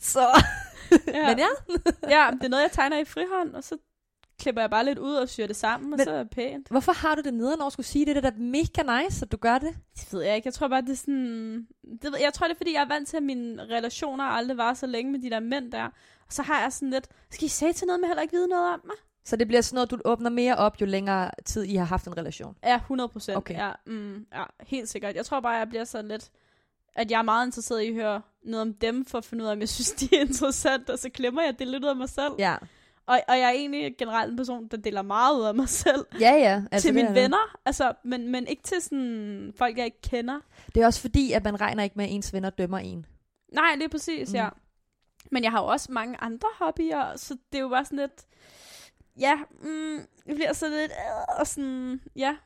Så. 0.00 0.26
ja. 1.06 1.28
Men 1.28 1.38
ja. 1.38 1.48
ja, 2.08 2.30
det 2.32 2.44
er 2.44 2.48
noget, 2.48 2.62
jeg 2.62 2.72
tegner 2.72 2.98
i 2.98 3.04
frihånd, 3.04 3.54
og 3.54 3.64
så 3.64 3.76
klipper 4.38 4.62
jeg 4.62 4.70
bare 4.70 4.84
lidt 4.84 4.98
ud 4.98 5.14
og 5.14 5.28
syr 5.28 5.46
det 5.46 5.56
sammen, 5.56 5.92
og 5.92 5.96
Men- 5.96 6.04
så 6.04 6.10
er 6.12 6.18
det 6.18 6.30
pænt. 6.30 6.68
Hvorfor 6.68 6.92
har 6.92 7.14
du 7.14 7.20
det 7.24 7.34
nederen 7.34 7.60
over 7.60 7.66
at 7.66 7.72
skulle 7.72 7.86
sige 7.86 8.06
det? 8.06 8.16
Det 8.16 8.24
er 8.24 8.30
da 8.30 8.36
mega 8.38 9.02
nice, 9.02 9.22
at 9.24 9.32
du 9.32 9.36
gør 9.36 9.58
det. 9.58 9.76
Det 9.96 10.12
ved 10.12 10.22
jeg 10.22 10.36
ikke. 10.36 10.46
Jeg 10.46 10.54
tror 10.54 10.68
bare, 10.68 10.80
det 10.82 10.90
er 10.90 10.94
sådan... 10.94 11.66
Det, 12.02 12.12
ved- 12.12 12.20
jeg 12.20 12.32
tror, 12.34 12.46
det 12.46 12.54
er, 12.54 12.56
fordi 12.56 12.74
jeg 12.74 12.82
er 12.82 12.88
vant 12.88 13.08
til, 13.08 13.16
at 13.16 13.22
mine 13.22 13.62
relationer 13.62 14.24
aldrig 14.24 14.56
var 14.56 14.74
så 14.74 14.86
længe 14.86 15.12
med 15.12 15.20
de 15.20 15.30
der 15.30 15.40
mænd 15.40 15.72
der. 15.72 15.84
Og 16.26 16.32
så 16.32 16.42
har 16.42 16.62
jeg 16.62 16.72
sådan 16.72 16.90
lidt... 16.90 17.08
Skal 17.30 17.44
I 17.44 17.48
sige 17.48 17.72
til 17.72 17.86
noget, 17.86 18.00
men 18.00 18.06
heller 18.08 18.22
ikke 18.22 18.32
vide 18.36 18.48
noget 18.48 18.72
om 18.74 18.80
mig? 18.84 18.96
Så 19.24 19.36
det 19.36 19.46
bliver 19.48 19.60
sådan 19.60 19.74
noget, 19.74 19.90
du 19.90 19.98
åbner 20.04 20.30
mere 20.30 20.56
op, 20.56 20.80
jo 20.80 20.86
længere 20.86 21.30
tid 21.44 21.62
I 21.64 21.74
har 21.74 21.84
haft 21.84 22.06
en 22.06 22.18
relation. 22.18 22.56
Ja, 22.64 22.76
100 22.76 23.08
procent. 23.08 23.36
Okay. 23.36 23.54
Ja, 23.54 23.72
mm, 23.86 24.26
ja, 24.34 24.44
helt 24.60 24.88
sikkert. 24.88 25.16
Jeg 25.16 25.26
tror 25.26 25.40
bare, 25.40 25.52
jeg 25.52 25.68
bliver 25.68 25.84
sådan 25.84 26.08
lidt... 26.08 26.30
At 26.94 27.10
jeg 27.10 27.18
er 27.18 27.22
meget 27.22 27.46
interesseret 27.46 27.82
i 27.82 27.88
at 27.88 27.94
høre 27.94 28.22
noget 28.44 28.62
om 28.62 28.74
dem, 28.74 29.04
for 29.04 29.18
at 29.18 29.24
finde 29.24 29.44
ud 29.44 29.48
af, 29.48 29.52
om 29.52 29.60
jeg 29.60 29.68
synes, 29.68 29.92
de 29.92 30.16
er 30.16 30.20
interessante. 30.20 30.90
Og 30.90 30.98
så 30.98 31.08
glemmer 31.08 31.42
jeg 31.42 31.58
det 31.58 31.66
lidt 31.68 31.84
ud 31.84 31.88
af 31.88 31.96
mig 31.96 32.08
selv. 32.08 32.32
Ja. 32.38 32.56
Og, 33.08 33.20
og 33.28 33.38
jeg 33.38 33.44
er 33.46 33.50
egentlig 33.50 33.94
generelt 33.98 34.30
en 34.30 34.36
person, 34.36 34.68
der 34.68 34.76
deler 34.76 35.02
meget 35.02 35.38
ud 35.38 35.44
af 35.44 35.54
mig 35.54 35.68
selv. 35.68 36.06
Ja, 36.20 36.32
ja. 36.34 36.62
Altså, 36.72 36.88
til 36.88 36.94
mine 36.94 37.14
venner, 37.14 37.56
altså, 37.64 37.92
men, 38.04 38.28
men 38.32 38.46
ikke 38.46 38.62
til 38.62 38.80
sådan 38.82 39.52
folk, 39.56 39.76
jeg 39.78 39.84
ikke 39.84 40.00
kender. 40.02 40.40
Det 40.74 40.82
er 40.82 40.86
også 40.86 41.00
fordi, 41.00 41.32
at 41.32 41.44
man 41.44 41.60
regner 41.60 41.82
ikke 41.82 41.94
med, 41.96 42.04
at 42.04 42.10
ens 42.10 42.32
venner 42.32 42.50
dømmer 42.50 42.78
en. 42.78 43.06
Nej, 43.52 43.74
det 43.74 43.84
er 43.84 43.88
præcis, 43.88 44.28
Mm. 44.30 44.34
ja. 44.34 44.48
Men 45.30 45.42
jeg 45.44 45.50
har 45.52 45.60
jo 45.60 45.66
også 45.66 45.92
mange 45.92 46.16
andre 46.20 46.48
hobbyer, 46.58 47.16
så 47.16 47.36
det 47.52 47.58
er 47.58 47.62
jo 47.62 47.68
bare 47.68 47.84
sådan 47.84 47.98
lidt... 47.98 48.26
Ja, 49.20 49.34
mm, 49.62 49.98
det 50.26 50.34
bliver 50.34 50.52
så 50.52 50.68
lidt... 50.68 50.90
Øh, 50.92 51.38
og 51.40 51.46
sådan, 51.46 52.00
ja. 52.16 52.36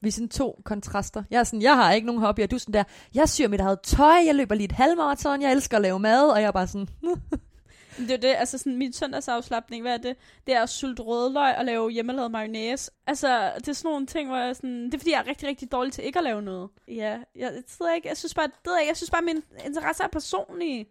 Vi 0.00 0.08
er 0.08 0.12
sådan 0.12 0.28
to 0.28 0.60
kontraster. 0.64 1.22
Jeg 1.30 1.38
er 1.40 1.44
sådan, 1.44 1.62
jeg 1.62 1.76
har 1.76 1.92
ikke 1.92 2.06
nogen 2.06 2.20
hobby, 2.22 2.40
og 2.40 2.50
du 2.50 2.56
er 2.56 2.60
sådan 2.60 2.72
der, 2.74 2.84
jeg 3.14 3.28
syr 3.28 3.48
mit 3.48 3.60
eget 3.60 3.80
tøj, 3.80 4.14
jeg 4.26 4.34
løber 4.34 4.54
lige 4.54 4.64
et 4.64 4.72
halvmarathon, 4.72 5.42
jeg 5.42 5.52
elsker 5.52 5.76
at 5.76 5.82
lave 5.82 5.98
mad, 5.98 6.28
og 6.30 6.40
jeg 6.40 6.46
er 6.46 6.52
bare 6.52 6.66
sådan, 6.66 6.88
Det 7.98 8.10
er 8.10 8.16
det, 8.16 8.34
altså 8.38 8.58
sådan 8.58 8.76
min 8.76 8.92
søndagsafslapning, 8.92 9.82
hvad 9.82 9.92
er 9.92 9.98
det? 9.98 10.16
Det 10.46 10.54
er 10.54 10.62
at 10.62 10.68
sulte 10.68 11.02
rødløg 11.02 11.56
og 11.58 11.64
lave 11.64 11.90
hjemmelavet 11.90 12.30
mayonnaise. 12.30 12.90
Altså, 13.06 13.52
det 13.58 13.68
er 13.68 13.72
sådan 13.72 13.90
nogle 13.90 14.06
ting, 14.06 14.28
hvor 14.28 14.36
jeg 14.38 14.56
sådan... 14.56 14.84
Det 14.86 14.94
er 14.94 14.98
fordi, 14.98 15.10
jeg 15.12 15.18
er 15.18 15.26
rigtig, 15.26 15.48
rigtig 15.48 15.72
dårlig 15.72 15.92
til 15.92 16.04
ikke 16.04 16.18
at 16.18 16.24
lave 16.24 16.42
noget. 16.42 16.70
Ja, 16.88 16.94
jeg, 16.94 17.24
jeg, 17.36 17.52
ved 17.80 17.94
ikke, 17.96 18.08
jeg 18.08 18.16
synes 18.16 18.34
bare, 18.34 18.46
det 18.46 18.54
jeg, 18.66 18.80
ikke, 18.80 18.88
jeg 18.90 18.96
synes 18.96 19.10
bare, 19.10 19.22
min 19.22 19.42
interesse 19.66 20.02
er 20.02 20.08
personlige. 20.08 20.86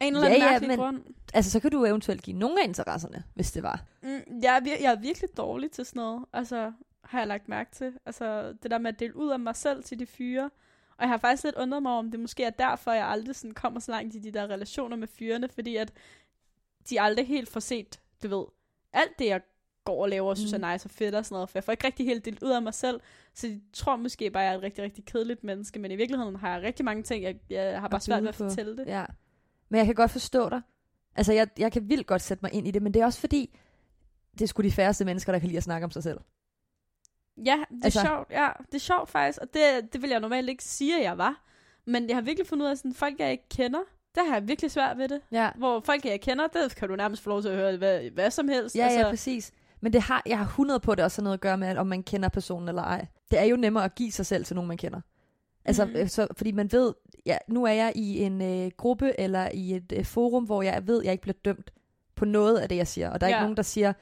Af 0.00 0.06
en 0.06 0.14
eller 0.16 0.28
Ja, 0.28 0.34
anden 0.34 0.46
ja, 0.46 0.50
mærkelig 0.50 0.68
men- 0.68 0.78
grund. 0.78 1.02
altså 1.34 1.50
så 1.50 1.60
kan 1.60 1.70
du 1.70 1.84
eventuelt 1.84 2.22
give 2.22 2.36
nogle 2.38 2.60
af 2.62 2.66
interesserne, 2.68 3.24
hvis 3.34 3.52
det 3.52 3.62
var. 3.62 3.82
Mm, 4.02 4.20
jeg, 4.42 4.56
er 4.56 4.60
vir- 4.60 4.82
jeg 4.82 4.92
er 4.92 5.00
virkelig 5.00 5.36
dårlig 5.36 5.70
til 5.70 5.84
sådan 5.86 6.00
noget. 6.00 6.24
Altså, 6.32 6.72
har 7.04 7.18
jeg 7.18 7.26
lagt 7.28 7.48
mærke 7.48 7.70
til. 7.72 7.92
Altså, 8.06 8.52
det 8.62 8.70
der 8.70 8.78
med 8.78 8.88
at 8.92 9.00
dele 9.00 9.16
ud 9.16 9.30
af 9.30 9.38
mig 9.40 9.56
selv 9.56 9.84
til 9.84 9.98
de 9.98 10.06
fyre. 10.06 10.50
Og 10.98 11.02
jeg 11.02 11.08
har 11.08 11.16
faktisk 11.18 11.44
lidt 11.44 11.54
undret 11.56 11.82
mig 11.82 11.92
om, 11.92 12.10
det 12.10 12.20
måske 12.20 12.44
er 12.44 12.50
derfor, 12.50 12.92
jeg 12.92 13.06
aldrig 13.08 13.36
sådan 13.36 13.54
kommer 13.54 13.80
så 13.80 13.90
langt 13.92 14.14
i 14.14 14.18
de 14.18 14.30
der 14.30 14.46
relationer 14.46 14.96
med 14.96 15.08
fyrene, 15.08 15.48
fordi 15.48 15.76
at 15.76 15.92
de 16.90 17.00
aldrig 17.00 17.26
helt 17.26 17.48
får 17.48 17.60
set, 17.60 18.00
du 18.22 18.28
ved, 18.38 18.44
alt 18.92 19.18
det, 19.18 19.26
jeg 19.26 19.40
går 19.84 20.02
og 20.02 20.08
laver 20.08 20.30
og 20.30 20.36
synes 20.36 20.52
Mm. 20.58 20.64
er 20.64 20.72
nice 20.72 20.86
og 20.86 20.90
fedt 20.90 21.14
og 21.14 21.24
sådan 21.24 21.34
noget, 21.34 21.50
for 21.50 21.58
jeg 21.58 21.64
får 21.64 21.72
ikke 21.72 21.86
rigtig 21.86 22.06
helt 22.06 22.24
delt 22.24 22.42
ud 22.42 22.50
af 22.50 22.62
mig 22.62 22.74
selv, 22.74 23.00
så 23.34 23.46
de 23.46 23.60
tror 23.72 23.96
måske 23.96 24.30
bare, 24.30 24.42
at 24.42 24.46
jeg 24.46 24.52
er 24.54 24.58
et 24.58 24.62
rigtig, 24.64 24.84
rigtig 24.84 25.04
kedeligt 25.04 25.44
menneske, 25.44 25.78
men 25.78 25.90
i 25.90 25.96
virkeligheden 25.96 26.36
har 26.36 26.54
jeg 26.54 26.62
rigtig 26.62 26.84
mange 26.84 27.02
ting, 27.02 27.22
jeg, 27.24 27.36
jeg 27.50 27.80
har 27.80 27.88
bare 27.88 28.00
svært 28.00 28.22
ved 28.22 28.28
at 28.28 28.34
fortælle 28.34 28.76
det. 28.76 28.86
Ja. 28.86 29.04
Men 29.68 29.78
jeg 29.78 29.86
kan 29.86 29.94
godt 29.94 30.10
forstå 30.10 30.48
dig. 30.48 30.60
Altså, 31.16 31.32
jeg, 31.32 31.48
jeg 31.58 31.72
kan 31.72 31.88
vildt 31.88 32.06
godt 32.06 32.22
sætte 32.22 32.42
mig 32.44 32.52
ind 32.54 32.68
i 32.68 32.70
det, 32.70 32.82
men 32.82 32.94
det 32.94 33.02
er 33.02 33.06
også 33.06 33.20
fordi, 33.20 33.58
det 34.32 34.42
er 34.42 34.46
sgu 34.46 34.62
de 34.62 34.72
færreste 34.72 35.04
mennesker, 35.04 35.32
der 35.32 35.38
kan 35.38 35.46
lide 35.48 35.56
at 35.56 35.62
snakke 35.62 35.84
om 35.84 35.90
sig 35.90 36.02
selv. 36.02 36.20
Ja, 37.36 37.56
det 37.70 37.78
er 37.80 37.84
Altså- 37.84 38.00
sjovt. 38.06 38.30
Ja, 38.30 38.48
det 38.66 38.74
er 38.74 38.78
sjovt 38.78 39.10
faktisk, 39.10 39.38
og 39.42 39.54
det, 39.54 39.92
det 39.92 40.02
vil 40.02 40.10
jeg 40.10 40.20
normalt 40.20 40.48
ikke 40.48 40.64
sige, 40.64 40.96
at 40.98 41.02
jeg 41.04 41.18
var. 41.18 41.42
Men 41.84 42.08
jeg 42.08 42.16
har 42.16 42.20
virkelig 42.22 42.46
fundet 42.46 42.64
ud 42.66 42.70
af, 42.70 42.72
at 42.88 42.96
folk, 42.96 43.20
jeg 43.20 43.30
ikke 43.32 43.48
kender, 43.48 43.80
der 44.16 44.24
har 44.28 44.34
jeg 44.34 44.48
virkelig 44.48 44.70
svært 44.70 44.98
ved 44.98 45.08
det. 45.08 45.20
Ja. 45.32 45.50
Hvor 45.56 45.80
folk, 45.80 46.04
jeg 46.04 46.20
kender, 46.20 46.46
der 46.46 46.68
kan 46.68 46.88
du 46.88 46.96
nærmest 46.96 47.22
få 47.22 47.30
lov 47.30 47.42
til 47.42 47.48
at 47.48 47.56
høre 47.56 47.76
hvad, 47.76 48.00
hvad 48.10 48.30
som 48.30 48.48
helst. 48.48 48.76
Ja, 48.76 48.84
altså, 48.84 49.00
ja, 49.00 49.10
præcis. 49.10 49.52
Men 49.80 49.92
det 49.92 50.02
har, 50.02 50.22
jeg 50.26 50.38
har 50.38 50.44
100 50.44 50.80
på, 50.80 50.92
at 50.92 50.98
det 50.98 51.04
også 51.04 51.22
har 51.22 51.24
noget 51.24 51.36
at 51.36 51.40
gøre 51.40 51.58
med, 51.58 51.68
at 51.68 51.76
om 51.76 51.86
man 51.86 52.02
kender 52.02 52.28
personen 52.28 52.68
eller 52.68 52.82
ej. 52.82 53.06
Det 53.30 53.38
er 53.38 53.44
jo 53.44 53.56
nemmere 53.56 53.84
at 53.84 53.94
give 53.94 54.12
sig 54.12 54.26
selv 54.26 54.44
til 54.44 54.56
nogen, 54.56 54.68
man 54.68 54.76
kender. 54.76 55.00
Altså, 55.64 55.84
mm. 55.84 56.08
så, 56.08 56.26
fordi 56.36 56.52
man 56.52 56.72
ved, 56.72 56.94
ja, 57.26 57.38
nu 57.48 57.64
er 57.64 57.72
jeg 57.72 57.92
i 57.94 58.22
en 58.22 58.42
øh, 58.42 58.70
gruppe 58.76 59.20
eller 59.20 59.48
i 59.54 59.76
et 59.76 59.92
øh, 59.96 60.04
forum, 60.04 60.44
hvor 60.44 60.62
jeg 60.62 60.86
ved, 60.86 61.02
jeg 61.04 61.12
ikke 61.12 61.22
bliver 61.22 61.36
dømt 61.44 61.70
på 62.14 62.24
noget 62.24 62.58
af 62.58 62.68
det, 62.68 62.76
jeg 62.76 62.86
siger. 62.86 63.10
Og 63.10 63.20
der 63.20 63.26
er 63.26 63.30
ja. 63.30 63.36
Ikke 63.36 63.42
nogen, 63.42 63.56
der 63.56 63.62
siger, 63.62 63.92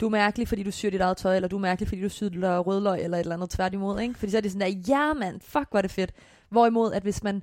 du 0.00 0.06
er 0.06 0.10
mærkelig, 0.10 0.48
fordi 0.48 0.62
du 0.62 0.70
syr 0.70 0.90
dit 0.90 1.00
eget 1.00 1.16
tøj, 1.16 1.36
eller 1.36 1.48
du 1.48 1.56
er 1.56 1.60
mærkelig, 1.60 1.88
fordi 1.88 2.02
du 2.02 2.08
syr 2.08 2.28
rødløg, 2.58 3.00
eller 3.00 3.16
et 3.16 3.20
eller 3.20 3.34
andet 3.34 3.50
tværtimod. 3.50 4.00
Ikke? 4.00 4.14
Fordi 4.14 4.30
så 4.30 4.36
er 4.36 4.40
det 4.40 4.52
sådan 4.52 4.72
der, 4.72 4.80
ja 4.88 5.12
mand, 5.12 5.40
fuck 5.40 5.70
hvor 5.70 5.78
er 5.78 5.82
det 5.82 5.90
fedt. 5.90 6.12
Hvorimod, 6.48 6.92
at 6.92 7.02
hvis 7.02 7.22
man 7.22 7.42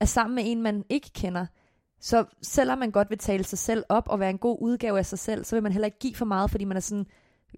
er 0.00 0.04
sammen 0.04 0.34
med 0.34 0.42
en, 0.46 0.62
man 0.62 0.84
ikke 0.88 1.10
kender, 1.14 1.46
så 2.00 2.24
selvom 2.42 2.78
man 2.78 2.90
godt 2.90 3.10
vil 3.10 3.18
tale 3.18 3.44
sig 3.44 3.58
selv 3.58 3.84
op 3.88 4.08
og 4.08 4.20
være 4.20 4.30
en 4.30 4.38
god 4.38 4.58
udgave 4.60 4.98
af 4.98 5.06
sig 5.06 5.18
selv, 5.18 5.44
så 5.44 5.56
vil 5.56 5.62
man 5.62 5.72
heller 5.72 5.86
ikke 5.86 5.98
give 5.98 6.14
for 6.14 6.24
meget, 6.24 6.50
fordi 6.50 6.64
man 6.64 6.76
er 6.76 6.80
sådan, 6.80 7.06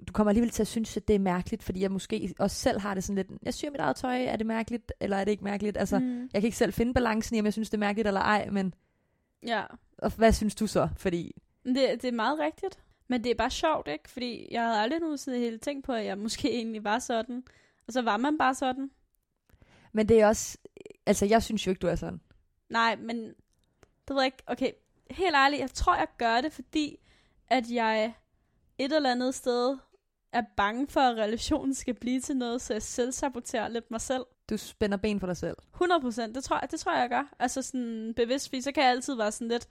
du 0.08 0.12
kommer 0.12 0.30
alligevel 0.30 0.50
til 0.50 0.62
at 0.62 0.66
synes, 0.66 0.96
at 0.96 1.08
det 1.08 1.14
er 1.14 1.20
mærkeligt, 1.20 1.62
fordi 1.62 1.80
jeg 1.80 1.90
måske 1.90 2.34
også 2.38 2.56
selv 2.56 2.80
har 2.80 2.94
det 2.94 3.04
sådan 3.04 3.16
lidt, 3.16 3.28
jeg 3.42 3.54
syr 3.54 3.70
mit 3.70 3.80
eget 3.80 3.96
tøj, 3.96 4.24
er 4.24 4.36
det 4.36 4.46
mærkeligt, 4.46 4.92
eller 5.00 5.16
er 5.16 5.24
det 5.24 5.30
ikke 5.30 5.44
mærkeligt? 5.44 5.76
Altså, 5.76 5.98
mm. 5.98 6.20
jeg 6.22 6.40
kan 6.40 6.44
ikke 6.44 6.56
selv 6.56 6.72
finde 6.72 6.94
balancen 6.94 7.36
i, 7.36 7.38
om 7.38 7.44
jeg 7.44 7.52
synes, 7.52 7.70
det 7.70 7.76
er 7.76 7.80
mærkeligt 7.80 8.08
eller 8.08 8.20
ej, 8.20 8.50
men 8.50 8.74
ja. 9.46 9.62
og 9.98 10.10
hvad 10.16 10.32
synes 10.32 10.54
du 10.54 10.66
så? 10.66 10.88
Fordi, 10.96 11.32
Det, 11.64 11.76
det 11.76 12.04
er 12.04 12.12
meget 12.12 12.38
rigtigt. 12.38 12.78
Men 13.08 13.24
det 13.24 13.30
er 13.30 13.34
bare 13.34 13.50
sjovt, 13.50 13.88
ikke? 13.88 14.10
Fordi 14.10 14.48
jeg 14.50 14.62
havde 14.62 14.78
aldrig 14.78 15.00
nogensinde 15.00 15.38
helt 15.38 15.62
tænkt 15.62 15.86
på, 15.86 15.92
at 15.92 16.04
jeg 16.04 16.18
måske 16.18 16.54
egentlig 16.54 16.84
var 16.84 16.98
sådan. 16.98 17.42
Og 17.86 17.92
så 17.92 18.02
var 18.02 18.16
man 18.16 18.38
bare 18.38 18.54
sådan. 18.54 18.90
men 19.92 20.08
det 20.08 20.20
er 20.20 20.26
også, 20.26 20.58
altså 21.06 21.26
jeg 21.26 21.42
synes 21.42 21.66
jo 21.66 21.70
ikke, 21.70 21.80
du 21.80 21.86
er 21.86 21.94
sådan. 21.94 22.20
Nej, 22.70 22.96
men 22.96 23.16
det 24.08 24.14
ved 24.14 24.16
jeg 24.16 24.26
ikke. 24.26 24.42
Okay, 24.46 24.70
helt 25.10 25.36
ærligt, 25.36 25.60
jeg 25.60 25.70
tror, 25.70 25.96
jeg 25.96 26.06
gør 26.18 26.40
det, 26.40 26.52
fordi 26.52 26.98
at 27.48 27.70
jeg 27.70 28.14
et 28.78 28.92
eller 28.92 29.10
andet 29.10 29.34
sted 29.34 29.78
er 30.32 30.42
bange 30.56 30.86
for, 30.86 31.00
at 31.00 31.16
relationen 31.16 31.74
skal 31.74 31.94
blive 31.94 32.20
til 32.20 32.36
noget, 32.36 32.62
så 32.62 32.72
jeg 32.72 32.82
selv 32.82 33.12
saboterer 33.12 33.68
lidt 33.68 33.90
mig 33.90 34.00
selv. 34.00 34.24
Du 34.50 34.56
spænder 34.56 34.96
ben 34.96 35.20
for 35.20 35.26
dig 35.26 35.36
selv. 35.36 35.56
100 35.74 36.00
procent, 36.00 36.34
det 36.34 36.44
tror, 36.44 36.58
jeg, 36.62 36.70
det 36.70 36.80
tror 36.80 36.92
jeg, 36.92 37.00
jeg 37.00 37.08
gør. 37.08 37.34
Altså 37.38 37.62
sådan 37.62 38.12
bevidst, 38.16 38.48
fordi 38.48 38.60
så 38.60 38.72
kan 38.72 38.82
jeg 38.82 38.90
altid 38.90 39.14
være 39.14 39.32
sådan 39.32 39.48
lidt, 39.48 39.68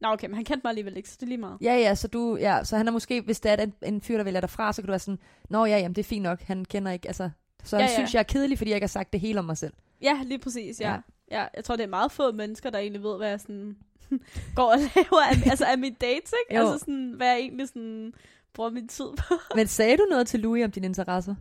Nå 0.00 0.08
okay, 0.08 0.26
men 0.26 0.34
han 0.34 0.44
kendte 0.44 0.64
mig 0.64 0.68
alligevel 0.68 0.96
ikke, 0.96 1.08
så 1.08 1.16
det 1.20 1.22
er 1.22 1.26
lige 1.26 1.38
meget. 1.38 1.58
Ja, 1.60 1.74
ja, 1.74 1.94
så 1.94 2.08
du, 2.08 2.36
ja, 2.36 2.64
så 2.64 2.76
han 2.76 2.88
er 2.88 2.92
måske, 2.92 3.20
hvis 3.20 3.40
det 3.40 3.52
er 3.52 3.56
en, 3.56 3.74
en 3.82 4.00
fyr, 4.00 4.16
der 4.16 4.24
vælger 4.24 4.40
dig 4.40 4.50
fra, 4.50 4.72
så 4.72 4.82
kan 4.82 4.86
du 4.86 4.92
være 4.92 4.98
sådan, 4.98 5.18
nå 5.50 5.64
ja, 5.64 5.78
jamen 5.78 5.94
det 5.96 6.02
er 6.02 6.08
fint 6.08 6.22
nok, 6.22 6.42
han 6.42 6.64
kender 6.64 6.92
ikke, 6.92 7.08
altså, 7.08 7.30
så 7.64 7.76
Ja, 7.76 7.82
han 7.82 7.90
ja. 7.90 7.94
synes, 7.94 8.14
jeg 8.14 8.20
er 8.20 8.24
kedelig, 8.24 8.58
fordi 8.58 8.70
jeg 8.70 8.76
ikke 8.76 8.84
har 8.84 8.88
sagt 8.88 9.12
det 9.12 9.20
hele 9.20 9.38
om 9.38 9.44
mig 9.44 9.58
selv. 9.58 9.72
Ja, 10.02 10.20
lige 10.24 10.38
præcis, 10.38 10.80
ja. 10.80 10.92
Ja. 10.92 11.00
Ja. 11.30 11.46
jeg 11.56 11.64
tror, 11.64 11.76
det 11.76 11.84
er 11.84 11.88
meget 11.88 12.12
få 12.12 12.32
mennesker, 12.32 12.70
der 12.70 12.78
egentlig 12.78 13.02
ved, 13.02 13.16
hvad 13.16 13.28
jeg 13.28 13.40
sådan 13.40 13.76
går 14.56 14.72
og 14.72 14.78
laver 14.78 15.22
af, 15.30 15.50
altså 15.50 15.64
af 15.64 15.78
mit 15.78 16.00
dates, 16.00 16.34
ikke? 16.48 16.60
Jo. 16.60 16.66
Altså 16.68 16.78
sådan, 16.78 17.12
hvad 17.16 17.26
jeg 17.28 17.38
egentlig 17.38 17.68
sådan 17.68 18.14
bruger 18.54 18.70
min 18.70 18.88
tid 18.88 19.06
på. 19.18 19.34
Men 19.56 19.66
sagde 19.66 19.96
du 19.96 20.06
noget 20.10 20.26
til 20.26 20.40
Louis 20.40 20.64
om 20.64 20.70
dine 20.70 20.86
interesser? 20.86 21.34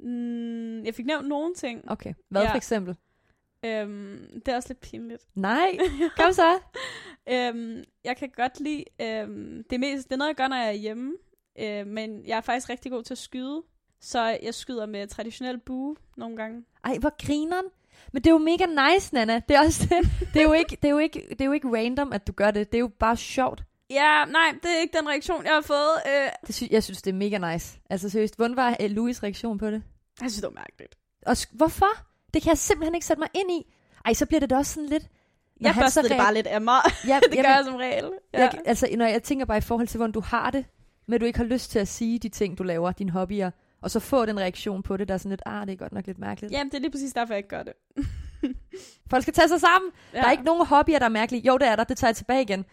Mm, 0.00 0.84
jeg 0.84 0.94
fik 0.94 1.06
nævnt 1.06 1.28
nogle 1.28 1.54
ting. 1.54 1.90
Okay, 1.90 2.14
hvad 2.28 2.42
Ja. 2.42 2.50
for 2.50 2.56
eksempel? 2.56 2.96
Øhm, 3.64 4.40
det 4.46 4.48
er 4.52 4.56
også 4.56 4.68
lidt 4.68 4.80
pinligt. 4.80 5.26
Nej, 5.34 5.78
kom 6.18 6.32
så. 6.32 6.58
øhm, 7.28 7.84
jeg 8.04 8.16
kan 8.16 8.30
godt 8.36 8.60
lide, 8.60 8.84
øhm, 9.00 9.64
det, 9.70 9.76
er 9.76 9.78
mest, 9.78 10.08
det 10.08 10.12
er 10.14 10.16
noget, 10.18 10.28
jeg 10.28 10.36
gør, 10.36 10.48
når 10.48 10.56
jeg 10.56 10.68
er 10.68 10.72
hjemme. 10.72 11.12
Øh, 11.58 11.86
men 11.86 12.26
jeg 12.26 12.36
er 12.36 12.40
faktisk 12.40 12.68
rigtig 12.68 12.92
god 12.92 13.02
til 13.02 13.14
at 13.14 13.18
skyde. 13.18 13.62
Så 14.00 14.38
jeg 14.42 14.54
skyder 14.54 14.86
med 14.86 15.06
traditionel 15.06 15.58
bue 15.58 15.96
nogle 16.16 16.36
gange. 16.36 16.64
Ej, 16.84 16.98
hvor 16.98 17.26
grineren. 17.26 17.64
Men 18.12 18.22
det 18.22 18.30
er 18.30 18.32
jo 18.34 18.38
mega 18.38 18.66
nice, 18.66 19.14
Nana. 19.14 19.40
Det 19.48 19.56
er, 19.56 19.60
også 19.60 19.86
det. 19.90 20.10
Det, 20.34 20.40
er 20.40 20.44
jo 20.44 20.52
ikke, 20.52 20.76
det, 20.82 20.88
er 20.88 20.92
jo 20.92 20.98
ikke, 20.98 21.26
det 21.30 21.40
er 21.40 21.44
jo 21.44 21.52
ikke 21.52 21.68
random, 21.68 22.12
at 22.12 22.26
du 22.26 22.32
gør 22.32 22.50
det. 22.50 22.72
Det 22.72 22.78
er 22.78 22.80
jo 22.80 22.90
bare 23.00 23.16
sjovt. 23.16 23.62
Ja, 23.90 24.24
nej, 24.24 24.54
det 24.62 24.70
er 24.76 24.80
ikke 24.80 24.98
den 24.98 25.08
reaktion, 25.08 25.44
jeg 25.44 25.52
har 25.54 25.60
fået. 25.60 25.90
Øh, 26.06 26.28
Det 26.46 26.54
sy- 26.54 26.70
jeg 26.70 26.82
synes, 26.82 27.02
det 27.02 27.10
er 27.10 27.14
mega 27.14 27.52
nice. 27.52 27.78
Altså 27.90 28.08
seriøst, 28.10 28.36
hvordan 28.36 28.56
var 28.56 28.68
øh, 28.80 28.86
Louis' 28.86 29.22
reaktion 29.22 29.58
på 29.58 29.66
det? 29.70 29.82
jeg 30.20 30.30
synes, 30.30 30.34
det 30.34 30.44
var 30.44 30.60
mærkeligt. 30.60 30.94
Og 31.26 31.36
hvorfor? 31.52 31.86
Det 32.34 32.42
kan 32.42 32.50
jeg 32.50 32.58
simpelthen 32.58 32.94
ikke 32.94 33.06
sætte 33.06 33.20
mig 33.20 33.28
ind 33.34 33.50
i. 33.52 33.72
Ej, 34.04 34.12
så 34.14 34.26
bliver 34.26 34.40
det 34.40 34.50
da 34.50 34.56
også 34.56 34.72
sådan 34.74 34.88
lidt... 34.88 35.02
Når 35.60 35.68
Jeg 35.68 35.74
børstede 35.80 36.08
det 36.08 36.16
bare 36.16 36.34
lidt 36.34 36.46
af 36.46 36.60
mig. 36.60 36.80
Ja, 37.06 37.20
det 37.30 37.36
gør 37.44 37.48
jeg 37.54 37.62
som 37.64 37.74
regel. 37.74 38.10
Ja. 38.32 38.38
Jeg, 38.40 38.58
altså, 38.66 38.88
når 38.96 39.06
jeg 39.06 39.22
tænker 39.22 39.44
bare 39.46 39.58
i 39.58 39.60
forhold 39.60 39.88
til, 39.88 39.96
hvordan 39.98 40.12
du 40.12 40.20
har 40.20 40.50
det, 40.50 40.64
at 41.12 41.20
du 41.20 41.26
ikke 41.26 41.38
har 41.38 41.44
lyst 41.46 41.70
til 41.70 41.78
at 41.78 41.88
sige 41.88 42.18
de 42.18 42.28
ting, 42.28 42.58
du 42.58 42.62
laver, 42.62 42.92
dine 42.92 43.10
hobbyer, 43.10 43.50
og 43.84 43.90
så 43.90 44.00
få 44.00 44.26
den 44.26 44.40
reaktion 44.40 44.82
på 44.82 44.96
det, 44.96 45.08
der 45.08 45.14
er 45.14 45.18
sådan 45.18 45.30
lidt, 45.30 45.42
ah, 45.46 45.66
det 45.66 45.72
er 45.72 45.76
godt 45.76 45.92
nok 45.92 46.06
lidt 46.06 46.18
mærkeligt. 46.18 46.52
Jamen, 46.52 46.70
det 46.70 46.76
er 46.76 46.80
lige 46.80 46.90
præcis 46.90 47.12
derfor, 47.12 47.34
jeg 47.34 47.38
ikke 47.38 47.48
gør 47.48 47.62
det. 47.62 47.72
Folk 49.10 49.22
skal 49.22 49.34
tage 49.34 49.48
sig 49.48 49.60
sammen. 49.60 49.90
Ja. 50.12 50.18
Der 50.18 50.24
er 50.26 50.30
ikke 50.30 50.44
nogen 50.44 50.66
hobbyer, 50.66 50.98
der 50.98 51.04
er 51.04 51.10
mærkelige. 51.10 51.46
Jo, 51.46 51.58
det 51.58 51.68
er 51.68 51.76
der. 51.76 51.84
Det 51.84 51.96
tager 51.96 52.08
jeg 52.08 52.16
tilbage 52.16 52.42
igen. 52.42 52.64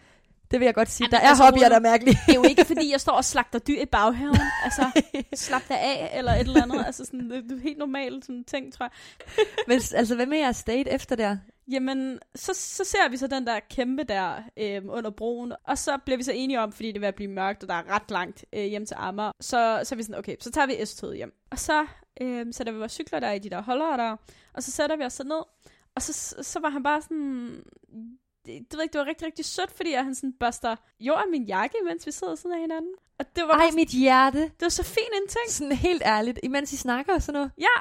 Det 0.50 0.60
vil 0.60 0.66
jeg 0.66 0.74
godt 0.74 0.90
sige. 0.90 1.04
Jamen, 1.04 1.12
der 1.12 1.18
er 1.18 1.28
altså, 1.28 1.44
hobbyer, 1.44 1.68
der 1.68 1.76
er 1.76 1.80
mærkelige. 1.80 2.18
Det 2.26 2.32
er 2.32 2.36
jo 2.36 2.44
ikke, 2.48 2.64
fordi 2.72 2.92
jeg 2.92 3.00
står 3.00 3.12
og 3.12 3.24
slagter 3.24 3.58
dyr 3.58 3.80
i 3.80 3.86
baghaven. 3.86 4.38
altså, 4.64 5.02
slap 5.46 5.62
dig 5.68 5.80
af, 5.80 6.18
eller 6.18 6.32
et 6.32 6.40
eller 6.40 6.62
andet. 6.62 6.86
Altså, 6.86 7.04
sådan, 7.04 7.30
det, 7.30 7.52
er 7.52 7.62
helt 7.62 7.78
normalt 7.78 8.24
sådan 8.24 8.44
ting, 8.44 8.72
tror 8.72 8.84
jeg. 8.84 9.46
Men 9.68 9.80
altså, 9.94 10.14
hvad 10.14 10.26
med 10.26 10.38
jeres 10.38 10.64
date 10.64 10.90
efter 10.90 11.16
der? 11.16 11.36
Jamen, 11.70 12.18
så, 12.34 12.54
så 12.54 12.84
ser 12.84 13.08
vi 13.10 13.16
så 13.16 13.26
den 13.26 13.46
der 13.46 13.60
kæmpe 13.70 14.04
der 14.04 14.42
øhm, 14.56 14.90
under 14.90 15.10
broen, 15.10 15.52
og 15.64 15.78
så 15.78 15.98
bliver 16.04 16.16
vi 16.16 16.22
så 16.22 16.32
enige 16.32 16.60
om, 16.60 16.72
fordi 16.72 16.92
det 16.92 17.00
vil 17.00 17.12
blive 17.12 17.30
mørkt, 17.30 17.62
og 17.62 17.68
der 17.68 17.74
er 17.74 17.90
ret 17.94 18.10
langt 18.10 18.44
øh, 18.52 18.64
hjem 18.64 18.86
til 18.86 18.96
Amager, 18.98 19.32
så, 19.40 19.80
så 19.84 19.94
er 19.94 19.96
vi 19.96 20.02
sådan, 20.02 20.18
okay, 20.18 20.36
så 20.40 20.50
tager 20.50 20.66
vi 20.66 20.84
S-toget 20.84 21.16
hjem. 21.16 21.32
Og 21.50 21.58
så 21.58 21.86
øhm, 22.20 22.52
sætter 22.52 22.72
vi 22.72 22.78
vores 22.78 22.92
cykler 22.92 23.20
der 23.20 23.32
i 23.32 23.38
de 23.38 23.50
der 23.50 23.62
holdere 23.62 23.96
der, 23.96 24.16
og 24.54 24.62
så 24.62 24.70
sætter 24.70 24.96
vi 24.96 25.04
os 25.04 25.12
så 25.12 25.24
ned, 25.24 25.42
og 25.94 26.02
så, 26.02 26.34
så 26.42 26.60
var 26.60 26.70
han 26.70 26.82
bare 26.82 27.02
sådan, 27.02 27.64
det, 28.46 28.72
du 28.72 28.76
ved 28.76 28.82
ikke, 28.82 28.92
det 28.92 28.98
var 28.98 29.06
rigtig, 29.06 29.26
rigtig 29.26 29.44
sødt, 29.44 29.70
fordi 29.70 29.92
han 29.92 30.14
sådan 30.14 30.32
børster 30.32 30.76
jord 31.00 31.18
af 31.18 31.30
min 31.30 31.44
jakke, 31.44 31.76
mens 31.84 32.06
vi 32.06 32.12
sidder 32.12 32.34
sådan 32.34 32.52
af 32.52 32.60
hinanden. 32.60 32.92
Og 33.18 33.36
det 33.36 33.44
var, 33.44 33.52
Ej, 33.52 33.58
bare, 33.58 33.72
mit 33.72 33.88
hjerte. 33.88 34.38
det 34.42 34.60
var 34.60 34.68
så 34.68 34.82
fin 34.84 35.04
en 35.22 35.28
ting. 35.28 35.48
Sådan 35.48 35.72
helt 35.72 36.02
ærligt, 36.04 36.38
imens 36.42 36.72
I 36.72 36.76
snakker 36.76 37.14
og 37.14 37.22
sådan 37.22 37.38
noget. 37.38 37.50
Ja. 37.58 37.76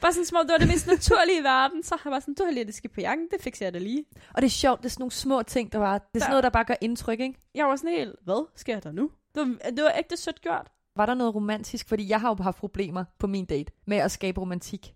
Bare 0.00 0.12
sådan 0.12 0.24
som 0.26 0.36
om, 0.38 0.46
det 0.46 0.52
var 0.52 0.58
det 0.58 0.68
mest 0.68 0.86
naturlige 0.86 1.40
i 1.40 1.42
verden. 1.42 1.82
Så 1.82 1.94
har 1.94 2.02
jeg 2.04 2.10
bare 2.12 2.20
sådan, 2.20 2.34
du 2.34 2.44
har 2.44 2.50
lige 2.50 2.64
det 2.64 2.74
skidt 2.74 2.92
på 2.92 3.00
jakken, 3.00 3.28
det 3.30 3.40
fikser 3.42 3.66
jeg 3.66 3.72
da 3.74 3.78
lige. 3.78 4.04
Og 4.34 4.42
det 4.42 4.46
er 4.46 4.50
sjovt, 4.50 4.78
det 4.80 4.84
er 4.86 4.90
sådan 4.90 5.00
nogle 5.02 5.12
små 5.12 5.42
ting, 5.42 5.72
der 5.72 5.78
var... 5.78 5.98
Det 5.98 6.04
er 6.04 6.08
Der- 6.12 6.20
sådan 6.20 6.30
noget, 6.30 6.44
der 6.44 6.50
bare 6.50 6.64
gør 6.64 6.74
indtryk, 6.80 7.20
ikke? 7.20 7.38
Jeg 7.54 7.66
var 7.66 7.76
sådan 7.76 7.90
helt, 7.90 8.14
hvad 8.24 8.46
sker 8.56 8.80
der 8.80 8.92
nu? 8.92 9.10
Det 9.34 9.40
var, 9.48 9.70
det 9.70 9.84
var 9.84 9.92
ægte 9.98 10.16
sødt 10.16 10.40
gjort. 10.40 10.70
Var 10.96 11.06
der 11.06 11.14
noget 11.14 11.34
romantisk? 11.34 11.88
Fordi 11.88 12.08
jeg 12.08 12.20
har 12.20 12.28
jo 12.38 12.42
haft 12.42 12.56
problemer 12.58 13.04
på 13.18 13.26
min 13.26 13.44
date 13.44 13.72
med 13.86 13.96
at 13.96 14.10
skabe 14.10 14.40
romantik. 14.40 14.94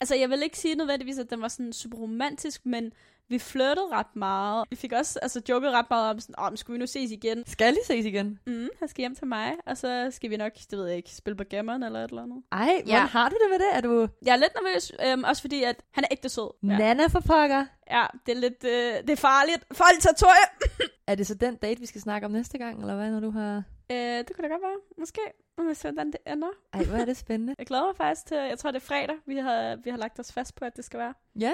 Altså, 0.00 0.14
jeg 0.14 0.30
vil 0.30 0.42
ikke 0.42 0.58
sige 0.58 0.74
nødvendigvis, 0.74 1.18
at 1.18 1.30
den 1.30 1.40
var 1.42 1.48
sådan 1.48 1.72
super 1.72 1.98
romantisk, 1.98 2.66
men 2.66 2.92
vi 3.30 3.38
flirtede 3.38 3.86
ret 3.92 4.16
meget. 4.16 4.64
Vi 4.70 4.76
fik 4.76 4.92
også 4.92 5.18
altså, 5.22 5.42
joket 5.48 5.72
ret 5.72 5.86
meget 5.90 6.10
om, 6.10 6.20
sådan, 6.20 6.34
om 6.38 6.56
skulle 6.56 6.74
vi 6.74 6.78
nu 6.78 6.86
ses 6.86 7.10
igen? 7.10 7.44
Skal 7.46 7.72
lige 7.72 7.84
ses 7.84 8.06
igen? 8.06 8.38
Mm, 8.46 8.68
han 8.78 8.88
skal 8.88 9.02
hjem 9.02 9.14
til 9.14 9.26
mig, 9.26 9.52
og 9.66 9.76
så 9.76 10.08
skal 10.10 10.30
vi 10.30 10.36
nok, 10.36 10.52
det 10.70 10.78
ved 10.78 10.86
jeg 10.86 10.96
ikke, 10.96 11.10
spille 11.14 11.36
på 11.36 11.44
gammeren 11.44 11.82
eller 11.82 12.04
et 12.04 12.10
eller 12.10 12.22
andet. 12.22 12.42
Ej, 12.52 12.66
hvordan 12.66 12.86
Ja. 12.86 12.98
har 13.06 13.28
du 13.28 13.34
det 13.42 13.50
med 13.50 13.58
det? 13.58 13.76
Er 13.76 13.80
du 13.80 14.08
Jeg 14.26 14.32
er 14.32 14.36
lidt 14.36 14.52
nervøs, 14.62 14.92
øhm, 15.06 15.24
også 15.24 15.42
fordi, 15.42 15.62
at 15.62 15.76
han 15.90 16.04
er 16.04 16.08
ægte 16.10 16.28
sød. 16.28 16.50
ja. 16.62 16.78
Nana 16.78 17.06
for 17.06 17.20
pokker? 17.20 17.64
ja 17.90 18.06
det 18.26 18.32
er 18.36 18.40
lidt, 18.40 18.64
øh, 18.64 18.94
det 19.06 19.10
er 19.10 19.16
farligt. 19.16 19.64
Farligt 19.72 20.02
territorie! 20.02 20.46
Er 21.06 21.14
det 21.14 21.26
så 21.26 21.34
den 21.34 21.56
date, 21.56 21.80
vi 21.80 21.86
skal 21.86 22.00
snakke 22.00 22.24
om 22.26 22.32
næste 22.32 22.58
gang, 22.58 22.80
eller 22.80 22.96
hvad, 22.96 23.10
når 23.10 23.20
du 23.20 23.30
har... 23.30 23.62
Øh, 23.92 23.96
det 23.98 24.32
kunne 24.36 24.48
da 24.48 24.52
godt 24.52 24.62
være, 24.62 24.76
måske. 24.98 25.20
Nu 25.58 25.64
må 25.64 25.74
se, 25.74 25.82
hvordan 25.90 26.06
det 26.12 26.20
ender. 26.26 26.48
Ej, 26.72 26.84
hvor 26.84 26.96
er 26.98 27.04
det 27.04 27.16
spændende. 27.16 27.54
Jeg 27.58 27.66
glæder 27.66 27.86
mig 27.86 27.96
faktisk 27.96 28.26
til, 28.26 28.36
jeg 28.36 28.58
tror 28.58 28.70
det 28.70 28.76
er 28.82 28.86
fredag, 28.86 29.16
vi 29.26 29.36
har, 29.36 29.76
vi 29.76 29.90
har 29.90 29.96
lagt 29.96 30.18
os 30.18 30.32
fast 30.32 30.54
på, 30.54 30.64
at 30.64 30.76
det 30.76 30.84
skal 30.84 30.98
være. 31.00 31.14
Ja. 31.40 31.52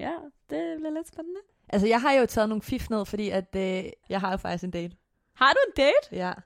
Ja, 0.00 0.12
det 0.50 0.76
bliver 0.78 0.90
lidt 0.90 1.08
spændende. 1.08 1.40
Altså, 1.68 1.86
jeg 1.88 2.00
har 2.00 2.12
jo 2.12 2.26
taget 2.26 2.48
nogle 2.48 2.62
fif 2.62 2.90
ned, 2.90 3.06
fordi 3.06 3.30
at, 3.30 3.56
øh, 3.56 3.84
jeg 4.08 4.20
har 4.20 4.30
jo 4.30 4.36
faktisk 4.36 4.64
en 4.64 4.70
date. 4.70 4.96
Har 5.36 5.52
du 5.52 5.58
en 5.68 5.72
date? 5.76 6.16
Ja. 6.24 6.32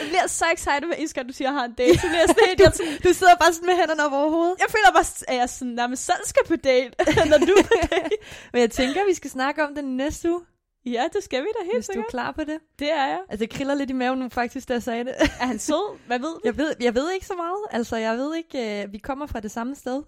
Jeg 0.00 0.06
bliver 0.08 0.26
så 0.26 0.44
excited 0.52 0.92
eneste 0.98 1.14
gang, 1.14 1.28
du 1.28 1.32
siger, 1.34 1.48
at 1.48 1.52
jeg 1.52 1.60
har 1.60 1.64
en 1.66 1.72
date. 1.72 1.98
Så 1.98 2.06
bliver 2.06 2.18
jeg 2.20 2.28
sådan 2.28 2.58
jeg, 2.58 2.72
sådan, 2.78 2.92
Du 3.04 3.12
sidder 3.12 3.34
bare 3.36 3.52
sådan 3.52 3.66
med 3.66 3.76
hænderne 3.76 4.04
op 4.06 4.12
over 4.12 4.30
hovedet. 4.30 4.56
jeg 4.58 4.66
føler 4.70 4.90
bare, 4.92 5.04
at 5.28 5.36
jeg 5.40 5.48
sådan, 5.50 5.74
nærmest 5.74 6.04
selv 6.04 6.22
skal 6.24 6.42
på 6.46 6.56
date, 6.56 6.92
når 7.32 7.38
du 7.38 7.52
er 7.52 7.62
på 7.62 7.76
date. 7.90 8.16
Men 8.52 8.60
jeg 8.60 8.70
tænker, 8.70 9.06
vi 9.06 9.14
skal 9.14 9.30
snakke 9.30 9.64
om 9.64 9.74
det 9.74 9.84
næste 9.84 10.30
uge, 10.32 10.40
Ja, 10.86 11.04
det 11.12 11.24
skal 11.24 11.42
vi 11.42 11.48
da 11.60 11.64
helt 11.64 11.76
hvis 11.76 11.86
du 11.86 11.90
er 11.90 11.94
sikkert. 11.94 12.10
klar 12.10 12.32
på 12.32 12.44
det. 12.44 12.58
Det 12.78 12.90
er 12.92 13.06
jeg. 13.06 13.20
Altså, 13.28 13.40
det 13.46 13.50
kriller 13.50 13.74
lidt 13.74 13.90
i 13.90 13.92
maven 13.92 14.18
nu 14.18 14.28
faktisk, 14.28 14.68
da 14.68 14.72
jeg 14.72 14.82
sagde 14.82 15.04
det. 15.04 15.14
Er 15.40 15.46
han 15.46 15.58
sød? 15.58 15.98
Hvad 16.06 16.18
ved 16.18 16.28
du? 16.34 16.40
Jeg 16.44 16.56
ved, 16.56 16.74
jeg 16.80 16.94
ved 16.94 17.10
ikke 17.12 17.26
så 17.26 17.34
meget. 17.34 17.58
Altså, 17.70 17.96
jeg 17.96 18.16
ved 18.16 18.34
ikke, 18.34 18.82
øh, 18.82 18.92
vi 18.92 18.98
kommer 18.98 19.26
fra 19.26 19.40
det 19.40 19.50
samme 19.50 19.74
sted. 19.74 20.02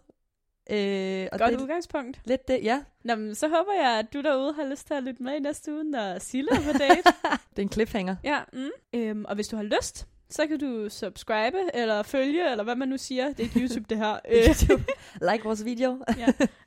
Øh, 0.71 1.29
og 1.33 1.39
Godt 1.39 1.53
det 1.53 1.61
udgangspunkt. 1.61 2.21
lidt 2.25 2.49
det, 2.49 2.61
ja. 2.63 2.83
Nå, 3.05 3.15
men 3.15 3.35
så 3.35 3.49
håber 3.49 3.73
jeg, 3.81 3.99
at 3.99 4.13
du 4.13 4.21
derude 4.21 4.53
har 4.55 4.65
lyst 4.71 4.87
til 4.87 4.95
at 4.95 5.03
lytte 5.03 5.23
med 5.23 5.35
i 5.37 5.39
næste 5.39 5.73
uge, 5.75 5.85
når 5.85 6.19
Silla 6.19 6.51
er 6.53 6.73
på 6.73 6.79
date. 6.85 7.03
Det 7.51 7.59
er 7.59 7.63
en 7.63 7.73
cliffhanger. 7.73 8.17
ja, 8.25 8.41
mm. 8.53 8.71
øhm, 8.95 9.25
og 9.25 9.35
hvis 9.35 9.49
du 9.49 9.57
har 9.57 9.63
lyst, 9.63 10.07
så 10.31 10.47
kan 10.47 10.59
du 10.59 10.89
subscribe, 10.89 11.57
eller 11.75 12.03
følge, 12.03 12.51
eller 12.51 12.65
hvad 12.65 12.77
man 12.77 12.89
nu 12.89 12.97
siger. 12.99 13.33
Det 13.33 13.45
er 13.47 13.51
YouTube, 13.57 13.87
det 13.91 13.99
her. 13.99 14.13
Øh, 14.33 14.45
YouTube. 14.49 14.85
like 15.33 15.45
vores 15.45 15.65
video. 15.65 16.05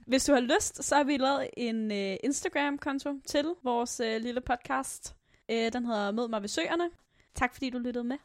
Hvis 0.07 0.25
du 0.25 0.33
har 0.33 0.39
lyst, 0.39 0.83
så 0.83 0.95
har 0.95 1.03
vi 1.03 1.17
lavet 1.17 1.47
en 1.57 1.91
øh, 1.91 2.17
Instagram-konto 2.23 3.13
til 3.27 3.45
vores 3.63 3.99
øh, 3.99 4.21
lille 4.21 4.41
podcast. 4.41 5.15
Øh, 5.51 5.73
den 5.73 5.85
hedder 5.85 6.11
Mød 6.11 6.27
mig 6.27 6.41
ved 6.41 6.49
søerne. 6.49 6.89
Tak 7.35 7.53
fordi 7.53 7.69
du 7.69 7.77
lyttede 7.77 8.03
med. 8.03 8.17